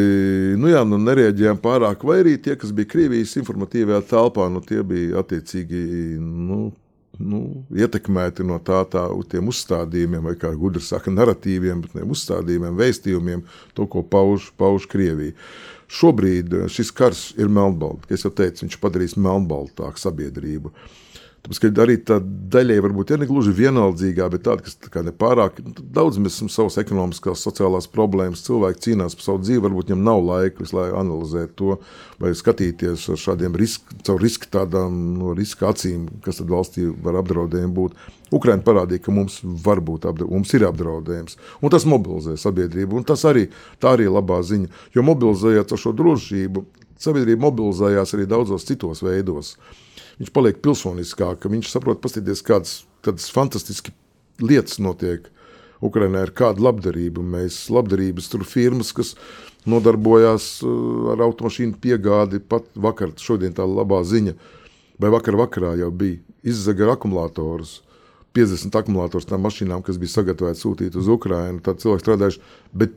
nu 0.59 0.71
jā, 0.71 0.85
nu, 0.87 0.99
nereaģējām 1.03 1.59
pārāk, 1.63 2.05
vai 2.07 2.21
arī 2.23 2.37
tie, 2.39 2.55
kas 2.59 2.71
bija 2.75 2.91
Krievijas 2.93 3.35
informatīvajā 3.41 4.05
telpā, 4.13 4.47
nu, 4.53 4.63
tie 4.63 4.79
bija 4.87 5.19
attiecīgi, 5.23 5.83
nu, 6.23 6.69
nu, 7.19 7.65
ietekmēti 7.75 8.45
no 8.47 8.57
tā, 8.63 8.81
tā 8.89 9.05
tiem 9.29 9.51
uzstādījumiem, 9.51 10.23
vai 10.31 10.35
kā 10.39 10.53
gudri 10.57 10.81
saka, 10.83 11.13
narratīviem, 11.13 11.83
bet 11.83 11.97
ne 11.97 12.07
uzstādījumiem, 12.15 12.79
vēstījumiem, 12.79 13.45
to, 13.77 13.87
ko 13.89 14.03
pauž, 14.05 14.49
pauž 14.57 14.87
Krievija. 14.89 15.35
Šobrīd 15.93 16.57
eh, 16.57 16.67
šis 16.73 16.89
karš 16.95 17.23
ir 17.37 17.51
melnbalts, 17.53 18.09
kā 18.09 18.25
jau 18.25 18.33
teicu, 18.33 18.65
viņš 18.65 18.81
padarīs 18.81 19.17
melnbaltāku 19.19 20.01
sabiedrību. 20.01 20.73
Uh, 20.73 21.02
Tāpēc, 21.43 21.59
ka 21.59 21.69
arī 21.83 21.97
tā 22.07 22.21
daļai 22.23 22.77
varbūt 22.85 23.09
ir 23.11 23.19
ne 23.19 23.25
gluži 23.27 23.51
vienaldzīgā, 23.57 24.29
bet 24.31 24.45
tāda, 24.45 24.63
kas 24.63 24.77
tā 24.79 25.01
nepārāk 25.03 25.57
daudz 25.91 26.15
mēs 26.23 26.37
esam 26.37 26.47
savas 26.47 26.77
ekonomiskās, 26.79 27.41
sociālās 27.43 27.89
problēmas. 27.91 28.45
Cilvēki 28.45 28.79
cīnās 28.85 29.17
par 29.19 29.25
savu 29.25 29.41
dzīvi, 29.43 29.63
varbūt 29.65 29.91
viņam 29.91 30.05
nav 30.07 30.23
laika 30.23 30.63
visu 30.63 30.77
laiku 30.77 31.01
analizēt 31.01 31.51
to 31.59 31.75
vai 32.23 32.31
skatīties 32.39 33.09
ar 33.11 33.19
šādiem 33.25 33.59
risku, 33.59 33.99
caur 34.07 34.23
riska 34.23 34.53
tādām 34.55 34.95
no 35.19 35.35
riska 35.35 35.67
acīm, 35.73 36.07
kas 36.23 36.39
tad 36.39 36.55
valstī 36.55 36.87
var 37.03 37.19
apdraudējumi 37.19 37.75
būt. 37.75 37.99
Ukraiņa 38.39 38.63
parādīja, 38.63 39.03
ka 39.03 39.19
mums 39.19 39.41
var 39.43 39.83
būt 39.83 40.07
apdraudējums, 40.07 40.39
mums 40.39 40.55
ir 40.55 40.69
apdraudējums, 40.71 41.39
un 41.59 41.75
tas 41.75 41.83
mobilizē 41.83 42.39
sabiedrību. 42.39 43.01
Un 43.01 43.11
tas 43.11 43.27
arī 43.27 43.49
tā 43.83 43.97
arī 43.97 44.07
ir 44.07 44.15
labā 44.15 44.39
ziņa, 44.47 44.71
jo 44.95 45.09
mobilizējot 45.11 45.75
ar 45.75 45.87
šo 45.89 45.91
drošību, 45.91 46.69
sabiedrība 47.03 47.49
mobilizējās 47.49 48.15
arī 48.15 48.31
daudzos 48.31 48.71
citos 48.71 49.03
veidos 49.03 49.57
viņš 50.19 50.33
paliek 50.35 50.59
pilsoniskāk, 50.63 51.47
viņš 51.49 51.71
saprot, 51.71 52.01
paskatīties, 52.03 52.43
kādas, 52.45 52.73
kādas 53.05 53.29
fantastiskas 53.33 53.95
lietas 54.41 54.79
notiek 54.81 55.29
Ukrainā 55.83 56.23
ar 56.25 56.33
kādu 56.35 56.63
labdarību. 56.63 57.23
Mēs 57.35 57.65
labdarības 57.73 58.29
tur 58.31 58.45
firmas, 58.47 58.93
kas 58.95 59.13
nodarbojās 59.69 60.57
uh, 60.63 61.13
ar 61.13 61.23
automašīnu 61.27 61.79
piegādi, 61.83 62.39
pat 62.39 62.67
vakar, 62.75 63.13
šodien 63.19 63.55
tā 63.55 63.67
labā 63.67 64.01
ziņa, 64.07 64.35
vai 65.01 65.11
vakar 65.13 65.37
vakarā 65.39 65.73
jau 65.79 65.91
bija 65.91 66.21
izzaga 66.43 66.93
akumulatorus. 66.95 67.81
50 68.33 68.73
akumulatorus 68.79 69.27
tām 69.29 69.43
mašīnām, 69.45 69.83
kas 69.85 69.99
bija 70.01 70.15
sagatavotas 70.15 70.63
sūtīt 70.63 70.95
uz 70.97 71.09
Ukrajinu. 71.11 71.61
Tad 71.61 71.83
cilvēki 71.83 72.01
strādājuši, 72.01 72.41
bet 72.73 72.95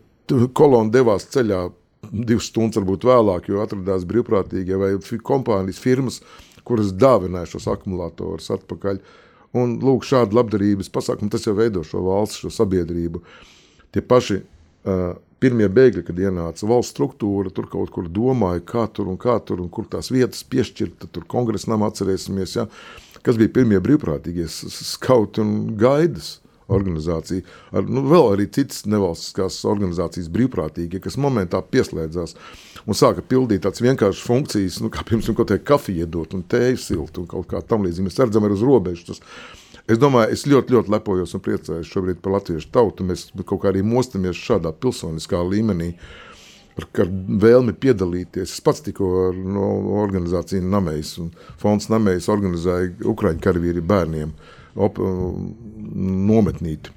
kolona 0.57 0.91
devās 0.95 1.29
ceļā 1.33 1.67
divas 2.07 2.49
stundas, 2.51 2.79
varbūt 2.81 3.05
vēlāk, 3.07 3.51
jo 3.51 3.61
atradās 3.63 4.07
brīvprātīgie 4.09 4.79
vai 4.81 4.95
kompānijas 5.27 5.81
firmas, 5.83 6.21
kuras 6.67 6.93
dāvināja 6.97 7.55
šos 7.55 7.69
akumulatorus 7.73 8.51
atpakaļ. 8.57 9.01
Un 9.57 9.79
lūk, 9.81 10.05
šādi 10.05 10.37
labdarības 10.37 10.91
pasākumi, 10.93 11.31
tas 11.33 11.47
jau 11.47 11.55
veido 11.57 11.85
šo 11.87 12.03
valsts, 12.05 12.43
šo 12.43 12.51
sabiedrību. 12.53 13.23
Tie 13.95 14.03
paši 14.05 14.41
uh, 14.43 15.15
pirmie 15.43 15.69
bēgļi, 15.73 16.05
kad 16.07 16.19
ienāca 16.21 16.69
valsts 16.69 16.95
struktūra, 16.97 17.53
tur 17.55 17.69
kaut 17.73 17.93
kur 17.95 18.11
domāja, 18.13 18.65
kā 18.67 18.87
tur 18.93 19.09
un 19.13 19.21
kā 19.21 19.39
tur 19.47 19.63
un 19.65 19.71
kur 19.73 19.89
tās 19.91 20.11
vietas 20.13 20.43
piešķirt, 20.51 21.09
tur 21.15 21.29
kongresa 21.31 21.73
namā 21.73 21.93
atcerēsimies, 21.93 22.57
ja, 22.59 22.67
kas 23.25 23.39
bija 23.41 23.55
pirmie 23.61 23.81
brīvprātīgie 23.83 24.49
skauti 24.51 25.43
un 25.45 25.55
gaidas 25.81 26.37
organizācija, 26.73 27.45
ar, 27.77 27.87
nu, 27.87 28.03
vēl 28.11 28.33
arī 28.33 28.47
citas 28.51 28.85
nevalstiskās 28.91 29.61
organizācijas 29.69 30.31
brīvprātīgie, 30.35 31.01
kas 31.03 31.19
momentā 31.21 31.61
pieslēdzās 31.63 32.35
un 32.87 32.99
sāka 32.99 33.23
pildīt 33.23 33.65
tādas 33.67 33.85
vienkāršas 33.85 34.25
funkcijas, 34.27 34.81
nu, 34.83 34.91
kā 34.95 35.07
piemēram, 35.07 35.37
ko 35.39 35.47
te 35.47 35.61
kafiju 35.63 36.07
iedot 36.07 36.35
un 36.35 36.43
tēju 36.43 36.83
siltu 36.83 37.23
un 37.23 37.31
kaut 37.31 37.49
kā 37.53 37.63
tam 37.63 37.87
līdzīgi. 37.87 38.09
Mēs 38.09 38.21
redzam 38.23 38.47
arī 38.47 38.59
uz 38.59 38.67
robežas. 38.67 39.23
Es 39.87 40.01
domāju, 40.03 40.35
es 40.35 40.43
ļoti, 40.51 40.75
ļoti 40.75 40.91
lepojos 40.97 41.37
un 41.39 41.43
priecājos 41.47 41.91
šobrīd 41.93 42.19
par 42.23 42.35
latviešu 42.41 42.73
tautu. 42.75 43.07
Mēs 43.07 43.29
kaut 43.45 43.61
kā 43.63 43.71
arī 43.71 43.85
mostamies 43.87 44.39
šādā 44.39 44.73
pilsoniskā 44.75 45.45
līmenī, 45.47 45.93
ar, 46.75 46.89
ar 47.05 47.13
vēlmi 47.47 47.77
piedalīties. 47.79 48.57
Es 48.59 48.65
pats 48.67 48.83
tikko 48.83 49.13
ar 49.29 49.39
no, 49.39 49.71
organizāciju 50.03 50.67
Namējs 50.67 51.15
un 51.23 51.31
fonds 51.63 51.87
Namējs 51.95 52.27
organizēja 52.35 52.97
Ukraiņu 53.15 53.45
karavīri 53.47 53.87
bērniem. 53.87 54.35
Uh, 54.35 54.56
op, 54.77 55.01
nometnīti. 56.31 56.93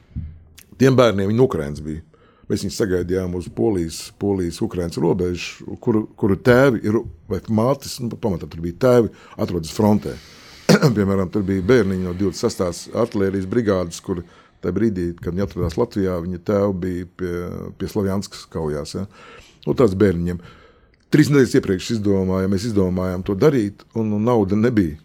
Tiem 0.79 0.95
bērniem 0.99 1.31
viņi 1.31 1.39
no 1.39 1.47
Ukrainas 1.49 1.83
bija. 1.83 2.03
Mēs 2.49 2.63
viņus 2.65 2.79
sagaidījām 2.81 3.35
uz 3.37 3.45
Polijas, 3.53 3.97
Polijas 4.17 4.57
Ukrainas 4.65 4.97
robežas, 4.97 5.59
kur, 5.83 6.01
kur 6.17 6.33
tēvi 6.33 6.81
ir, 6.87 6.97
vai 7.29 7.41
mātes, 7.53 7.99
nu, 8.01 8.09
pamatā 8.17 8.49
tur 8.49 8.63
bija 8.63 8.79
tēvi, 8.85 9.11
atrodas 9.37 9.73
frontē. 9.75 10.15
Piemēram, 10.97 11.29
tur 11.29 11.43
bija 11.45 11.65
bērniņi 11.69 12.07
no 12.07 12.15
26. 12.17 12.89
artērijas 12.97 13.45
brigādes, 13.49 14.01
kur 14.01 14.23
tajā 14.63 14.75
brīdī, 14.75 15.11
kad 15.19 15.35
viņi 15.35 15.45
atradās 15.45 15.77
Latvijā, 15.77 16.15
viņa 16.23 16.41
tēva 16.49 16.71
bija 16.85 17.09
pie, 17.21 17.35
pie 17.77 17.91
Slavjanskas 17.91 18.47
kaujās. 18.49 18.95
Ja? 18.97 19.05
Nu, 19.67 19.75
tāds 19.77 19.93
bērniņiem. 19.99 20.41
Trīs 21.13 21.29
nedēļas 21.29 21.55
iepriekš 21.59 21.93
izdomājām, 21.99 22.53
mēs 22.53 22.65
izdomājām 22.69 23.25
to 23.25 23.37
darīt, 23.37 23.85
un, 23.97 24.09
un 24.17 24.25
nauda 24.25 24.57
nebija. 24.57 24.97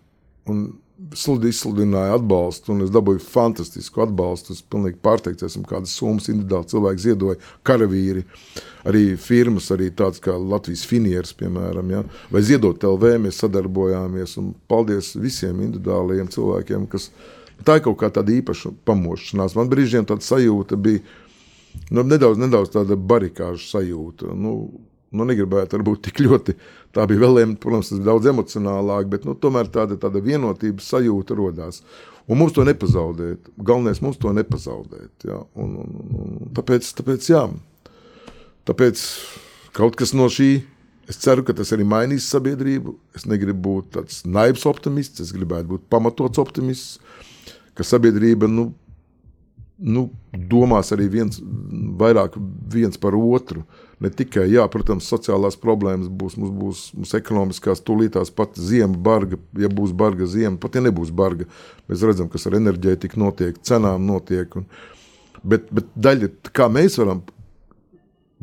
Un 0.49 0.66
izsludināja 0.95 2.14
atbalstu, 2.18 2.72
un 2.72 2.84
es 2.84 2.90
dabūju 2.95 3.22
fantastisku 3.22 4.05
atbalstu. 4.05 4.55
Es 4.55 4.62
pilnīgi 4.62 5.01
pārsteigts, 5.03 5.42
esmu 5.49 5.64
kādas 5.66 5.95
summas 5.99 6.28
individuāli 6.30 6.70
cilvēki 6.70 7.03
ziedoja, 7.03 7.38
karavīri, 7.66 8.22
arī 8.86 9.05
firmas, 9.18 9.70
arī 9.74 9.90
tāds 9.90 10.22
kā 10.22 10.36
Latvijas 10.38 10.84
finieris, 10.86 11.34
piemēram, 11.38 11.90
ja? 11.90 12.05
vai 12.30 12.45
ziedot 12.47 12.86
LV, 12.86 13.16
mēs 13.26 13.42
sadarbojāmies, 13.42 14.36
un 14.38 14.55
paldies 14.70 15.14
visiem 15.18 15.64
individuālajiem 15.66 16.30
cilvēkiem, 16.30 16.86
kas 16.92 17.11
tā 17.66 17.80
ir 17.80 17.86
kaut 17.88 17.99
kā 17.99 18.12
tāda 18.14 18.34
īpaša 18.38 18.74
pamošanās. 18.86 19.59
Man 19.59 19.70
brīžiem 19.72 20.07
tāda 20.07 20.22
sajūta 20.22 20.78
bija, 20.78 21.03
nu, 21.90 22.07
nedaudz, 22.07 22.38
nedaudz 22.38 22.74
tāda 22.76 22.95
barikāžu 22.95 23.66
sajūta. 23.66 24.30
Nu, 24.30 24.57
nu, 25.14 25.26
negribētu 25.26 25.82
būt 25.82 26.07
tik 26.09 26.22
ļoti. 26.26 26.55
Tā 26.95 27.07
bija 27.11 27.24
vēl, 27.24 27.57
protams, 27.59 27.90
daudz 28.07 28.28
emocionālāk, 28.30 29.09
bet 29.11 29.24
nu, 29.26 29.34
tomēr 29.34 29.70
tāda, 29.72 29.99
tāda 30.01 30.22
vienotības 30.22 30.92
sajūta 30.92 31.36
radās. 31.38 31.80
Un 32.30 32.38
mums 32.40 32.55
to 32.57 32.64
nepazaudēt. 32.64 33.51
Galvenais 33.59 34.01
mums 34.05 34.20
to 34.20 34.32
nepazaudēt. 34.32 35.26
Ja? 35.26 35.40
Un, 35.61 35.74
un, 35.82 35.97
un, 36.14 36.36
tāpēc, 36.57 36.86
tāpēc, 37.01 37.26
jā, 37.32 37.42
tāpēc 38.70 39.03
kaut 39.76 39.99
kas 40.01 40.14
no 40.16 40.30
šī. 40.32 40.53
Es 41.11 41.18
ceru, 41.20 41.42
ka 41.45 41.53
tas 41.53 41.74
arī 41.76 41.84
mainīs 41.84 42.30
sabiedrību. 42.32 42.95
Es 43.18 43.26
negribu 43.28 43.61
būt 43.66 43.90
tāds 43.99 44.22
naivs 44.24 44.64
optimists, 44.70 45.20
es 45.20 45.34
gribētu 45.36 45.74
būt 45.74 45.90
pamatots 45.92 46.40
optimists, 46.40 46.97
ka 47.76 47.84
sabiedrība 47.84 48.49
nu, 48.49 48.70
nu, 49.79 50.09
domās 50.33 50.93
arī 50.95 51.09
viens, 51.11 51.41
vairāk 51.99 52.37
viens 52.70 52.99
par 53.01 53.16
otru. 53.18 53.64
Ne 54.03 54.11
tikai, 54.11 54.47
jā, 54.53 54.64
protams, 54.70 55.09
sociālās 55.09 55.57
problēmas 55.61 56.11
būs, 56.11 56.37
mums 56.39 56.55
būs 56.59 56.81
mums 56.97 57.14
ekonomiskās, 57.16 57.83
tūlītās 57.87 58.33
pat 58.35 58.59
ziema, 58.59 58.95
barga, 58.95 59.39
ja 59.59 59.70
būs 59.70 59.95
barga 59.97 60.29
ziema, 60.31 60.59
pat 60.61 60.79
ja 60.79 60.85
nebūs 60.85 61.12
barga. 61.14 61.47
Mēs 61.91 62.05
redzam, 62.07 62.29
kas 62.31 62.47
ar 62.51 62.59
enerģētiku 62.59 63.20
notiek, 63.22 63.61
cenām 63.66 64.07
notiek. 64.07 64.59
Un, 64.61 64.66
bet, 65.43 65.70
bet 65.75 65.89
daļa, 65.95 66.31
kā 66.55 66.68
mēs 66.72 66.99
varam 67.01 67.22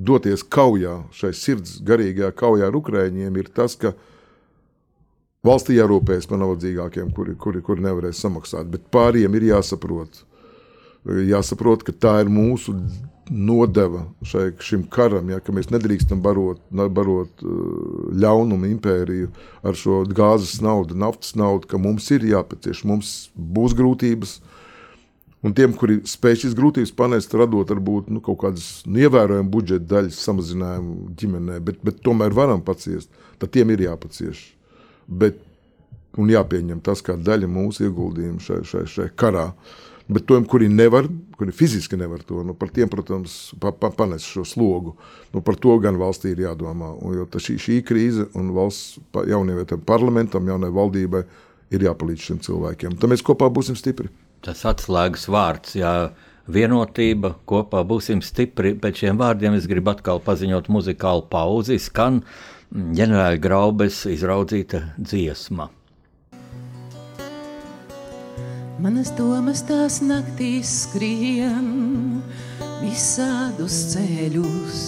doties 0.01 0.43
kaujā, 0.43 1.01
šai 1.15 1.33
sirds 1.37 1.77
garīgajā 1.85 2.31
kaujā 2.37 2.71
ar 2.71 2.79
ukrāņiem, 2.79 3.37
ir 3.37 3.51
tas, 3.53 3.77
ka 3.79 3.93
valstī 5.45 5.77
jārūpējas 5.77 6.27
par 6.29 6.41
nabadzīgākiem, 6.41 7.13
kuri, 7.15 7.37
kuri, 7.39 7.61
kuri 7.65 7.85
nevarēs 7.85 8.23
samaksāt. 8.23 8.71
Bet 8.71 8.87
pāriem 8.93 9.35
ir 9.37 9.51
jāsaprot, 9.51 10.23
jāsaprot, 11.05 11.85
ka 11.85 11.93
tā 11.93 12.19
ir 12.23 12.29
mūsu 12.31 12.75
nodeva 13.31 14.03
šai, 14.27 14.51
šim 14.59 14.83
karam, 14.91 15.29
ja, 15.31 15.39
ka 15.39 15.53
mēs 15.55 15.69
nedrīkstam 15.71 16.21
barot, 16.23 16.59
barot 16.69 17.43
uh, 17.45 18.07
ļaunumu 18.11 18.67
impēriju 18.73 19.29
ar 19.63 19.77
šo 19.77 20.01
gāzes 20.11 20.59
naudu, 20.63 20.97
naftas 20.99 21.35
naudu, 21.39 21.69
ka 21.71 21.79
mums 21.79 22.09
ir 22.11 22.25
jāpacieš, 22.27 22.83
mums 22.87 23.13
būs 23.35 23.77
grūtības. 23.77 24.39
Un 25.41 25.55
tiem, 25.57 25.71
kuri 25.73 26.03
spēj 26.05 26.43
šīs 26.43 26.57
grūtības 26.57 26.91
panest, 26.93 27.31
radot 27.33 27.71
varbūt 27.73 28.11
nu, 28.13 28.19
kaut 28.21 28.43
kādas 28.43 28.83
ievērojamas 28.85 29.49
budžeta 29.49 29.87
daļas 29.95 30.19
samazinājumu 30.27 31.15
ģimenē, 31.17 31.55
bet, 31.65 31.79
bet 31.81 32.03
tomēr 32.05 32.35
varam 32.37 32.61
paciest, 32.61 33.09
tad 33.41 33.49
tiem 33.55 33.71
ir 33.73 33.87
jāpacieš. 33.87 34.43
Bet, 35.09 35.39
un 36.21 36.29
jāpieņem 36.29 36.83
tas 36.85 37.01
kā 37.01 37.15
daļa 37.17 37.49
mūsu 37.49 37.87
ieguldījuma 37.87 38.43
šai, 38.43 38.59
šai, 38.67 38.83
šai 38.91 39.07
karā. 39.17 39.47
Uh, 39.49 39.90
Bet 40.11 40.25
tiem, 40.27 40.43
kuri 40.49 40.67
nevar, 40.67 41.05
kuri 41.39 41.53
fiziski 41.55 41.95
nevar 41.99 42.23
to, 42.27 42.41
nu, 42.43 42.55
par 42.57 42.71
tiem, 42.75 42.89
protams, 42.91 43.53
pa, 43.61 43.71
pa, 43.71 43.91
panes 43.95 44.25
šo 44.27 44.43
slogu. 44.47 44.97
Nu, 45.31 45.43
par 45.45 45.55
to 45.61 45.77
gan 45.83 45.99
valstī 45.99 46.33
ir 46.33 46.43
jādomā. 46.43 46.91
Un, 46.99 47.15
jo 47.21 47.27
šī, 47.31 47.55
šī 47.61 47.77
krīze 47.87 48.27
un 48.35 48.51
valsts 48.55 48.99
jaunievetam 49.31 49.85
parlamentam, 49.87 50.49
jaunai 50.51 50.73
valdībai 50.75 51.23
ir 51.71 51.87
jāpalīdz 51.87 52.27
šiem 52.27 52.43
cilvēkiem. 52.43 52.99
Tad 52.99 53.13
mēs 53.13 53.23
kopā 53.23 53.47
būsim 53.53 53.79
stipri. 53.79 54.11
Tas 54.43 54.65
atslēgas 54.67 55.29
vārds, 55.31 55.77
jā, 55.79 55.93
vienotība, 56.51 57.37
kopā 57.47 57.85
būsim 57.87 58.23
stipri. 58.25 58.73
Pēc 58.81 59.05
šiem 59.05 59.21
vārdiem 59.21 59.55
es 59.55 59.69
gribu 59.69 59.93
atkal 59.93 60.19
paziņot 60.25 60.67
muzikālu 60.73 61.27
pauzi. 61.31 61.79
Skan 61.79 62.23
ģenerāla 62.71 63.39
Graubes 63.39 64.03
izraudzīta 64.11 64.89
dziesma. 64.99 65.71
Manas 68.81 69.11
domas 69.13 69.59
tās 69.61 69.99
naktīs 70.01 70.69
skrien 70.87 71.67
visādus 72.79 73.75
ceļus. 73.91 74.79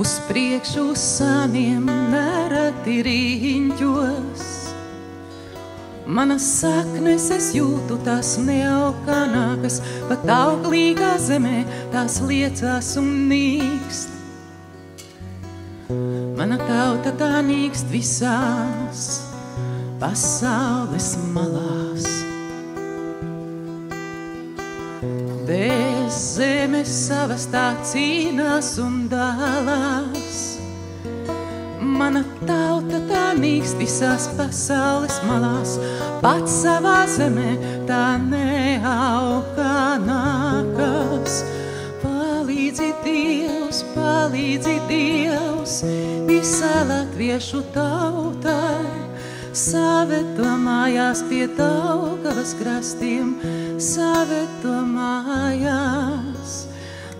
Uz 0.00 0.14
priekšu 0.30 0.86
saniem 0.96 1.84
nereti 1.84 2.96
riņķos. 3.04 4.48
Manas 6.08 6.48
saknes 6.62 7.28
es 7.36 7.52
jūtu, 7.58 8.00
tās 8.06 8.38
neaukanākas, 8.40 9.82
pat 10.08 10.24
auglīgā 10.32 11.18
zemē 11.20 11.58
tās 11.92 12.22
liecās 12.24 12.94
un 12.96 13.28
nīkst. 13.28 14.16
Mana 16.40 16.56
tauta 16.64 17.12
tā 17.20 17.34
nīkst 17.44 17.92
visās 17.92 19.29
pasaules 20.00 21.12
malās. 21.34 22.06
Bez 25.44 26.16
zemes 26.38 26.92
savas 27.08 27.44
tā 27.52 27.66
cīnās 27.84 28.72
un 28.80 29.04
dalās. 29.12 30.38
Mana 32.00 32.22
tauta 32.48 33.00
tā 33.10 33.26
nīkst 33.36 33.76
visās 33.80 34.28
pasaules 34.38 35.18
malās, 35.28 35.76
pats 36.24 36.62
savā 36.62 37.02
zemē 37.18 37.50
tā 37.90 38.16
neauga 38.24 39.98
nākas. 40.06 41.42
Palīdzi 42.00 42.88
Dievs, 43.04 43.84
palīdzi 43.92 44.78
Dievs, 44.88 45.76
visā 46.30 46.74
latviešu 46.88 47.66
tautai 47.76 49.09
saveto 49.56 50.46
mājās 50.62 51.22
pie 51.28 51.46
Daugavas 51.58 52.54
krastiem, 52.58 53.34
saveto 53.82 54.76
mājās. 54.86 56.56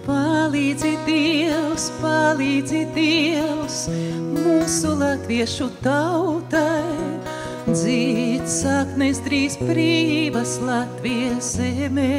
Palīdzi 0.06 0.94
Dievs, 1.06 1.90
palīdzi 2.00 2.84
Dievs, 2.94 3.82
mūsu 4.32 4.94
latviešu 4.98 5.68
tautai, 5.84 6.86
dzīt 7.68 8.48
saknes 8.50 9.20
drīz 9.26 9.58
brīvas 9.60 10.56
Latvijas 10.64 11.52
zemē. 11.58 12.16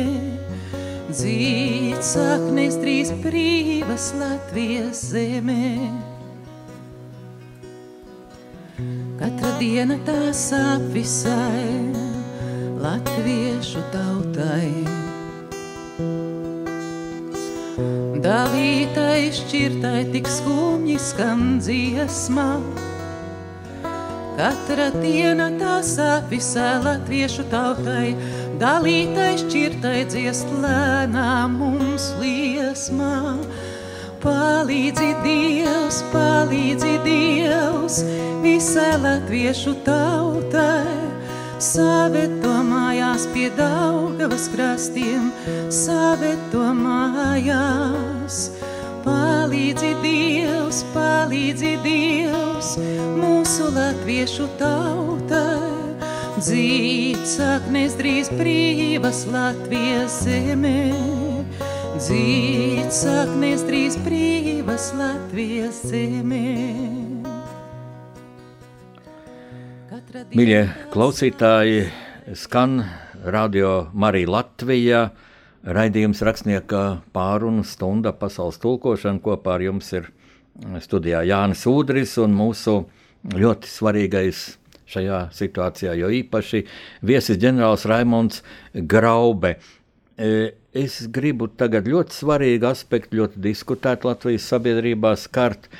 Dzīt 1.11 1.99
saknes 2.05 2.77
drīz 2.79 3.11
brīvas 3.25 4.11
Latvijas 4.19 5.01
zemē. 5.11 6.20
Katra 9.21 9.51
diena 9.59 9.99
tā 10.07 10.31
sāp 10.33 10.87
visai 10.95 11.67
latviešu 12.81 13.83
tautai. 13.93 14.71
Dalītai 18.21 19.31
šķirtai 19.33 19.99
tik 20.13 20.29
skumji 20.29 20.97
skan 21.01 21.59
dziesmā. 21.61 22.49
Katra 24.37 24.89
diena 24.95 25.49
tā 25.59 25.79
sāp 25.85 26.29
visai 26.33 26.77
latviešu 26.85 27.45
tautai. 27.51 28.13
Dalītai 28.61 29.33
šķirtai 29.41 29.99
dziest 30.09 30.49
lēnām 30.63 31.57
mums 31.61 32.11
liesmā. 32.21 33.37
Palīdzi 34.21 35.09
Dievs, 35.23 36.03
palīdzi 36.11 36.91
Dievs, 37.01 38.03
visai 38.43 38.97
latviešu 39.01 39.75
tautai. 39.85 40.97
Saveto 41.61 42.55
mājās 42.65 43.27
pie 43.33 43.51
Daugavas 43.53 44.47
krastiem, 44.53 45.29
saveto 45.69 46.63
mājās. 46.77 48.49
Palīdzi 49.05 49.93
Dievs, 50.01 50.81
palīdzi 50.93 51.75
Dievs, 51.85 52.75
mūsu 53.21 53.69
latviešu 53.77 54.49
tautai. 54.61 55.69
Dzīt 56.41 57.21
saknes 57.29 57.97
drīz 57.99 58.33
brīvas 58.33 59.27
Latvijas 59.29 60.23
zemē 60.25 61.21
dzīt 62.01 62.93
saknes 62.95 63.65
trīs 63.67 63.97
brīvas 64.01 64.89
Latvijas 64.97 65.83
zemē. 65.91 67.20
Mīļie 70.11 70.89
klausītāji, 70.91 71.85
skan 72.35 72.81
Radio 73.23 73.85
Marija 73.95 74.27
Latvija. 74.33 75.01
Raidījums 75.63 76.19
rakstnieka 76.27 76.81
pārunu 77.15 77.63
stunda 77.63 78.11
pasaules 78.11 78.57
tulkošana 78.59 79.21
kopā 79.23 79.53
ar 79.55 79.63
jums 79.63 79.91
ir 79.95 80.09
studijā 80.83 81.21
Jānis 81.29 81.63
Udris 81.69 82.17
un 82.19 82.35
mūsu 82.35 82.73
ļoti 83.23 83.71
svarīgais 83.71 84.41
šajā 84.91 85.21
situācijā, 85.37 85.95
jo 86.01 86.11
īpaši 86.11 86.65
viesis 87.07 87.39
ģenerālis 87.39 87.87
Raimons 87.87 88.43
Graube. 88.73 89.53
E, 90.19 90.51
es 90.75 91.05
gribu 91.07 91.47
tagad 91.47 91.87
ļoti 91.87 92.19
svarīgu 92.19 92.67
aspektu, 92.67 93.21
ļoti 93.21 93.39
diskutēt 93.47 94.03
Latvijas 94.09 94.49
sabiedrībā, 94.51 95.15
skart 95.15 95.71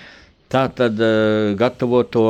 tātad 0.52 1.00
e, 1.00 1.14
gatavoto 1.60 2.26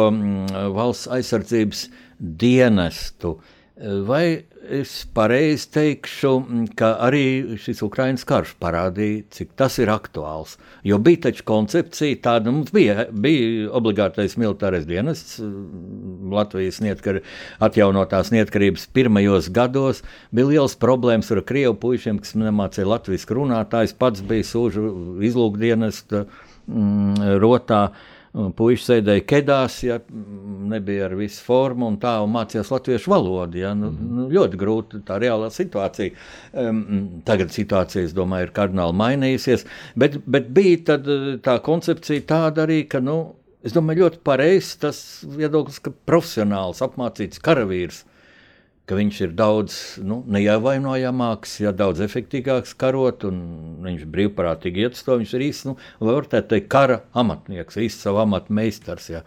valsts 0.76 1.10
aizsardzības 1.12 1.88
dienestu. 2.20 3.36
E, 3.76 3.98
vai 4.06 4.26
es 4.62 4.92
pareizi 5.16 5.66
teikšu, 5.74 6.32
ka 6.78 6.92
arī 7.02 7.58
šis 7.62 7.82
Ukraiņas 7.86 8.26
karš 8.30 8.52
parādīja, 8.62 9.24
cik 9.34 9.56
tas 9.58 9.78
ir 9.82 9.90
aktuāls. 9.92 10.58
Jo 10.88 11.00
bija 11.02 11.24
taču 11.26 11.46
koncepcija, 11.50 12.20
tāda 12.24 12.54
mums 12.54 12.70
bija, 12.76 13.08
bija 13.12 13.72
obligātais 13.78 14.38
militārais 14.40 14.86
dienests 14.90 15.40
Latvijas 16.32 16.80
neatkar, 16.86 17.22
atjaunotās 17.64 18.32
neatkarības 18.36 18.88
pirmajos 18.94 19.50
gados. 19.54 20.04
Bija 20.32 20.52
liels 20.54 20.78
problēmas 20.80 21.34
ar 21.34 21.42
krievu 21.48 21.76
puišiem, 21.82 22.22
kas 22.22 22.38
nemācīja 22.38 22.90
latviešu 22.94 23.42
runātājs, 23.42 23.98
pats 23.98 24.24
bija 24.26 24.48
sūžu 24.54 24.86
izlūkdienesta 25.26 26.28
mm, 26.72 27.38
rotā. 27.44 27.86
Puisši 28.32 28.86
sēdēja 28.86 29.26
kedās, 29.28 29.74
ja 29.84 29.98
nebija 30.72 31.10
ar 31.10 31.18
visu 31.20 31.42
formu 31.44 31.90
un 31.92 31.98
tā, 32.00 32.14
un 32.24 32.32
mācījās 32.32 32.70
latviešu 32.72 33.12
valodu. 33.12 33.60
Ja, 33.60 33.74
nu, 33.76 33.90
mm. 33.92 34.14
nu, 34.16 34.28
ļoti 34.32 34.60
grūti 34.62 35.02
tā 35.08 35.18
reālā 35.20 35.50
situācija. 35.52 36.16
Um, 36.56 36.86
tagad 37.28 37.52
situācija, 37.52 38.06
es 38.08 38.16
domāju, 38.16 38.48
ir 38.48 38.54
kardināli 38.56 38.96
mainījusies, 39.02 39.68
bet, 40.00 40.16
bet 40.32 40.48
bija 40.56 40.80
tad, 40.94 41.12
tā 41.44 41.58
koncepcija 41.66 42.24
tāda 42.30 42.64
arī, 42.64 42.86
ka, 42.88 43.04
nu, 43.04 43.18
es 43.68 43.76
domāju, 43.76 44.06
ļoti 44.06 44.24
pareizs 44.32 44.80
tas 44.80 45.04
viedoklis, 45.28 45.84
ka 45.84 45.92
profesionāls 46.08 46.80
apmācīts 46.88 47.44
karavīrs 47.44 48.06
ka 48.92 48.98
viņš 49.00 49.18
ir 49.24 49.36
daudz 49.40 49.76
nu, 50.04 50.18
neievainojamāks, 50.36 51.54
ja 51.64 51.72
daudz 51.72 52.02
efektīvāks 52.04 52.74
karot, 52.76 53.24
un 53.30 53.38
viņš 53.86 54.02
brīvprātīgi 54.12 54.84
iet 54.84 54.98
uz 54.98 55.06
to. 55.08 55.16
Viņš 55.22 55.36
ir 55.38 55.46
īsts, 55.46 55.68
nu, 55.70 55.78
var 56.04 56.28
teikt, 56.28 56.68
kara 56.74 56.98
amatnieks, 57.16 57.80
īsts 57.80 58.04
savu 58.04 58.20
amatu 58.26 58.52
meistars. 58.58 59.08
Ja. 59.14 59.22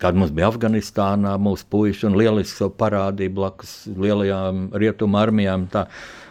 Kad 0.00 0.16
mums 0.16 0.32
bija 0.32 0.48
Afganistānā, 0.48 1.34
mūsu 1.36 1.68
puiši 1.68 2.08
un 2.08 2.16
lieliski 2.16 2.70
parādīja 2.80 3.34
blakus 3.36 3.74
lielajām 3.92 4.70
rietumu 4.72 5.20
armijām. 5.20 5.68
Tā. 5.68 5.84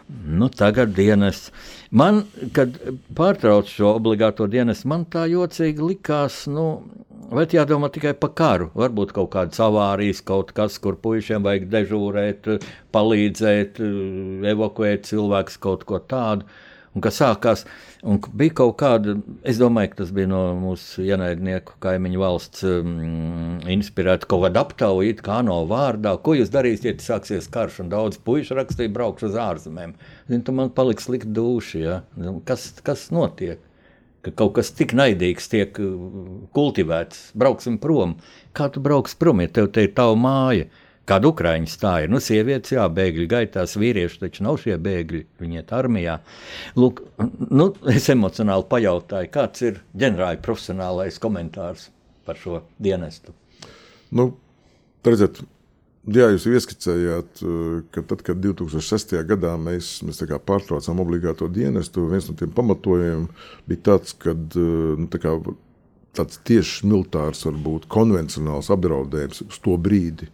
Nu, 0.10 0.49
tagad 0.49 0.91
dienas. 0.97 1.47
Man, 1.91 2.24
kad 2.54 2.76
pārtraucu 3.16 3.72
šo 3.72 3.93
obligāto 3.97 4.47
dienestu, 4.51 4.89
man 4.91 5.06
tā 5.10 5.24
jocīgi 5.32 5.86
likās, 5.93 6.43
nu, 6.51 6.66
vai 7.34 7.45
jādomā 7.49 7.89
tikai 7.93 8.14
par 8.20 8.34
karu. 8.38 8.70
Varbūt 8.78 9.14
kaut 9.16 9.32
kādas 9.36 9.62
avārijas, 9.64 10.22
kaut 10.26 10.51
kas, 10.58 10.78
kur 10.84 10.99
puišiem 11.01 11.45
vajag 11.45 11.70
dežūrēt, 11.72 12.51
palīdzēt, 12.93 13.82
evakuēt 14.54 15.10
cilvēkus, 15.10 15.58
kaut 15.64 15.88
ko 15.89 16.01
tādu. 16.04 16.49
Un 16.93 17.01
kas 17.01 17.18
sākās, 17.22 17.66
un 18.04 18.20
bija 18.38 18.54
kaut 18.60 18.76
kāda, 18.82 19.16
es 19.47 19.60
domāju, 19.62 19.93
ka 19.93 19.99
tas 20.01 20.14
bija 20.16 20.30
no 20.32 20.41
mūsu 20.60 21.06
ienaidnieku 21.08 21.78
kaimiņu 21.84 22.22
valsts 22.22 22.66
um, 22.68 22.93
inspirēta 23.72 24.30
kaut 24.30 24.45
kāda 24.47 24.64
aptauja, 24.66 25.18
kā 25.24 25.39
no 25.47 25.62
vārdā, 25.70 26.16
ko 26.24 26.36
jūs 26.38 26.51
darīsiet, 26.54 26.99
ja 26.99 27.14
sāksies 27.14 27.49
karš, 27.54 27.82
un 27.86 27.91
daudz 27.93 28.20
puišu 28.24 28.60
rakstīja, 28.60 28.93
braukšu 28.93 29.32
uz 29.32 29.38
ārzemēm. 29.39 29.95
Zin, 30.32 30.43
tu 30.45 30.56
man 30.56 30.74
paliks 30.76 31.08
slikti 31.08 31.32
duši, 31.36 31.84
ja? 31.86 32.01
kas, 32.47 32.72
kas 32.86 33.10
notiek? 33.16 33.62
ka 34.24 34.32
kaut 34.39 34.54
kas 34.56 34.70
tik 34.72 34.93
naidīgs 34.95 35.49
tiek 35.51 35.76
uh, 35.84 35.95
kultivēts, 36.56 37.34
brauksim 37.36 37.76
prom. 37.84 38.16
Kā 38.56 38.70
tu 38.72 38.80
brauks 38.84 39.18
prom, 39.20 39.41
ja 39.43 39.51
tev 39.51 39.68
te 39.76 39.84
ir 39.84 39.91
tava 39.97 40.16
māja? 40.16 40.70
Kāda 41.10 41.28
Ukrāņas 41.34 41.74
tā 41.82 41.93
ir? 42.06 42.12
Nu, 42.14 42.22
sievietes, 42.24 42.72
jā, 42.78 42.84
bēgļi 42.88 43.26
gaitās, 43.32 43.76
vīrieši 43.80 44.22
taču 44.22 44.45
nav 44.45 44.62
šie 44.62 44.78
bēgļi, 44.80 45.24
viņi 45.41 45.60
iet 45.60 45.74
armijā. 45.76 46.20
Lūk, 46.80 47.01
nu, 47.51 47.74
es 47.91 48.08
emocionāli 48.14 48.70
pajautāju, 48.72 49.32
kāds 49.34 49.66
ir 49.68 49.82
ģenerāla 49.99 50.39
profesionālais 50.45 51.20
komentārs 51.24 51.89
par 52.24 52.39
šo 52.39 52.62
dienestu? 52.80 53.36
Nu, 54.16 54.32
redziet, 55.04 55.43
Jā, 56.04 56.26
jūs 56.34 56.43
ieskicējāt, 56.51 57.39
eh, 57.47 57.84
ka 57.95 58.01
tad, 58.04 58.26
kad 58.28 58.41
2006. 58.43 59.22
gadā 59.24 59.54
mēs, 59.56 60.01
mēs 60.04 60.20
pārtraucām 60.20 60.99
obligāto 60.99 61.47
dienestu, 61.47 62.10
viens 62.12 62.28
no 62.28 62.36
tiem 62.36 62.51
pamatojumiem 62.51 63.30
bija 63.66 63.80
tāds, 63.88 64.12
ka 64.12 64.36
eh, 64.36 64.99
nu, 64.99 65.08
tā 65.08 65.22
tāds 66.14 66.41
tieši 66.45 66.89
militārs, 66.89 67.45
varbūt 67.47 67.88
konvencionāls 67.91 68.70
apdraudējums 68.74 69.45
uz 69.47 69.62
to 69.64 69.78
brīdi. 69.82 70.28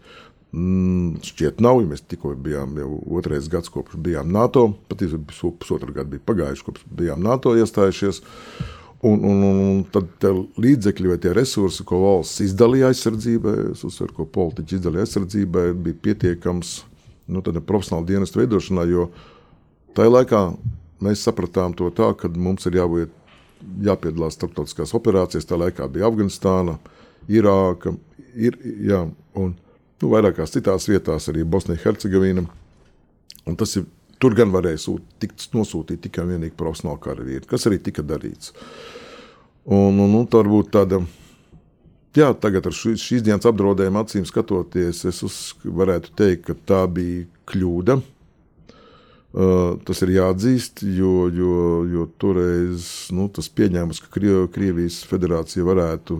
Mm, 0.49 1.19
šķiet, 1.25 1.61
nav. 1.61 1.83
Ja 1.83 1.91
mēs 1.91 2.01
tikko 2.09 2.33
bijām 2.33 2.79
jau 2.81 2.95
otrais 3.19 3.47
gads, 3.51 3.69
kopš 3.69 3.99
bijām 4.01 4.31
NATO. 4.33 4.71
Patiesībā 4.89 5.29
pusotru 5.61 5.93
gadu 5.93 6.15
bija 6.15 6.25
pagājuši, 6.25 6.65
kopš 6.65 6.85
bijām 6.99 7.21
NATO 7.25 7.53
iestājušies. 7.59 8.23
Uh, 8.23 8.75
Un, 9.01 9.21
un, 9.23 9.43
un, 9.47 9.83
tad 9.87 10.25
līdzekļi 10.59 11.07
vai 11.13 11.17
tie 11.23 11.31
resursi, 11.31 11.85
ko 11.87 12.01
valsts 12.03 12.41
izdalīja 12.43 12.89
aizsardzībai, 12.91 13.53
uzsver, 13.87 14.11
ko 14.11 14.25
politiķi 14.27 14.75
izdalīja 14.75 15.05
aizsardzībai, 15.07 15.69
bija 15.85 15.99
pietiekams 16.07 16.73
nu, 17.31 17.39
profesionāla 17.39 18.09
dienesta 18.09 18.41
veidošanā. 18.41 18.83
Jo 18.91 19.07
tajā 19.95 20.11
laikā 20.11 20.41
mēs 21.05 21.23
sapratām 21.23 21.77
to 21.79 21.87
tā, 21.95 22.09
ka 22.19 22.27
mums 22.35 22.67
ir 22.67 22.75
jābūt, 22.81 23.15
jāpiedalās 23.87 24.35
starptautiskās 24.35 24.91
operācijās. 24.99 25.47
Tā 25.47 25.61
laikā 25.63 25.87
bija 25.87 26.09
Afganistāna, 26.11 26.75
Irāka, 27.31 27.95
ir, 28.35 28.59
jā, 28.83 29.05
un 29.39 29.55
nu, 30.01 30.11
vairākās 30.13 30.55
citās 30.55 30.87
vietās, 30.89 31.29
arī 31.31 31.45
ir 33.79 33.87
Tur 34.19 34.35
gan 34.35 34.51
varēja 34.51 34.81
sūt, 34.83 35.03
tikt 35.23 35.45
nosūtīt 35.55 36.01
tikai 36.03 36.25
un 36.25 36.33
vienīgi 36.33 36.57
profesionāli 36.59 36.99
karavīri, 37.05 37.47
kas 37.47 37.65
arī 37.69 37.79
tika 37.83 38.03
darīts. 38.03 38.51
Un, 39.63 39.95
un, 39.95 40.15
un 40.19 40.25
tā 40.27 40.41
varbūt 40.41 40.73
tāda. 40.75 40.99
Jā, 42.17 42.33
tagad 42.41 42.65
ar 42.67 42.75
šīs, 42.75 42.99
šīs 42.99 43.23
dienas 43.23 43.47
apdraudējumu 43.47 44.01
acīm 44.01 44.25
skatoties, 44.27 45.05
es 45.07 45.21
uz, 45.23 45.37
varētu 45.63 46.11
teikt, 46.19 46.49
ka 46.49 46.55
tā 46.67 46.81
bija 46.91 47.27
kļūda. 47.47 47.99
Uh, 49.29 49.77
tas 49.85 50.01
ir 50.03 50.15
jāatzīst, 50.15 50.81
jo, 50.97 51.29
jo, 51.29 51.55
jo 51.85 52.07
toreiz 52.19 52.89
nu, 53.13 53.27
tas 53.31 53.47
pieņēmums, 53.53 54.01
ka 54.01 54.09
Kriev, 54.17 54.47
Krievijas 54.55 55.03
federācija 55.07 55.67
varētu 55.67 56.17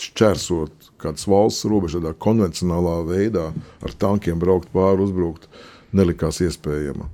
šķērsot 0.00 0.90
kādas 0.98 1.28
valsts 1.30 1.68
robežu 1.70 2.00
tādā 2.00 2.14
konvencionālā 2.18 3.00
veidā, 3.06 3.50
ar 3.84 3.94
tankiem 4.00 4.40
braukt 4.40 4.72
pāri, 4.74 5.04
uzbrukt. 5.04 5.46
Uh, 5.46 5.70
nelikās 5.94 6.42
iespējama. 6.44 7.08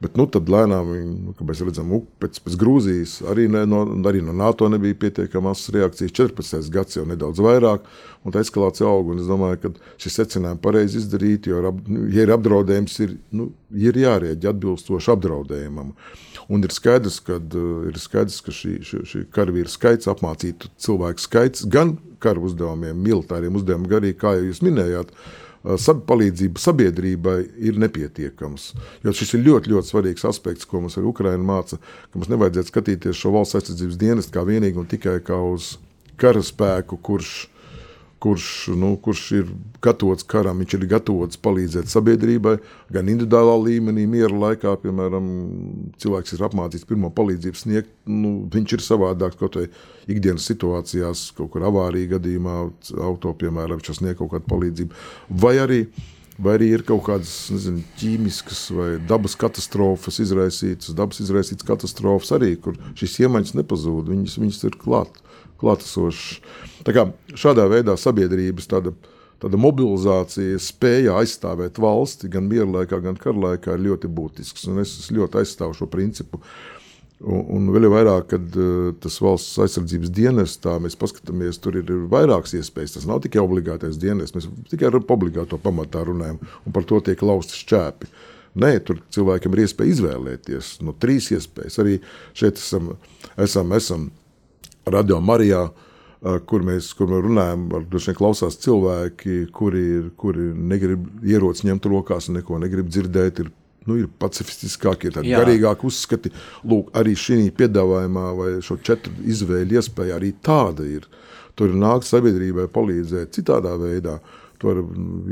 Bet 0.00 0.16
nu, 0.16 0.24
tad 0.32 0.48
lēnām, 0.48 0.90
nu, 1.26 1.32
kad 1.36 1.44
mēs 1.44 1.60
redzam, 1.60 1.90
pēc, 2.22 2.38
pēc 2.40 2.54
Grūzijas 2.60 3.18
arī, 3.28 3.44
ne, 3.52 3.66
no, 3.68 3.82
arī 4.08 4.22
no 4.24 4.32
NATO 4.32 4.64
nebija 4.72 4.96
pietiekamas 5.02 5.66
reakcijas. 5.74 6.14
14. 6.16 6.70
gads 6.72 6.96
jau 6.96 7.04
nedaudz 7.08 7.42
vairāk, 7.44 7.84
un 8.24 8.32
tā 8.32 8.40
eskalācija 8.40 8.88
aug. 8.88 9.12
Es 9.20 9.28
domāju, 9.28 9.60
ka 9.60 9.98
šis 10.00 10.16
secinājums 10.22 10.62
pareizi 10.64 11.02
izdarīt, 11.02 11.50
jo, 11.52 11.60
ja 12.14 12.24
ir 12.24 12.32
apdraudējums, 12.32 12.96
ir, 13.04 13.12
nu, 13.36 13.50
ir 13.76 14.00
jārēģē 14.00 14.54
atbilstoši 14.54 15.12
apdraudējumam. 15.18 15.92
Un 16.50 16.64
ir 16.64 16.72
skaidrs, 16.72 17.20
ka, 17.26 17.36
ir 17.92 18.00
skaidrs, 18.00 18.40
ka 18.46 18.56
šī, 18.56 18.78
šī, 18.86 19.02
šī 19.06 19.22
karavīra 19.36 19.68
skaits, 19.70 20.08
apmācītu 20.10 20.72
cilvēku 20.80 21.28
skaits 21.28 21.68
gan 21.68 21.98
kara 22.24 22.40
uzdevumiem, 22.40 22.96
militāriem 23.04 23.60
uzdevumiem, 23.60 23.92
gan 23.92 24.00
arī, 24.00 24.16
kā 24.16 24.32
jūs 24.40 24.64
minējāt, 24.64 25.12
palīdzība 25.62 26.60
sabiedrībai 26.60 27.36
ir 27.68 27.78
nepietiekams. 27.80 28.70
Jo 29.04 29.12
šis 29.12 29.34
ir 29.36 29.44
ļoti, 29.44 29.74
ļoti 29.74 29.92
svarīgs 29.92 30.24
aspekts, 30.28 30.68
ko 30.68 30.80
mums 30.80 30.96
arī 30.96 31.10
Ukraiņa 31.10 31.44
māca, 31.44 31.78
ka 31.80 32.18
mums 32.18 32.30
nevajadzētu 32.32 32.72
skatīties 32.72 33.20
šo 33.20 33.34
valsts 33.36 33.58
aizsardzības 33.60 34.00
dienestu 34.00 34.34
kā 34.36 34.44
vienīgi 34.48 34.80
un 34.80 34.88
tikai 34.88 35.18
kā 35.24 35.36
uz 35.36 35.74
karaspēku, 36.20 37.00
kurš 37.04 37.34
kurš, 38.20 38.46
nu, 38.76 38.92
kurš 39.00 39.22
ir 39.38 39.48
gatavots 39.84 40.26
karam, 40.28 40.60
viņš 40.60 40.76
ir 40.76 40.86
gatavots 40.90 41.40
palīdzēt 41.40 41.88
sabiedrībai, 41.88 42.58
gan 42.92 43.08
individuālā 43.08 43.56
līmenī, 43.64 44.04
miera 44.10 44.42
laikā, 44.44 44.74
piemēram, 44.82 45.30
cilvēks 46.02 46.36
ir 46.36 46.44
apmācīts 46.50 46.88
pirmo 46.88 47.10
palīdzību 47.16 47.62
sniegt, 47.62 47.90
nu, 48.12 48.34
viņš 48.52 48.76
ir 48.76 48.84
savādāks 48.84 49.40
kaut 49.40 49.56
vai 49.60 49.66
ikdienas 50.10 50.48
situācijās, 50.52 51.30
kaut 51.38 51.54
kur 51.54 51.64
avārija 51.70 52.16
gadījumā, 52.18 52.56
auto, 53.00 53.34
piemēram, 53.40 53.80
viņš 53.80 54.00
sniedz 54.02 54.20
kaut 54.20 54.34
kādu 54.36 54.50
palīdzību, 54.52 55.04
vai 55.42 55.56
arī 55.64 55.84
vai 56.40 56.54
arī 56.56 56.70
ir 56.72 56.84
kaut 56.88 57.02
kādas 57.04 57.32
nezinu, 57.52 57.82
ķīmiskas 58.00 58.62
vai 58.72 58.90
dabas 59.04 59.34
katastrofas 59.36 60.20
izraisītas, 60.24 60.94
dabas 60.96 61.20
izraisītas 61.20 61.66
katastrofas 61.68 62.32
arī, 62.36 62.54
kur 62.64 62.78
šīs 62.96 63.18
iemaņas 63.26 63.56
nepazūd, 63.58 64.08
viņas, 64.08 64.38
viņas 64.40 64.62
ir 64.70 64.78
klāt, 64.80 65.20
klātesošas. 65.60 66.40
Šādā 67.38 67.66
veidā 67.70 67.96
sabiedrības 68.00 68.68
tāda, 68.70 68.94
tāda 69.42 69.60
mobilizācija, 69.60 70.58
spēja 70.62 71.20
aizstāvēt 71.20 71.80
valsti 71.80 72.30
gan 72.32 72.48
miera 72.50 72.68
laikā, 72.80 73.00
gan 73.04 73.18
kara 73.20 73.50
laikā 73.50 73.76
ir 73.76 73.86
ļoti 73.90 74.10
būtisks. 74.16 74.68
Un 74.72 74.82
es 74.84 74.94
ļoti 75.12 75.42
aizstāvu 75.42 75.76
šo 75.78 75.90
principu. 75.92 76.42
Un, 77.20 77.42
un 77.52 77.66
vēl 77.74 77.84
vairāk, 77.92 78.30
kad 78.30 78.54
uh, 78.56 78.92
tas 78.96 79.18
valsts 79.20 79.58
aizsardzības 79.60 80.12
dienestā 80.16 80.78
mēs 80.80 80.96
paskatāmies, 80.96 81.58
tur 81.60 81.76
ir, 81.76 81.84
ir 81.84 82.06
vairākas 82.08 82.54
iespējas. 82.56 82.96
Tas 82.96 83.08
nav 83.08 83.20
tikai 83.26 83.42
obligātais 83.42 84.00
dienests, 84.00 84.32
mēs 84.38 84.48
tikai 84.72 84.88
ar 84.88 84.96
obligāto 85.02 85.60
pamatā 85.60 86.06
runājam, 86.08 86.40
un 86.64 86.76
par 86.76 86.88
to 86.88 87.02
tiek 87.04 87.20
lausti 87.20 87.60
šķēpi. 87.60 88.08
Nē, 88.60 88.72
tur 88.82 89.02
cilvēkam 89.14 89.52
ir 89.54 89.66
iespēja 89.66 89.94
izvēlēties 89.94 90.72
no 90.82 90.94
trīs 90.98 91.28
iespējas. 91.36 91.76
Arī 91.82 91.98
šeit 92.32 92.58
esam, 92.58 92.94
esam, 93.38 93.76
esam 93.76 94.08
Radio 94.94 95.20
Marijā. 95.24 95.68
Uh, 95.70 95.86
kur 96.20 96.64
mēs, 96.64 96.90
kur 96.96 97.08
mēs 97.08 97.22
runājam, 97.24 97.64
ar 97.76 97.86
klausās 98.18 98.58
cilvēki, 98.60 99.46
kuri, 99.56 99.84
ir, 100.00 100.10
kuri 100.20 100.50
negrib 100.52 101.06
ieroci 101.24 101.68
ņemt 101.68 101.88
rokās 101.88 102.28
un 102.28 102.40
neko 102.40 102.60
negrib 102.60 102.90
dzirdēt. 102.92 103.40
Ir, 103.44 103.48
nu, 103.88 103.96
ir 104.02 104.10
pacifistiskākie, 104.20 105.12
tādi 105.14 105.32
garīgāki 105.32 105.88
uzskati. 105.88 106.32
Lūk, 106.68 106.92
arī 107.00 107.16
šī 107.16 107.40
piedāvājumā, 107.56 108.26
vai 108.36 108.50
šo 108.64 108.76
četru 108.84 109.14
izvēļu 109.32 109.80
iespēja, 109.80 110.20
arī 110.20 110.34
tāda 110.44 110.84
ir. 110.84 111.08
Tur 111.56 111.72
ir 111.72 111.80
nākt 111.80 112.06
sabiedrībai 112.08 112.68
palīdzēt 112.72 113.34
citādā 113.36 113.74
veidā. 113.80 114.20
Tu 114.60 114.68
vari 114.68 114.84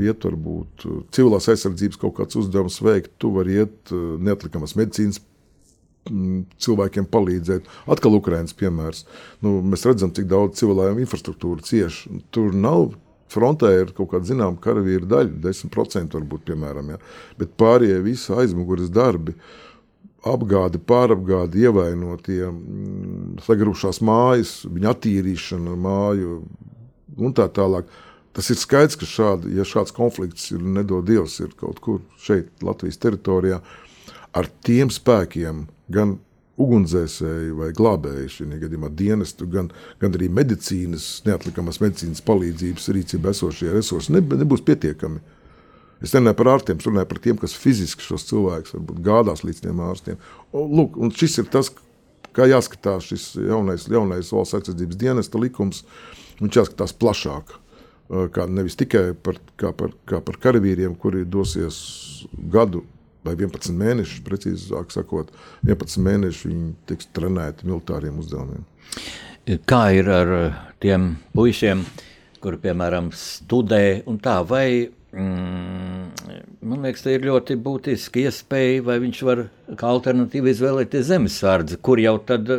iet, 0.07 0.25
varbūt 0.25 0.87
civilās 1.13 1.45
aizsardzības 1.53 1.99
kaut 2.01 2.15
kāds 2.17 2.37
uzdevums 2.39 2.79
veikt, 2.81 3.13
tu 3.21 3.29
vari 3.35 3.59
iet 3.61 3.91
neatlikamas 3.93 4.73
medicīnas 4.79 5.21
Mm, 5.21 5.28
cilvēkiem 6.09 7.07
palīdzēt. 7.11 7.69
Atkal 7.91 8.17
Ukraiņas 8.19 8.57
piemērs. 8.59 9.05
Nu, 9.45 9.59
mēs 9.65 9.85
redzam, 9.87 10.13
cik 10.15 10.29
daudz 10.31 10.59
civilā 10.61 10.89
infrastruktūra 10.95 11.65
cieš. 11.65 12.03
Tur 12.35 12.55
nav 12.57 12.91
frontē 13.29 13.71
ir 13.83 13.93
kaut 13.97 14.11
kāda 14.13 14.29
zināmā 14.31 14.59
karavīra 14.63 15.07
daļa, 15.09 15.39
10% 15.45 16.17
varbūt, 16.17 16.45
piemēram, 16.49 16.93
ja. 16.95 17.01
bet 17.39 17.55
pārējie 17.59 17.99
visi 18.05 18.33
aizmugures 18.35 18.91
darbi. 18.93 19.37
Apgāde, 20.27 20.81
pārapgāde, 20.83 21.61
ievainotie, 21.63 22.41
sagrušās 23.45 24.01
mājas, 24.03 24.57
viņa 24.67 24.91
attīrīšana, 24.91 25.77
māju 25.79 26.41
un 27.15 27.35
tā 27.37 27.45
tālāk. 27.55 27.87
Tas 28.35 28.49
ir 28.51 28.59
skaidrs, 28.59 28.97
ka 28.99 29.07
šādi, 29.07 29.53
ja 29.57 29.63
šāds 29.67 29.95
konflikts 29.95 30.51
ir 30.51 30.65
nedod 30.75 31.07
Dievs, 31.07 31.39
ir 31.39 31.53
kaut 31.59 31.79
kur 31.83 32.01
šeit, 32.21 32.51
Latvijas 32.65 32.99
teritorijā, 33.01 33.61
ar 34.37 34.49
tiem 34.65 34.91
spēkiem, 34.93 35.65
gan 35.93 36.17
ugunsdzēsēju 36.59 37.57
vai 37.59 37.69
glābēju 37.75 38.31
šī 38.33 38.47
gadījumā 38.59 38.91
dienestu, 38.99 39.47
gan, 39.51 39.69
gan 40.01 40.15
arī 40.17 40.27
medicīnas, 40.33 41.07
neatlikamas 41.27 41.79
medicīnas 41.83 42.23
palīdzības 42.27 42.89
rīcībā 42.97 43.31
esošie 43.31 43.71
resursi 43.73 44.15
ne, 44.15 44.23
nebūs 44.41 44.65
pietiekami. 44.67 45.21
Es 46.03 46.13
nerunāju 46.15 46.39
par 46.39 46.51
ārstiem, 46.53 46.79
es 46.79 46.87
runāju 46.87 47.09
par 47.11 47.21
tiem, 47.23 47.39
kas 47.39 47.55
fiziski 47.59 48.03
šos 48.03 48.27
cilvēkus 48.29 48.75
gādās 49.03 49.43
līdz 49.43 49.63
tiem 49.65 49.79
ārstiem. 49.83 50.19
Un, 50.55 50.67
lūk, 50.79 50.99
un 50.99 51.11
šis 51.15 51.41
ir 51.41 51.49
tas, 51.51 51.71
kā 52.35 52.47
jāskatās 52.47 53.09
šis 53.11 53.25
jaunais, 53.49 53.87
jaunais 53.91 54.31
valsts 54.35 54.59
aizsardzības 54.59 54.99
dienesta 54.99 55.41
likums. 55.41 55.83
Viņš 56.39 56.61
jāskatās 56.61 56.95
plašāk. 56.95 57.51
Kā 58.33 58.47
nevis 58.49 58.79
tikai 58.79 59.11
par, 59.13 59.37
kā 59.59 59.73
par, 59.75 59.91
kā 60.09 60.21
par 60.23 60.39
karavīriem, 60.41 60.95
kuri 60.97 61.27
dosies 61.27 61.75
gadu 62.51 62.85
vai 63.25 63.35
11 63.35 63.75
mēnešus, 63.79 64.21
precīzāk 64.25 64.93
sakot, 64.93 65.33
11 65.67 66.03
mēnešus 66.05 66.47
viņi 66.49 66.69
tiks 66.89 67.09
trenēti 67.15 67.67
militāriem 67.69 68.19
uzdevumiem. 68.21 68.63
Kā 69.69 69.83
ir 69.97 70.09
ar 70.13 70.31
tiem 70.83 71.15
puišiem, 71.35 71.83
kuri, 72.43 72.59
piemēram, 72.63 73.09
studē 73.15 74.03
un 74.09 74.19
tā, 74.23 74.37
vai, 74.47 74.89
mm, 75.11 76.29
man 76.69 76.85
liekas, 76.85 77.03
tā 77.05 77.15
ir 77.17 77.27
ļoti 77.27 77.57
būtiska 77.65 78.23
iespēja, 78.27 78.85
vai 78.87 78.99
viņš 79.03 79.23
var 79.27 79.47
kā 79.79 79.89
alternatīvu 79.89 80.53
izvēlēties 80.53 81.09
zemesardzi, 81.09 81.79
kur 81.83 82.01
jau 82.01 82.17
tad 82.23 82.51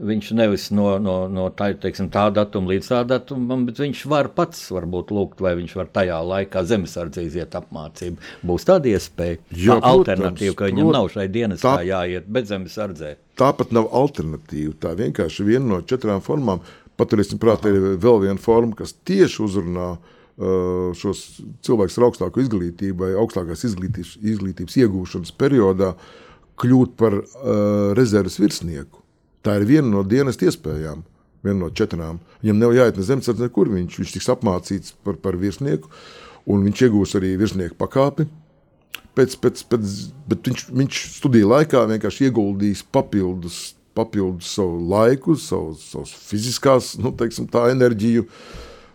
viņš 0.00 0.30
nevis 0.36 0.66
no, 0.74 0.94
no, 1.02 1.14
no 1.30 1.46
tā, 1.54 1.70
teiksim, 1.80 2.08
tā 2.12 2.26
datuma 2.34 2.72
līdz 2.72 2.90
tā 2.90 3.00
datumam, 3.08 3.64
bet 3.68 3.80
viņš 3.82 4.02
var 4.10 4.30
pats 4.36 4.62
varbūt 4.72 5.12
lūgt, 5.14 5.42
vai 5.44 5.52
viņš 5.58 5.74
var 5.76 5.90
tajā 5.92 6.20
laikā 6.26 6.62
zemesardzē 6.68 7.24
iziet 7.26 7.56
apmācību. 7.58 8.30
Būs 8.46 8.66
tāda 8.68 8.92
iespēja, 8.94 9.40
Jā, 9.52 9.76
tā 9.76 9.90
alternatīva, 9.92 10.56
ka 10.58 10.70
viņam 10.70 10.88
prot, 10.88 10.96
nav 10.96 11.10
šai 11.14 11.26
dienas 11.32 11.64
tā, 11.64 11.74
jāiet, 11.86 12.30
bet 12.32 12.48
zemesardzē. 12.50 13.16
Tāpat 13.40 13.74
nav 13.76 13.90
alternatīva. 13.96 14.76
Tā 14.80 14.94
vienkārši 14.98 15.46
viena 15.48 15.74
no 15.74 15.82
četrām 15.84 16.24
formām. 16.24 16.64
Paturēsim 17.00 17.40
prātā, 17.40 17.72
ir 17.72 18.00
vēl 18.00 18.24
viena 18.26 18.40
forma, 18.40 18.76
kas 18.76 18.92
tieši 19.08 19.44
uzrunā 19.46 19.90
uh, 19.96 20.90
šos 20.96 21.26
cilvēkus 21.64 22.00
ar 22.00 22.08
augstāku 22.10 22.44
izglītību 22.44 23.06
vai 23.06 23.12
augstākās 23.20 23.64
izglītības, 23.68 24.16
izglītības 24.34 24.80
iegūšanas 24.82 25.36
periodā 25.40 25.94
kļūt 26.60 26.96
par 27.00 27.16
uh, 27.22 27.92
rezerves 27.96 28.36
virsnieku. 28.40 28.99
Tā 29.46 29.56
ir 29.56 29.64
viena 29.68 29.88
no 29.88 30.02
dienas 30.04 30.36
iespējām, 30.40 31.00
viena 31.44 31.58
no 31.62 31.70
četrām. 31.72 32.20
Viņam 32.42 32.60
nav 32.60 32.74
jāiet 32.76 33.00
ne 33.00 33.06
zemesardze, 33.06 33.46
nekur 33.46 33.72
viņš, 33.72 33.96
viņš 34.02 34.14
tiks 34.16 34.28
apmācīts 34.34 34.94
par, 35.04 35.16
par 35.22 35.38
virsnieku, 35.40 35.88
un 36.50 36.64
viņš 36.66 36.84
iegūs 36.86 37.16
arī 37.16 37.34
virsnieku 37.40 37.78
pakāpi. 37.80 38.28
Pēc, 39.16 39.36
pēc, 39.42 39.64
pēc, 39.72 39.94
bet 40.30 40.46
viņš, 40.46 40.66
viņš 40.76 41.02
studiju 41.16 41.48
laikā 41.50 41.82
vienkārši 41.88 42.28
ieguldīs 42.28 42.84
papildus, 42.94 43.72
papildus 43.96 44.52
savu 44.54 44.78
laiku, 44.92 45.34
savu, 45.40 45.74
savu 45.80 46.06
fiziskās 46.30 46.92
nu, 47.00 47.10
teiksim, 47.16 47.48
enerģiju, 47.50 48.26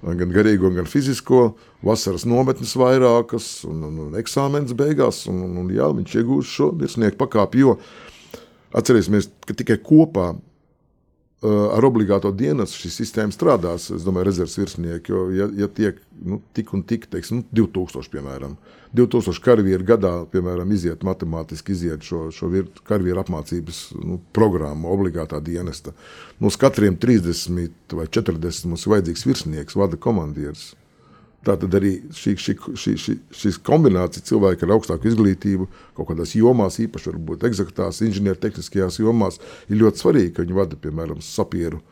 gan 0.06 0.32
garīgo, 0.32 0.70
gan 0.78 0.88
fizisko, 0.88 1.56
vasaras 1.86 2.24
nometnes 2.30 2.76
vairākas, 2.78 3.50
un, 3.68 3.82
un, 3.90 4.02
un 4.08 4.18
eksāmenes 4.22 4.78
beigās. 4.78 5.26
Un, 5.32 5.42
un, 5.50 5.58
un, 5.64 5.74
jā, 5.74 5.90
viņš 5.98 6.20
iegūs 6.22 6.54
šo 6.54 6.70
virsnieku 6.78 7.18
pakāpi. 7.26 7.66
Jo 7.66 7.80
Atcerēsimies, 8.76 9.30
ka 9.48 9.56
tikai 9.56 9.80
kopā 9.84 10.34
ar 11.46 11.86
obligāto 11.86 12.32
dienas 12.36 12.74
šī 12.78 12.90
sistēma 12.94 13.34
strādās. 13.34 13.90
Es 13.94 14.06
domāju, 14.06 14.30
rezerves 14.30 14.56
virsnieki, 14.58 15.12
jo, 15.12 15.26
ja, 15.36 15.48
ja 15.60 15.68
tiek 15.68 16.00
nu, 16.26 16.40
tik 16.56 16.72
un 16.74 16.84
tik, 16.88 17.10
teiksim, 17.12 17.42
nu, 17.42 17.66
2000, 17.66 18.10
piemēram, 18.14 18.56
2000 18.96 19.44
karavīri 19.44 19.88
gadā, 19.88 20.14
piemēram, 20.32 20.72
iziet 20.74 21.04
matemātiski, 21.06 21.76
iziet 21.76 22.08
šo, 22.08 22.30
šo 22.36 22.50
karavīru 22.88 23.22
apmācības 23.22 23.82
nu, 24.00 24.20
programmu, 24.36 24.90
obligātā 24.96 25.42
dienesta. 25.44 25.94
Mums 26.40 26.58
katriem 26.62 26.98
30 27.02 28.00
vai 28.00 28.08
40 28.08 28.72
mums 28.72 28.88
ir 28.88 28.96
vajadzīgs 28.96 29.28
virsnieks, 29.28 29.78
vada 29.80 30.00
komandieris. 30.02 30.72
Tā 31.46 31.54
tad 31.62 31.76
arī 31.78 31.92
šī, 32.16 32.32
šī, 32.42 32.54
šī, 32.74 32.92
šī, 32.98 33.16
šīs 33.38 33.60
kombinācija 33.66 34.26
cilvēki 34.26 34.66
ar 34.66 34.76
augstāku 34.76 35.12
izglītību, 35.12 35.68
kaut 35.98 36.10
kādās 36.10 36.34
jomās, 36.38 36.80
īpaši 36.82 37.12
varbūt 37.12 37.46
eksaktās, 37.52 38.02
inženiertehniskajās 38.08 38.98
jomās, 39.04 39.38
ir 39.70 39.84
ļoti 39.84 40.02
svarīgi, 40.02 40.32
ka 40.34 40.46
viņi 40.46 40.58
vada, 40.58 40.80
piemēram, 40.82 41.22
sapieru 41.22 41.84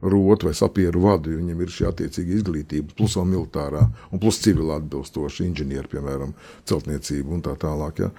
rotu 0.00 0.46
vai 0.46 0.54
sapieru 0.54 1.00
vadu, 1.02 1.32
jo 1.32 1.40
viņiem 1.40 1.62
ir 1.64 1.72
šī 1.74 1.86
attiecīga 1.88 2.36
izglītība, 2.36 2.94
plus 2.98 3.16
vēl 3.18 3.26
militārā, 3.32 3.86
un 4.12 4.20
plus 4.22 4.38
civilā 4.44 4.76
atbilstoša 4.78 5.46
inženieri, 5.46 5.90
piemēram, 5.90 6.34
celtniecība 6.68 7.34
un 7.34 7.42
tā 7.42 7.56
tālāk. 7.58 8.04
Ja. 8.04 8.12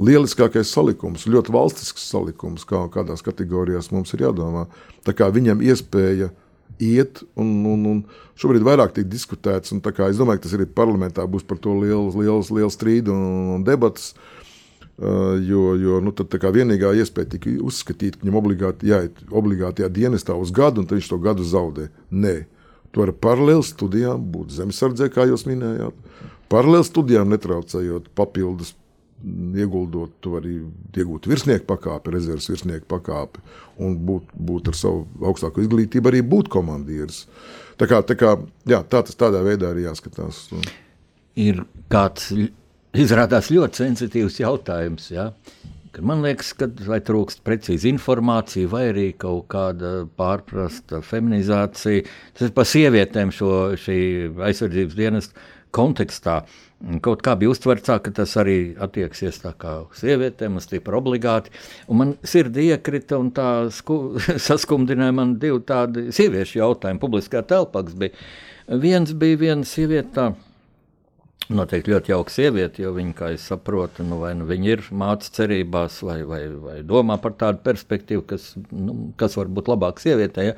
Lieliskākais 0.00 0.70
salikums, 0.72 1.26
ļoti 1.28 1.52
valstisks 1.52 2.06
salikums, 2.08 2.64
kā 2.64 2.80
kādās 2.94 3.20
kategorijās 3.26 3.90
mums 3.92 4.14
ir 4.16 4.24
jādomā. 4.24 4.64
Tā 5.04 5.12
kā 5.18 5.28
viņam 5.34 5.60
iespēja 5.66 6.30
iet. 6.82 7.22
Un, 7.38 7.50
un, 7.68 7.88
un 7.92 8.02
šobrīd 8.38 8.64
vairāk 8.66 8.94
tiek 8.96 9.08
diskutēts. 9.08 9.72
Es 9.72 10.20
domāju, 10.20 10.42
ka 10.42 10.46
tas 10.46 10.56
arī 10.58 10.66
parlamentā 10.66 11.26
būs 11.28 11.46
par 11.48 11.60
to 11.62 11.74
liels, 11.80 12.16
liels, 12.18 12.52
liels 12.54 12.78
strīds 12.78 13.12
un, 13.12 13.56
un 13.56 13.66
debats. 13.66 14.12
Uh, 15.02 15.38
jo 15.40 15.72
jo 15.80 16.00
nu, 16.04 16.12
tad, 16.14 16.34
vienīgā 16.54 16.92
iespēja 17.00 17.32
tika 17.32 17.50
uzskatīt, 17.64 18.18
ka 18.18 18.26
viņam 18.26 18.36
obligāti 18.38 18.90
jāiet 18.90 19.22
obligātajā 19.32 19.88
dienestā 19.90 20.36
uz 20.38 20.52
gadu, 20.54 20.82
un 20.82 20.90
viņš 20.90 21.08
to 21.10 21.18
gadu 21.22 21.46
zaudē. 21.48 21.88
Nē, 22.12 22.34
tu 22.92 23.02
vari 23.02 23.14
paralēli 23.16 23.64
studijām 23.66 24.20
būt 24.34 24.52
zemesardzē, 24.58 25.08
kā 25.10 25.26
jūs 25.30 25.46
minējāt. 25.48 25.96
Paralēli 26.52 26.86
studijām 26.86 27.32
netraucējot 27.32 28.12
papildus 28.14 28.74
ieguldot, 29.22 30.14
tu 30.20 30.34
vari 30.34 30.56
iegūt 30.96 31.28
virsnieku 31.30 31.66
pakāpi, 31.68 32.14
rezerves 32.14 32.48
virsnieku 32.50 32.88
pakāpi 32.90 33.42
un 33.82 33.96
būt, 34.06 34.32
būt 34.34 34.72
ar 34.72 34.78
savu 34.78 35.04
augstāko 35.30 35.62
izglītību, 35.64 36.10
arī 36.10 36.22
būt 36.26 36.50
komandieris. 36.52 37.24
Tā, 37.80 37.88
kā, 37.90 38.02
tā, 38.06 38.16
kā, 38.18 38.36
jā, 38.68 38.82
tā 38.82 39.02
tas 39.06 39.18
tādā 39.18 39.42
veidā 39.46 39.72
arī 39.72 39.86
jāskatās. 39.86 40.44
Ir 41.40 41.64
kāds 41.92 42.32
izrādās 42.92 43.50
ļoti 43.52 43.84
sensitīvs 43.84 44.40
jautājums. 44.42 45.08
Ja? 45.12 45.30
Man 46.00 46.22
liekas, 46.24 46.52
ka 46.56 46.68
vai 46.88 47.00
trūkst 47.04 47.42
precīzi 47.44 47.90
informācija, 47.92 48.70
vai 48.72 48.86
arī 48.92 49.08
kaut 49.18 49.48
kāda 49.52 50.06
pārprasta 50.18 51.02
feminizācija. 51.04 52.06
Tas 52.32 52.48
ir 52.48 52.54
par 52.56 52.68
sievietēm 52.68 53.32
šo 53.34 53.50
aizsardzības 53.72 54.96
dienestu 54.96 55.50
kontekstā. 55.72 56.42
Kaut 57.02 57.20
kā 57.22 57.36
bija 57.38 57.52
uztverts, 57.52 57.92
ka 58.02 58.10
tas 58.10 58.32
arī 58.40 58.74
attieksies 58.82 59.36
uz 59.44 60.00
sievietēm, 60.00 60.56
uz 60.58 60.66
tīpa 60.66 60.96
obligāti. 60.98 61.52
Un 61.86 62.00
man 62.00 62.14
sirdī 62.26 62.72
iekrita 62.72 63.20
un 63.22 63.30
tā 63.30 63.70
sku, 63.70 64.18
saskumdināja 64.48 65.14
man 65.14 65.36
divi 65.38 65.60
tādi 65.68 66.08
sieviešu 66.14 66.58
jautājumi 66.58 67.02
publiskā 67.02 67.44
telpā. 67.46 67.84
Viens 68.82 69.14
bija 69.14 69.38
viena 69.38 69.68
sieviete, 69.68 70.32
Noteikti 71.52 71.92
ļoti 71.92 72.12
jauka 72.14 72.32
sieviete, 72.32 72.82
jo 72.84 72.94
viņa, 72.96 73.12
kā 73.18 73.30
es 73.34 73.44
saprotu, 73.50 74.06
nu, 74.06 74.18
vai 74.22 74.32
nu 74.38 74.46
viņa 74.48 74.70
ir 74.72 74.84
mātes 74.96 75.32
cerībās, 75.36 75.98
vai, 76.06 76.20
vai, 76.28 76.40
vai 76.48 76.78
domā 76.86 77.18
par 77.20 77.34
tādu 77.40 77.60
perspektīvu, 77.66 78.24
kas, 78.30 78.52
nu, 78.70 79.12
kas 79.20 79.36
var 79.36 79.50
būt 79.52 79.68
labāk 79.72 80.00
sievietē. 80.02 80.46
Ja? 80.46 80.56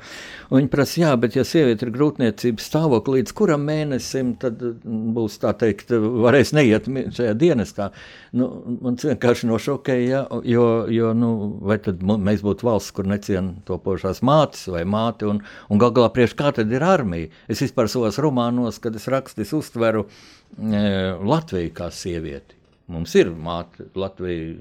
Un 0.49 0.61
viņa 0.61 0.71
prasa, 0.71 1.01
jā, 1.01 1.11
bet 1.19 1.35
ja 1.35 1.43
sieviete 1.47 1.87
ir 1.87 1.93
grūtniecības 1.95 2.69
stāvoklī, 2.69 3.25
līdz 3.25 3.33
kuram 3.37 3.65
mēnesim, 3.67 4.35
tad 4.41 4.61
būs 4.85 5.39
tā 5.41 5.53
teikt, 5.57 5.93
varēs 5.95 6.53
neiet 6.55 6.87
šajā 7.15 7.33
dienestā. 7.39 7.89
Nu, 8.35 8.49
man 8.83 8.99
vienkārši 9.01 9.49
nošokēja, 9.49 10.05
ja, 10.05 10.23
jo, 10.45 10.65
jo 10.91 11.11
nu, 11.17 11.31
vai 11.65 11.79
tad 11.81 12.03
mēs 12.03 12.43
būtu 12.45 12.67
valsts, 12.67 12.93
kur 12.95 13.09
neciena 13.09 13.55
topošās 13.67 14.21
mātes 14.25 14.67
vai 14.71 14.83
māti, 14.85 15.27
un, 15.29 15.41
un 15.69 15.81
gal 15.81 15.93
galā 15.95 16.11
priekš 16.13 16.37
kā 16.37 16.53
tad 16.55 16.71
ir 16.73 16.85
armija. 16.85 17.31
Es 17.51 17.63
vispār 17.63 17.89
savos 17.91 18.19
romānos, 18.21 18.81
kad 18.83 18.95
es 18.99 19.09
rakstu, 19.11 19.45
es 19.45 19.53
uztveru, 19.55 20.05
Latviju 20.55 21.73
kā 21.75 21.89
sievieti. 21.91 22.55
Mums 22.87 23.15
ir 23.17 23.31
māte 23.33 23.87
Latvija 23.97 24.55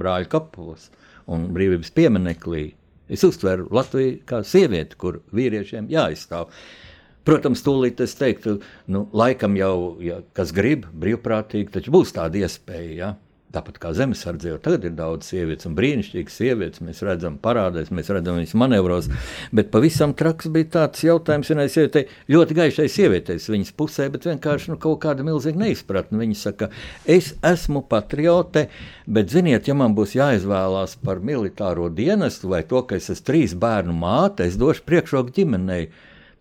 brāļa 0.00 0.30
kapos 0.32 0.88
un 1.30 1.50
brīvības 1.54 1.92
pieminekļī. 1.94 2.64
Es 3.12 3.22
uztveru 3.26 3.68
Latviju 3.70 4.18
kā 4.26 4.40
sievieti, 4.42 4.96
kur 4.98 5.20
vīriešiem 5.36 5.90
jāizstāv. 5.92 6.50
Protams, 7.26 7.62
tūlīt 7.66 8.00
es 8.02 8.14
teiktu, 8.14 8.60
nu, 8.90 9.04
laikam 9.14 9.56
jau, 9.58 9.98
ja 10.02 10.20
kas 10.34 10.52
grib, 10.54 10.86
brīvprātīgi, 10.94 11.72
taču 11.74 11.94
būs 11.94 12.14
tāda 12.14 12.42
iespēja. 12.42 12.94
Ja? 12.94 13.12
Tāpat 13.54 13.76
kā 13.78 13.92
zemesardze, 13.94 14.48
jau 14.50 14.56
tagad 14.58 14.88
ir 14.88 14.94
daudz 14.98 15.28
sievietes 15.30 15.68
un 15.68 15.76
brīnišķīgas 15.78 16.34
sievietes. 16.40 16.82
Mēs 16.82 16.98
redzam, 17.06 17.36
parādēs, 17.40 17.92
mēs 17.94 18.10
redzam 18.10 18.40
viņas 18.40 18.54
manevros. 18.58 19.06
Bet 19.54 19.70
pavisam 19.72 20.16
traks 20.18 20.50
bija 20.52 20.68
tāds 20.74 21.04
jautājums 21.06 21.52
vienai 21.52 21.68
sievietei, 21.70 22.08
ļoti 22.34 22.56
gaišai 22.58 22.88
sievietei, 22.90 23.38
viņas 23.38 23.72
pusē, 23.78 24.08
bet 24.12 24.26
vienkārši 24.26 24.74
nu, 24.74 24.80
kaut 24.82 24.98
kāda 25.06 25.24
milzīga 25.26 25.62
neizpratne. 25.62 26.18
Viņa 26.24 26.38
saka, 26.40 26.70
es 27.06 27.32
esmu 27.46 27.84
patriote, 27.86 28.66
bet 29.06 29.30
ziniet, 29.30 29.70
ja 29.70 29.78
man 29.78 29.94
būs 29.96 30.18
jāizvēlās 30.18 30.98
par 31.06 31.22
militāro 31.22 31.86
dienestu 31.86 32.50
vai 32.50 32.64
to, 32.66 32.82
ka 32.82 32.98
es 32.98 33.12
esmu 33.14 33.30
trīs 33.30 33.54
bērnu 33.54 33.94
māte, 33.96 34.50
es 34.50 34.58
došu 34.58 34.82
priekšroku 34.90 35.38
ģimenei. 35.38 35.84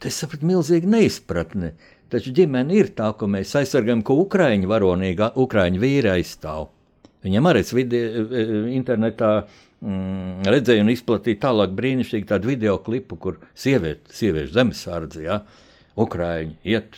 Tas 0.02 0.24
ir 0.26 0.42
milzīgi 0.42 0.90
neizpratne. 0.90 1.76
Taču 2.12 2.34
ģimene 2.36 2.76
ir 2.76 2.92
tā, 2.98 3.14
ko 3.18 3.30
mēs 3.30 3.54
aizsargājam, 3.62 4.04
ko 4.06 4.18
Ukrāņu 4.26 4.70
varonīga, 4.70 5.32
Ukrāņu 5.42 5.82
vīri 5.82 6.12
aizstāv. 6.18 6.75
Viņam 7.26 7.50
arī 7.50 7.62
vidi, 7.74 8.00
e, 8.00 8.24
e, 8.24 8.48
internetā 8.78 9.30
mm, 9.42 10.46
redzēja 10.46 10.84
un 10.86 10.92
izplatīja 10.94 11.42
tālāk 11.48 11.74
brīnišķīgu 11.78 12.30
tādu 12.30 12.52
video 12.52 12.78
klipu, 12.86 13.18
kur 13.22 13.40
sieviete, 13.58 14.14
sieviešu 14.14 14.54
zemesardze, 14.60 15.24
ja, 15.26 15.40
Ukrāņi 15.96 16.58
iet 16.68 16.98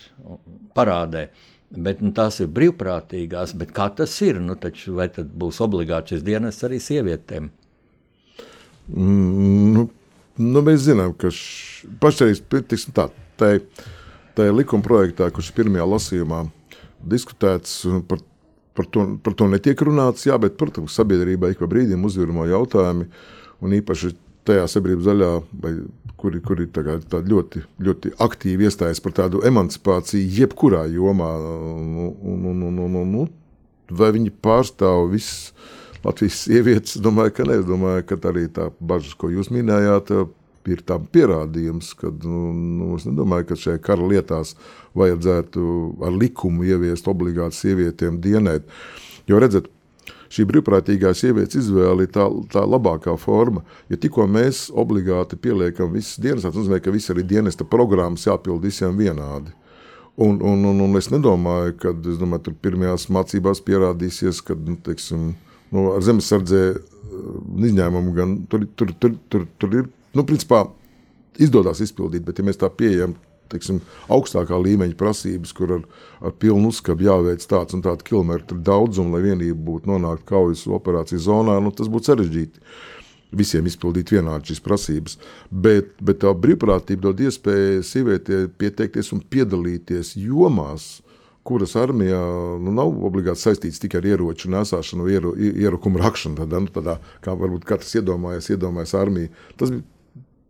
parādē. 0.73 1.27
Bet 1.69 1.99
nu, 2.01 2.09
tās 2.17 2.39
ir 2.41 2.47
brīvprātīgās, 2.49 3.51
bet 3.59 3.69
kā 3.75 3.85
tas 3.93 4.15
ir? 4.25 4.39
Nu, 4.41 4.55
taču, 4.57 4.95
vai 4.97 5.05
tad 5.13 5.29
būs 5.37 5.59
obligāti 5.61 6.15
šis 6.15 6.23
dienas 6.25 6.57
arī 6.65 6.79
sievietēm? 6.81 7.51
Mm, 8.87 9.67
nu, 9.75 9.83
nu, 10.41 10.63
mēs 10.65 10.87
zinām, 10.87 11.13
ka 11.13 11.29
pašreiz 12.01 12.41
tā, 12.95 13.09
tā, 13.37 13.51
tā 14.33 14.49
likuma 14.49 14.85
projektā, 14.87 15.29
kurš 15.29 15.51
pirmajā 15.59 15.85
lasījumā 15.93 16.41
diskutēts 17.13 17.83
par 18.09 18.23
Par 18.77 18.85
to, 18.93 19.07
par 19.25 19.33
to 19.37 19.47
netiek 19.49 19.81
runāts, 19.81 20.27
jā, 20.27 20.37
bet, 20.41 20.57
protams, 20.59 20.93
sabiedrībā 20.99 21.49
ik 21.51 21.61
pa 21.63 21.69
brīdim 21.69 22.05
uzvirmo 22.05 22.45
jautājumi, 22.45 23.07
un 23.65 23.73
īpaši 23.79 24.13
tajā 24.47 24.67
sabiedrības 24.69 25.07
daļā, 25.09 25.31
vai, 25.63 25.73
kuri, 26.17 26.41
kuri 26.45 26.67
tā 26.73 27.21
ļoti, 27.25 27.63
ļoti 27.83 28.13
aktīvi 28.23 28.67
iestājas 28.67 29.01
par 29.03 29.15
tādu 29.17 29.41
emancipāciju, 29.47 30.29
jebkurā 30.41 30.85
jomā. 30.93 31.31
Nu, 31.83 32.11
nu, 32.21 32.53
nu, 32.53 32.71
nu, 32.71 32.87
nu, 32.93 33.03
nu, 33.11 33.25
vai 33.89 34.13
viņi 34.15 34.33
pārstāv 34.43 35.11
visas 35.13 35.53
Latvijas 36.05 36.41
sievietes? 36.45 36.97
Domāju, 37.03 37.35
ka 37.37 37.47
nē, 37.47 37.61
es 37.61 37.67
domāju, 37.67 38.05
ka 38.07 38.19
arī 38.29 38.47
tā 38.53 38.69
bažas, 38.79 39.17
ko 39.17 39.31
jūs 39.33 39.51
minējāt, 39.53 40.13
ir 40.73 40.83
tam 40.87 41.07
pierādījums, 41.11 41.93
ka 41.99 42.11
nu, 42.23 42.51
nu, 42.53 42.91
es 42.97 43.07
nedomāju, 43.07 43.49
ka 43.49 43.59
šajā 43.59 43.81
kara 43.83 44.09
lietās 44.11 44.55
vajadzētu 44.97 45.63
ar 46.07 46.13
likumu 46.15 46.67
ieviest 46.67 47.07
obligāti 47.11 47.59
sievietēm 47.61 48.19
dienēt. 48.23 48.67
Jo 49.27 49.41
redzat, 49.43 49.69
šī 50.33 50.47
brīvprātīgā 50.49 51.13
sievietes 51.15 51.61
izvēle 51.61 52.07
ir 52.07 52.11
tā, 52.15 52.27
tā 52.51 52.63
labākā 52.67 53.15
forma. 53.19 53.63
Ja 53.91 53.99
tikko 53.99 54.27
mēs 54.31 54.67
obligāti 54.75 55.39
pieliekam 55.39 55.93
visas 55.95 56.19
dienas, 56.21 56.45
tas 56.45 56.57
nozīmē, 56.57 56.81
ka 56.83 56.93
visas 56.95 57.15
arī 57.15 57.25
dienesta 57.27 57.67
programmas 57.67 58.27
jāpild 58.27 58.63
visiem 58.63 58.97
vienādi. 58.99 59.53
Un, 60.17 60.39
un, 60.41 60.63
un, 60.65 60.79
un 60.81 60.97
es 60.97 61.11
nedomāju, 61.13 61.75
ka 61.77 61.93
tur 61.93 62.55
pirmajās 62.65 63.05
mācībās 63.13 63.61
pierādīsies, 63.61 64.41
ka 64.41 64.55
nu, 64.57 64.73
teiksim, 64.81 65.35
nu, 65.69 65.83
ar 65.93 66.01
zemesardzē 66.01 66.63
izņēmumu 67.67 68.13
gan 68.15 68.33
tur, 68.49 68.65
tur, 68.75 68.93
tur, 68.97 69.13
tur, 69.29 69.45
tur 69.61 69.77
ir 69.77 69.91
nu, 70.17 70.25
principā, 70.27 70.65
izdodas 71.37 71.81
izpildīt, 71.85 72.25
bet 72.25 72.41
ja 72.41 72.45
mēs 72.47 72.59
tā 72.59 72.69
pieejam 72.73 73.15
teiksim, 73.51 73.79
augstākā 74.11 74.57
līmeņa 74.59 74.97
prasības, 74.99 75.53
kur 75.55 75.77
ar, 75.77 75.87
ar 76.25 76.35
pilnu 76.41 76.71
uzskabu 76.71 77.07
jāveic 77.07 77.43
tāds 77.47 77.77
un 77.77 77.83
tāds 77.85 78.05
kilometru 78.07 78.59
daudzums, 78.59 79.13
lai 79.13 79.23
vienība 79.25 79.57
būtu 79.69 79.91
nonākt 79.91 80.27
kaujas 80.27 80.65
operācijas 80.67 81.27
zonā, 81.27 81.57
nu, 81.63 81.73
tas 81.75 81.91
būtu 81.91 82.11
sarežģīti. 82.11 82.63
Visiem 83.37 83.65
izpildīt 83.67 84.13
vienādi 84.15 84.53
šīs 84.53 84.63
prasības. 84.63 85.17
Bet, 85.51 85.97
bet 85.99 86.21
tā 86.23 86.31
brīvprātība 86.31 87.09
dod 87.09 87.23
iespēju 87.25 87.83
sievietei 87.83 88.45
pieteikties 88.47 89.11
un 89.15 89.19
piedalīties 89.19 90.13
jomās, 90.21 91.01
kuras 91.47 91.75
armijā 91.79 92.21
nu, 92.63 92.71
nav 92.75 92.95
obligāti 93.07 93.43
saistīts 93.43 93.81
tikai 93.83 93.99
ar 93.99 94.07
ieroču 94.13 94.51
nesāšanu, 94.51 95.09
ieru, 95.11 95.33
ierokumu 95.35 95.99
rakšanu. 95.99 96.39
Tādā, 96.39 96.63
nu, 96.63 96.71
tādā, 96.71 96.97
kā 97.23 97.35
varbūt 97.35 97.67
katrs 97.67 97.93
iedomājas, 97.99 98.47
iedomājas 98.55 98.95
armiju. 98.99 99.31
Tas 99.59 99.75
bija 99.75 99.83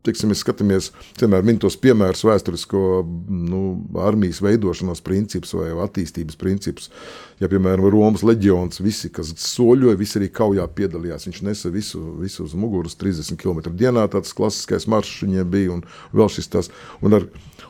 teiksim, 0.07 0.31
mēs 0.31 0.41
skatāmies, 0.43 0.89
vienmēr 1.19 1.45
min 1.47 1.59
tos 1.61 1.77
piemērus 1.83 2.25
vēsturisko 2.27 2.81
nu, 3.27 3.61
armijas 4.01 4.41
veidošanās 4.43 5.03
principus 5.05 5.53
vai 5.57 5.69
attīstības 5.85 6.39
principus. 6.39 6.91
Ja, 7.37 7.49
piemēram, 7.51 7.85
Romas 7.93 8.23
leģions, 8.25 8.81
visi, 8.81 9.11
kas 9.13 9.29
soļoja, 9.43 9.97
visi 9.99 10.17
arī 10.17 10.31
kaujā 10.33 10.65
piedalījās. 10.73 11.27
Viņš 11.29 11.43
nesa 11.45 11.69
visu, 11.73 12.01
visu 12.17 12.47
uz 12.47 12.55
muguras 12.57 12.97
30 12.97 13.37
km 13.37 13.75
dienā. 13.77 14.07
Tāds 14.09 14.33
klasiskais 14.37 14.87
maršruts 14.89 15.27
viņiem 15.27 15.51
bija 15.53 15.75
un 15.75 15.85
vēl 16.17 16.31
šis 16.33 16.49
tas. 16.55 16.71
Un 17.05 17.19
ar, 17.19 17.27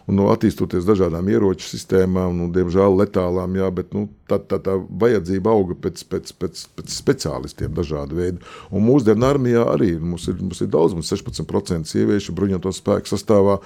un 0.08 0.16
no 0.16 0.30
attīstoties 0.32 0.88
dažādām 0.88 1.28
ieroču 1.32 1.68
sistēmām, 1.68 2.36
nu, 2.40 2.48
diemžēl 2.56 2.96
letālām, 3.02 3.58
jā, 3.60 3.68
bet 3.76 3.92
nu, 3.96 4.06
tā, 4.30 4.40
tā, 4.40 4.60
tā 4.64 4.78
vajadzība 5.04 5.52
auga 5.52 5.76
pēc, 5.84 6.06
pēc, 6.08 6.32
pēc, 6.40 6.64
pēc 6.80 6.96
speciālistiem 6.96 7.76
dažādu 7.76 8.22
veidu. 8.22 8.56
Un 8.72 8.88
mūsdienu 8.88 9.28
armijā 9.28 9.68
arī 9.74 9.94
mums 10.00 10.30
ir, 10.32 10.40
mums 10.40 10.64
ir 10.64 10.72
daudz, 10.72 10.96
mums 10.96 11.12
16% 11.12 11.92
sieviešu 11.92 12.36
bruņoto 12.38 12.72
spēku 12.76 13.12
sastāvā. 13.12 13.60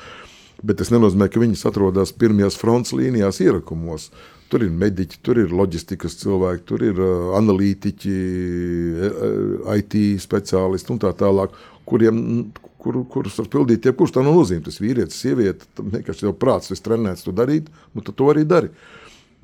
Bet 0.65 0.77
tas 0.81 0.91
nenozīmē, 0.93 1.25
ka 1.31 1.41
viņas 1.41 1.65
atrodas 1.69 2.13
pirmajās 2.13 2.57
fronts 2.57 2.93
līnijās, 2.93 3.39
ierakumos. 3.41 4.09
Tur 4.51 4.65
ir 4.65 4.73
mediķi, 4.75 5.21
tur 5.25 5.39
ir 5.41 5.53
loģistikas 5.55 6.17
cilvēki, 6.19 6.65
tur 6.67 6.83
ir 6.85 6.97
uh, 6.99 7.31
analītiķi, 7.39 8.15
uh, 9.07 9.69
IT 9.77 9.95
speciālisti 10.21 10.91
un 10.93 10.99
tā 11.01 11.13
tālāk, 11.17 11.55
kuriem, 11.87 12.19
kur, 12.81 12.97
kurus 13.11 13.37
var 13.41 13.49
pildīt 13.51 13.85
jebkurš. 13.87 14.15
Tā 14.15 14.23
nav 14.25 14.35
nozīme. 14.37 14.63
Tas 14.65 14.81
vīrietis, 14.81 15.19
sieviete, 15.21 15.67
vienkārši 15.77 16.27
jau 16.27 16.33
prāts, 16.37 16.71
es 16.73 16.83
trenēts 16.83 17.25
to 17.27 17.33
darīt, 17.35 17.69
nu 17.95 18.03
tad 18.05 18.17
to 18.19 18.31
arī 18.33 18.45
dari. 18.47 18.71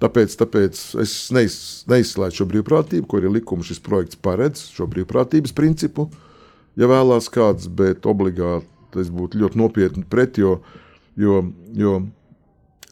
Tāpēc, 0.02 0.36
tāpēc 0.38 0.80
es 1.02 1.14
neiz, 1.34 1.56
neizslēdzu 1.90 2.44
šo 2.44 2.50
brīvprātību, 2.52 3.08
ko 3.10 3.22
arī 3.22 3.32
likuma 3.40 3.66
šis 3.66 3.82
projekts 3.82 4.20
paredz, 4.22 4.68
šo 4.76 4.86
brīvprātības 4.92 5.56
principu. 5.58 6.10
Ja 6.78 6.90
vēlās 6.90 7.32
kāds, 7.34 7.66
bet 7.74 8.06
obligāti 8.10 9.02
es 9.02 9.10
būtu 9.14 9.42
ļoti 9.42 9.58
nopietni 9.58 10.06
pret, 10.10 10.38
jo, 10.38 10.60
jo, 11.18 11.40
jo 11.74 11.96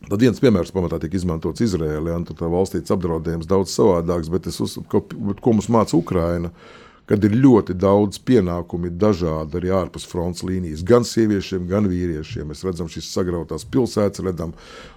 tad 0.10 0.22
viens 0.22 0.42
piemērs 0.42 0.74
pamatā 0.74 0.98
tiek 1.02 1.14
izmantots 1.18 1.62
Izrēlē, 1.66 2.18
un 2.18 2.26
tā 2.26 2.50
valstītas 2.50 2.94
apdraudējums 2.94 3.50
daudz 3.50 3.74
savādāks, 3.78 4.32
bet 4.34 4.50
es 4.50 4.58
uzskatu, 4.66 4.90
ko, 4.90 5.38
ko 5.38 5.54
mums 5.54 5.70
māca 5.74 5.94
Ukraina. 5.98 6.50
Uh, 6.50 6.85
kad 7.10 7.26
ir 7.26 7.36
ļoti 7.38 7.76
daudz 7.78 8.20
pienākumu, 8.26 8.90
dažādi 9.02 9.60
arī 9.60 9.74
ārpus 9.78 10.08
fronts 10.10 10.46
līnijas, 10.46 10.84
gan 10.86 11.06
sieviešiem, 11.06 11.68
gan 11.70 11.90
vīriešiem. 11.90 12.50
Mēs 12.50 12.66
redzam 12.66 12.90
šīs 12.92 13.12
sagrautās 13.14 13.66
pilsētas, 13.70 14.24
redzam 14.26 14.56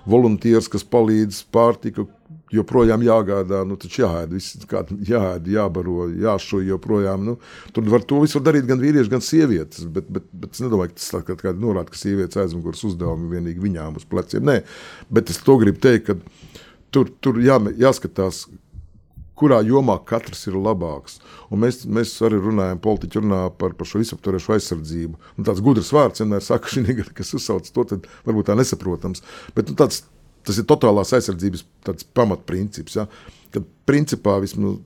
volunteers, 0.08 0.70
kas 0.72 0.86
palīdz 0.88 1.44
pārtika. 1.52 2.08
Joprojām 2.52 3.02
jāgādā, 3.04 3.58
nu, 3.68 3.76
taču 3.76 4.06
jāēd, 4.06 4.30
viss, 4.32 4.56
kā, 4.68 4.80
jāēd, 5.04 5.50
jābaro, 5.52 6.06
jāšuj 6.16 6.64
joprojām. 6.70 7.26
Nu, 7.26 7.34
tur 7.76 7.88
var 7.92 8.06
to 8.08 8.22
visu 8.22 8.40
darīt 8.40 8.64
gan 8.68 8.80
vīrieši, 8.80 9.12
gan 9.12 9.24
sievietes. 9.24 9.84
Bet, 9.92 10.08
bet, 10.12 10.24
bet 10.32 10.56
es 10.56 10.62
nedomāju, 10.64 10.94
ka 10.94 11.00
tas 11.00 11.10
tā, 11.12 11.36
kā 11.42 11.52
norāda, 11.52 11.92
ka 11.92 12.00
sievietes 12.00 12.40
aizmugures 12.40 12.86
uzdevumi 12.88 13.34
vienīgi 13.34 13.64
viņām 13.66 14.00
uz 14.00 14.08
pleciem. 14.08 14.48
Nē, 14.48 14.62
bet 15.12 15.32
es 15.32 15.42
to 15.44 15.58
gribu 15.60 15.80
teikt, 15.84 16.08
ka 16.08 16.64
tur, 16.94 17.12
tur 17.20 17.40
jā, 17.44 17.60
jāskatās, 17.84 18.46
kurā 19.38 19.60
jomā 19.66 19.98
katrs 20.08 20.46
ir 20.50 20.58
labāks. 20.58 21.18
Un 21.54 21.62
mēs, 21.64 21.84
mēs 21.86 22.16
arī 22.26 22.40
runājam, 22.42 22.82
politiķi 22.84 23.22
runā 23.22 23.40
par, 23.60 23.74
par 23.78 23.88
šo 23.88 24.02
visaptvarošu 24.02 24.56
aizsardzību. 24.58 25.18
Un 25.38 25.48
tāds 25.48 25.62
gudrs 25.64 25.92
vārds 25.94 26.24
vienmēr 26.24 26.44
saka, 26.44 26.70
šī, 26.74 26.98
kas 27.16 27.34
uzsauc 27.38 27.70
to, 27.70 27.86
tad 27.94 28.10
varbūt 28.28 28.50
tā 28.50 28.58
nesaprotams. 28.58 29.24
Bet 29.56 29.72
nu, 29.72 29.78
tāds 29.78 30.04
tas 30.48 30.60
ir 30.60 30.64
totālās 30.68 31.12
aizsardzības 31.16 31.66
pamatprincips. 32.16 33.00
Ja? 33.00 33.08
Kad 33.52 33.66
principā 33.88 34.38
vismaz 34.40 34.78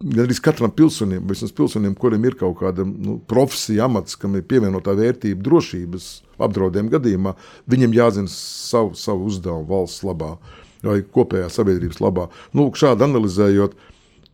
gan 0.00 0.24
arī 0.24 0.36
katram 0.40 0.72
pilsonim, 0.72 1.26
vismaz 1.28 1.52
pilsonim, 1.52 1.94
kuriem 1.98 2.24
ir 2.24 2.36
kaut 2.40 2.56
kāda 2.62 2.86
nu, 2.88 3.18
profesija, 3.28 3.84
amats, 3.84 4.16
kam 4.16 4.38
ir 4.38 4.46
pievienotā 4.48 4.94
vērtība 4.96 5.44
drošības 5.44 6.08
apdraudējuma 6.40 6.94
gadījumā, 6.94 7.34
viņam 7.68 7.96
jāzina 7.98 8.32
savu, 8.32 8.94
savu 8.96 9.28
uzdevumu 9.28 9.68
valsts 9.68 10.04
labā 10.06 10.36
vai 10.80 11.02
kopējā 11.04 11.50
sabiedrības 11.52 12.00
labā. 12.00 12.30
Nu, 12.56 12.70
šādi 12.72 13.04
analizējot, 13.04 13.76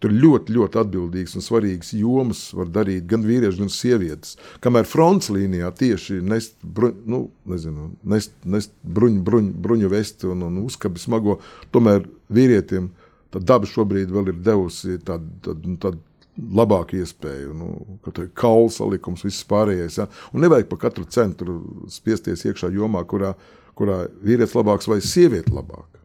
tur 0.03 0.13
ļoti, 0.13 0.53
ļoti 0.57 0.81
atbildīgas 0.83 1.39
un 1.39 1.45
svarīgas 1.45 1.95
jomas 1.97 2.43
var 2.57 2.69
darīt 2.73 3.07
gan 3.09 3.25
vīrieši, 3.27 3.63
gan 3.63 3.73
sievietes. 3.73 4.37
Kamēr 4.65 4.89
fronts 4.89 5.31
līnijā 5.33 5.71
tieši 5.79 6.21
nest, 6.25 6.59
bruņ, 6.63 6.99
nu, 7.09 7.23
nezinu, 7.49 7.91
nest, 8.05 8.35
nest 8.45 8.75
bruņu, 8.85 9.23
bruņu, 9.27 9.55
bruņu 9.65 9.93
vesti 9.93 10.29
un, 10.33 10.45
un 10.51 10.61
uzkabi 10.67 11.01
smago, 11.01 11.41
tomēr 11.75 12.05
vīrietiem 12.33 12.91
daba 13.37 13.69
šobrīd 13.69 14.13
vēl 14.13 14.31
ir 14.33 14.39
devusi 14.45 14.97
tādu, 15.05 15.29
tādu, 15.45 15.73
nu, 15.73 15.79
tādu 15.81 16.01
labāku 16.37 16.99
iespēju, 17.01 17.53
nu, 17.57 17.69
ka 18.05 18.13
tā 18.15 18.27
ir 18.27 18.33
kaula 18.37 18.71
salikums, 18.73 19.25
viss 19.25 19.47
pārējais. 19.49 20.01
Ja? 20.03 20.09
Un 20.33 20.45
nevajag 20.45 20.69
pa 20.71 20.79
katru 20.87 21.07
centru 21.09 21.59
spiesties 21.93 22.45
iekšā 22.49 22.71
jomā, 22.75 23.03
kurā, 23.09 23.33
kurā 23.77 24.05
vīrietis 24.25 24.57
labāks 24.57 24.89
vai 24.91 25.01
sieviete 25.05 25.55
labāka. 25.57 26.03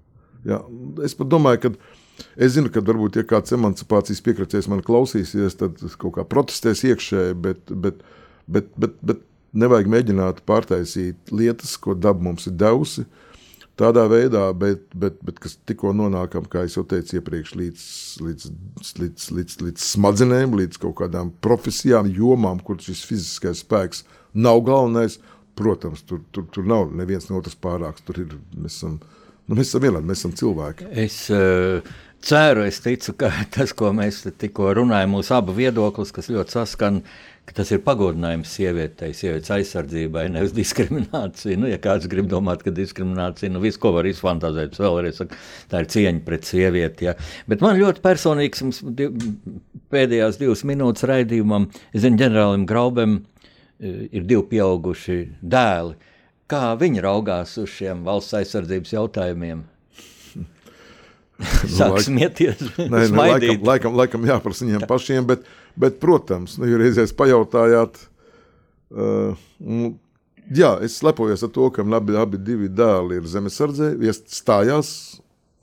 Ja? 0.48 0.62
Es 1.04 1.16
pat 1.18 1.32
domāju, 1.32 1.66
ka 1.66 1.74
es 2.36 2.56
zinu, 2.56 2.72
ka 2.74 2.84
varbūt, 2.86 3.20
ja 3.22 3.28
kāds 3.28 3.56
emancipācijas 3.56 4.24
piekrāpējs 4.26 4.70
man 4.72 4.84
klausīsies, 4.86 5.58
tad 5.60 5.82
kaut 6.02 6.18
kā 6.18 6.26
protestēs 6.28 6.86
iekšēji, 6.92 7.38
bet, 7.48 7.74
bet, 7.74 8.06
bet, 8.48 8.72
bet, 8.78 8.96
bet 9.06 9.28
nevajag 9.58 9.90
mēģināt 9.92 10.46
pārtaisīt 10.48 11.34
lietas, 11.36 11.76
ko 11.82 11.96
daba 11.98 12.24
mums 12.30 12.48
ir 12.50 12.56
devusi. 12.60 13.06
Tādā 13.80 14.04
veidā, 14.12 14.44
bet, 14.54 14.84
bet, 14.94 15.16
bet 15.26 15.40
kas 15.42 15.56
tikko 15.66 15.94
nonākam, 15.96 16.46
kā 16.46 16.66
jau 16.68 16.84
teicu 16.86 17.18
iepriekš, 17.18 17.54
līdz, 17.58 17.86
līdz, 18.22 18.50
līdz, 19.00 19.28
līdz, 19.38 19.56
līdz 19.66 19.86
smadzenēm, 19.96 20.54
līdz 20.60 20.82
kaut 20.84 21.00
kādām 21.00 21.32
profesijām, 21.42 22.10
jomām, 22.14 22.60
kur 22.62 22.78
šis 22.84 23.02
fiziskais 23.08 23.64
spēks 23.64 24.04
nav 24.34 24.62
galvenais. 24.68 25.18
Protams, 25.58 26.04
tur, 26.08 26.22
tur, 26.36 26.46
tur 26.54 26.68
nav 26.68 26.94
neviens 26.96 27.26
no 27.30 27.40
otras 27.42 27.58
pārāks. 27.60 28.04
Tur 28.06 28.22
ir, 28.22 28.38
mēs 28.54 28.78
esam, 28.78 29.00
nu, 29.48 29.58
mēs 29.58 29.72
esam 29.72 29.84
vienādi, 29.84 30.08
mēs 30.08 30.22
esam 30.22 30.36
cilvēki. 30.38 30.88
Es 31.04 31.18
uh, 31.34 31.82
ceru, 32.26 32.64
es 32.68 32.80
ticu, 32.84 33.16
ka 33.20 33.32
tas, 33.56 33.74
ko 33.78 33.92
mēs 33.96 34.24
tikko 34.40 34.72
runājam, 34.78 35.16
mūsu 35.16 35.36
abu 35.38 35.56
viedoklis, 35.58 36.14
kas 36.16 36.30
ļoti 36.32 36.56
saskan, 36.56 37.02
ka 37.50 37.56
tas 37.58 37.72
ir 37.74 37.82
pagodinājums 37.84 38.52
sievietei, 38.56 39.12
sievietes 39.18 39.52
aizsardzībai, 39.56 40.28
nevis 40.34 40.54
diskriminācija. 40.56 41.58
Nu, 41.60 41.70
ja 41.72 41.80
kāds 41.82 42.08
grib 42.12 42.30
domāt, 42.32 42.64
ka 42.66 42.74
diskriminācija, 42.76 43.52
nu, 43.54 43.64
viss, 43.64 43.80
ko 43.82 43.94
var 43.96 44.08
izfantāzēt, 44.10 44.78
vēlreiz 44.80 45.24
saka, 45.24 45.40
tā 45.72 45.82
ir 45.84 45.90
cieņa 45.96 46.24
pret 46.28 46.48
sievieti. 46.48 47.10
Ja. 47.10 47.18
Bet 47.52 47.66
man 47.66 47.80
ļoti 47.82 48.04
personīgs, 48.06 48.84
div, 48.98 49.18
pēdējās 49.92 50.40
divas 50.42 50.64
minūtes 50.68 51.08
raidījumam, 51.10 51.68
es 51.92 52.06
zinu, 52.06 52.22
ģenerālim 52.22 52.70
Graubem 52.70 53.18
e, 53.18 54.08
ir 54.14 54.24
divi 54.30 54.46
pieauguši 54.54 55.20
dēli. 55.42 55.98
Kā 56.52 56.74
viņi 56.80 57.04
raugās 57.04 57.56
uz 57.62 57.72
šiem 57.72 58.06
valsts 58.06 58.36
aizsardzības 58.42 58.98
jautājumiem? 58.98 59.66
Sāk 61.78 62.00
smieties. 62.06 62.62
Nē, 62.92 63.08
nu, 63.12 63.18
laikam, 63.18 63.66
laikam, 63.68 63.98
laikam 63.98 64.28
jāprasa 64.30 64.66
viņiem 64.66 64.86
pašiem, 64.90 65.28
bet, 65.30 65.48
bet 65.80 66.00
protams, 66.04 66.58
nu, 66.62 66.70
reizēs 66.82 67.14
pajautājāt, 67.18 68.00
uh, 68.96 69.40
nu, 69.60 69.94
jā, 70.50 70.76
es 70.86 71.00
lepojos 71.06 71.46
ar 71.48 71.54
to, 71.56 71.70
ka 71.76 71.86
abi, 71.98 72.18
abi 72.20 72.42
divi 72.42 72.70
dēli 72.72 73.22
ir 73.22 73.30
zemesardzē, 73.30 73.94
stājās 74.32 74.94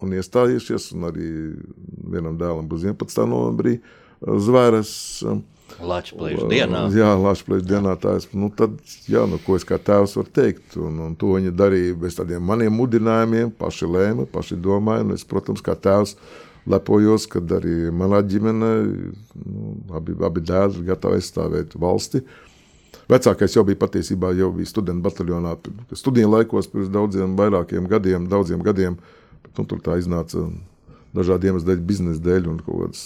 un 0.03 0.14
iestājušies, 0.14 0.93
un 0.95 1.09
arī 1.11 1.29
vienam 2.12 2.39
dēlam 2.39 2.68
būs 2.70 2.87
11. 2.87 3.24
novembrī 3.31 3.79
zvēres. 4.22 4.93
Uh, 5.26 5.43
Latvijas 5.78 6.42
dienā. 6.50 6.82
Jā, 6.94 7.12
Latvijas 7.18 7.64
dienā 7.68 7.94
tā 8.00 8.16
ir. 8.18 8.26
Nu, 8.38 8.50
tad, 8.54 8.74
jā, 9.10 9.22
nu, 9.30 9.38
ko 9.44 9.58
es 9.58 9.66
kā 9.68 9.78
tēvs 9.78 10.16
varu 10.18 10.32
teikt? 10.34 10.76
Un, 10.80 10.98
un 11.06 11.14
to 11.18 11.36
viņi 11.36 11.54
darīja 11.54 11.96
bez 12.00 12.18
tādiem 12.18 12.44
maniem 12.44 12.74
mudinājumiem, 12.74 13.52
paši 13.58 13.88
lēma, 13.88 14.26
paši 14.32 14.58
domāja. 14.64 15.06
Es, 15.14 15.26
protams, 15.28 15.62
kā 15.64 15.76
tēvs 15.78 16.16
lepojos, 16.68 17.28
kad 17.30 17.50
arī 17.58 17.92
manā 17.94 18.20
ģimenē 18.26 18.72
nu, 19.44 19.76
abi, 19.96 20.16
abi 20.26 20.44
dēli 20.44 20.80
ir 20.80 20.88
gatavi 20.92 21.20
aizstāvēt 21.20 21.78
valsti. 21.80 22.24
Vecākais 23.08 23.54
jau 23.56 23.64
bija 23.64 23.80
patiesībā 23.80 24.34
jau 24.36 24.50
bija 24.52 24.68
studentu 24.68 25.06
bataljonā. 25.06 25.54
Studiju 25.96 26.34
laikos 26.34 26.68
pirms 26.68 26.90
daudziem, 26.92 27.38
vairākiem 27.38 27.88
gadiem, 27.88 28.26
daudziem 28.28 28.64
gadiem. 28.64 28.98
Bet, 29.44 29.54
nu, 29.56 29.64
tur 29.70 29.80
tā 29.84 29.96
iznāca 30.00 30.44
dažādu 31.16 31.48
iemeslu 31.48 31.68
dēļ, 31.70 31.84
biznesa 31.88 32.22
dēļ, 32.24 32.48
un 32.50 32.59
kaut 32.64 32.82
kādas 32.82 33.04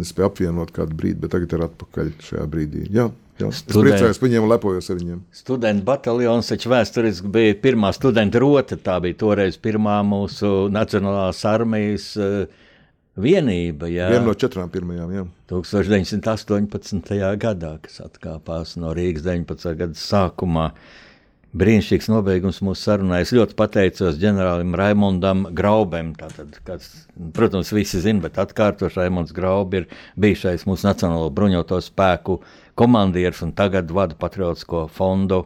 nespēja 0.00 0.30
apvienot 0.30 0.72
kādu 0.76 0.96
brīdi, 0.96 1.18
bet 1.22 1.34
tagad 1.34 1.56
ir 1.56 1.64
atpakaļ 1.66 2.12
šajā 2.26 2.46
brīdī. 2.50 2.84
Jā, 2.94 3.08
jā. 3.40 3.50
Es 3.50 3.60
Student... 3.64 3.88
priecājos 3.88 4.20
par 4.20 4.28
viņiem 4.28 4.48
lepojos 4.50 4.90
ar 4.92 5.00
viņiem. 5.00 5.20
Studentu 5.40 5.86
bataljons 5.88 6.52
taču 6.52 6.72
vēsturiski 6.72 7.32
bija 7.34 7.58
pirmā 7.64 7.92
studenta 7.96 8.42
rota. 8.42 8.78
Tā 8.80 8.96
bija 9.04 9.18
toreiz 9.20 9.60
pirmā 9.60 10.00
mūsu 10.06 10.70
Nacionālās 10.72 11.42
armijas 11.48 12.08
uh, 12.20 12.64
vienība. 13.20 13.90
Jā. 13.92 14.08
Viena 14.14 14.28
no 14.28 14.36
četrām 14.38 14.72
pirmajām. 14.72 15.14
Jā. 15.16 15.28
1918. 15.52 17.14
gadā, 17.42 17.76
kas 17.84 18.02
atkāpās 18.06 18.76
no 18.80 18.94
Rīgas 18.96 19.26
19. 19.28 19.78
gada 19.84 20.04
sākumā. 20.08 20.70
Uh, 20.70 21.06
brīnišķīgs 21.58 22.08
nobeigums 22.12 22.60
mūsu 22.62 22.84
sarunai. 22.84 23.22
Es 23.24 23.32
ļoti 23.34 23.56
pateicos 23.58 24.18
ģenerālim 24.20 24.74
Raimondam 24.78 25.48
kāds, 25.56 26.90
protams, 27.34 27.72
visi 27.74 28.02
zina, 28.02 28.22
bet 28.26 28.38
atkārtoši 28.42 29.02
Raimonds 29.02 29.34
Graubi 29.34 29.82
ir 29.82 29.88
bijušais 30.20 30.66
mūsu 30.68 30.86
Nacionālo 30.86 31.30
bruņoto 31.34 31.80
spēku 31.82 32.38
komandieris 32.78 33.42
un 33.46 33.54
tagad 33.58 33.90
vada 33.94 34.18
Patriotisko 34.18 34.86
fondu 34.94 35.44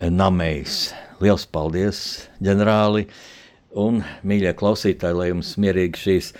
Namējs. 0.00 0.90
Liels 1.24 1.46
paldies, 1.48 2.04
ģenerāli! 2.44 3.06
Un, 3.76 4.00
mīļie 4.24 4.54
klausītāji, 4.56 5.16
lai 5.16 5.26
jums 5.28 5.50
mierīgi 5.60 6.00
šīs 6.00 6.30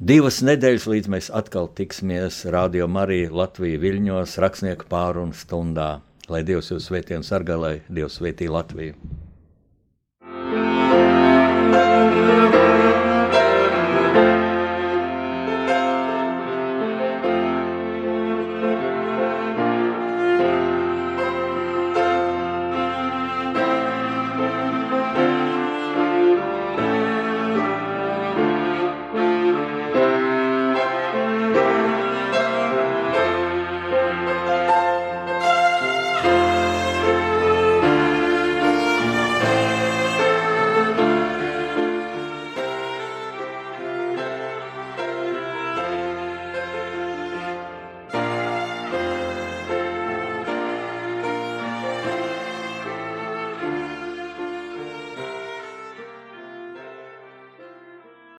divas 0.00 0.40
nedēļas, 0.44 0.86
līdz 0.88 1.10
mēs 1.12 1.28
atkal 1.32 1.68
tiksimies 1.76 2.44
Radio 2.52 2.88
Marija 2.88 3.32
Latvijas 3.32 3.82
viļņos, 3.82 4.36
rakstnieku 4.44 4.88
pārunu 4.92 5.36
stundā. 5.36 6.05
Lai 6.26 6.42
Dievs 6.42 6.72
jūs 6.72 6.88
svētī 6.88 7.14
un 7.14 7.22
sargā, 7.22 7.54
lai 7.54 7.76
Dievs 7.86 8.18
svētī 8.18 8.48
Latviju. 8.50 8.96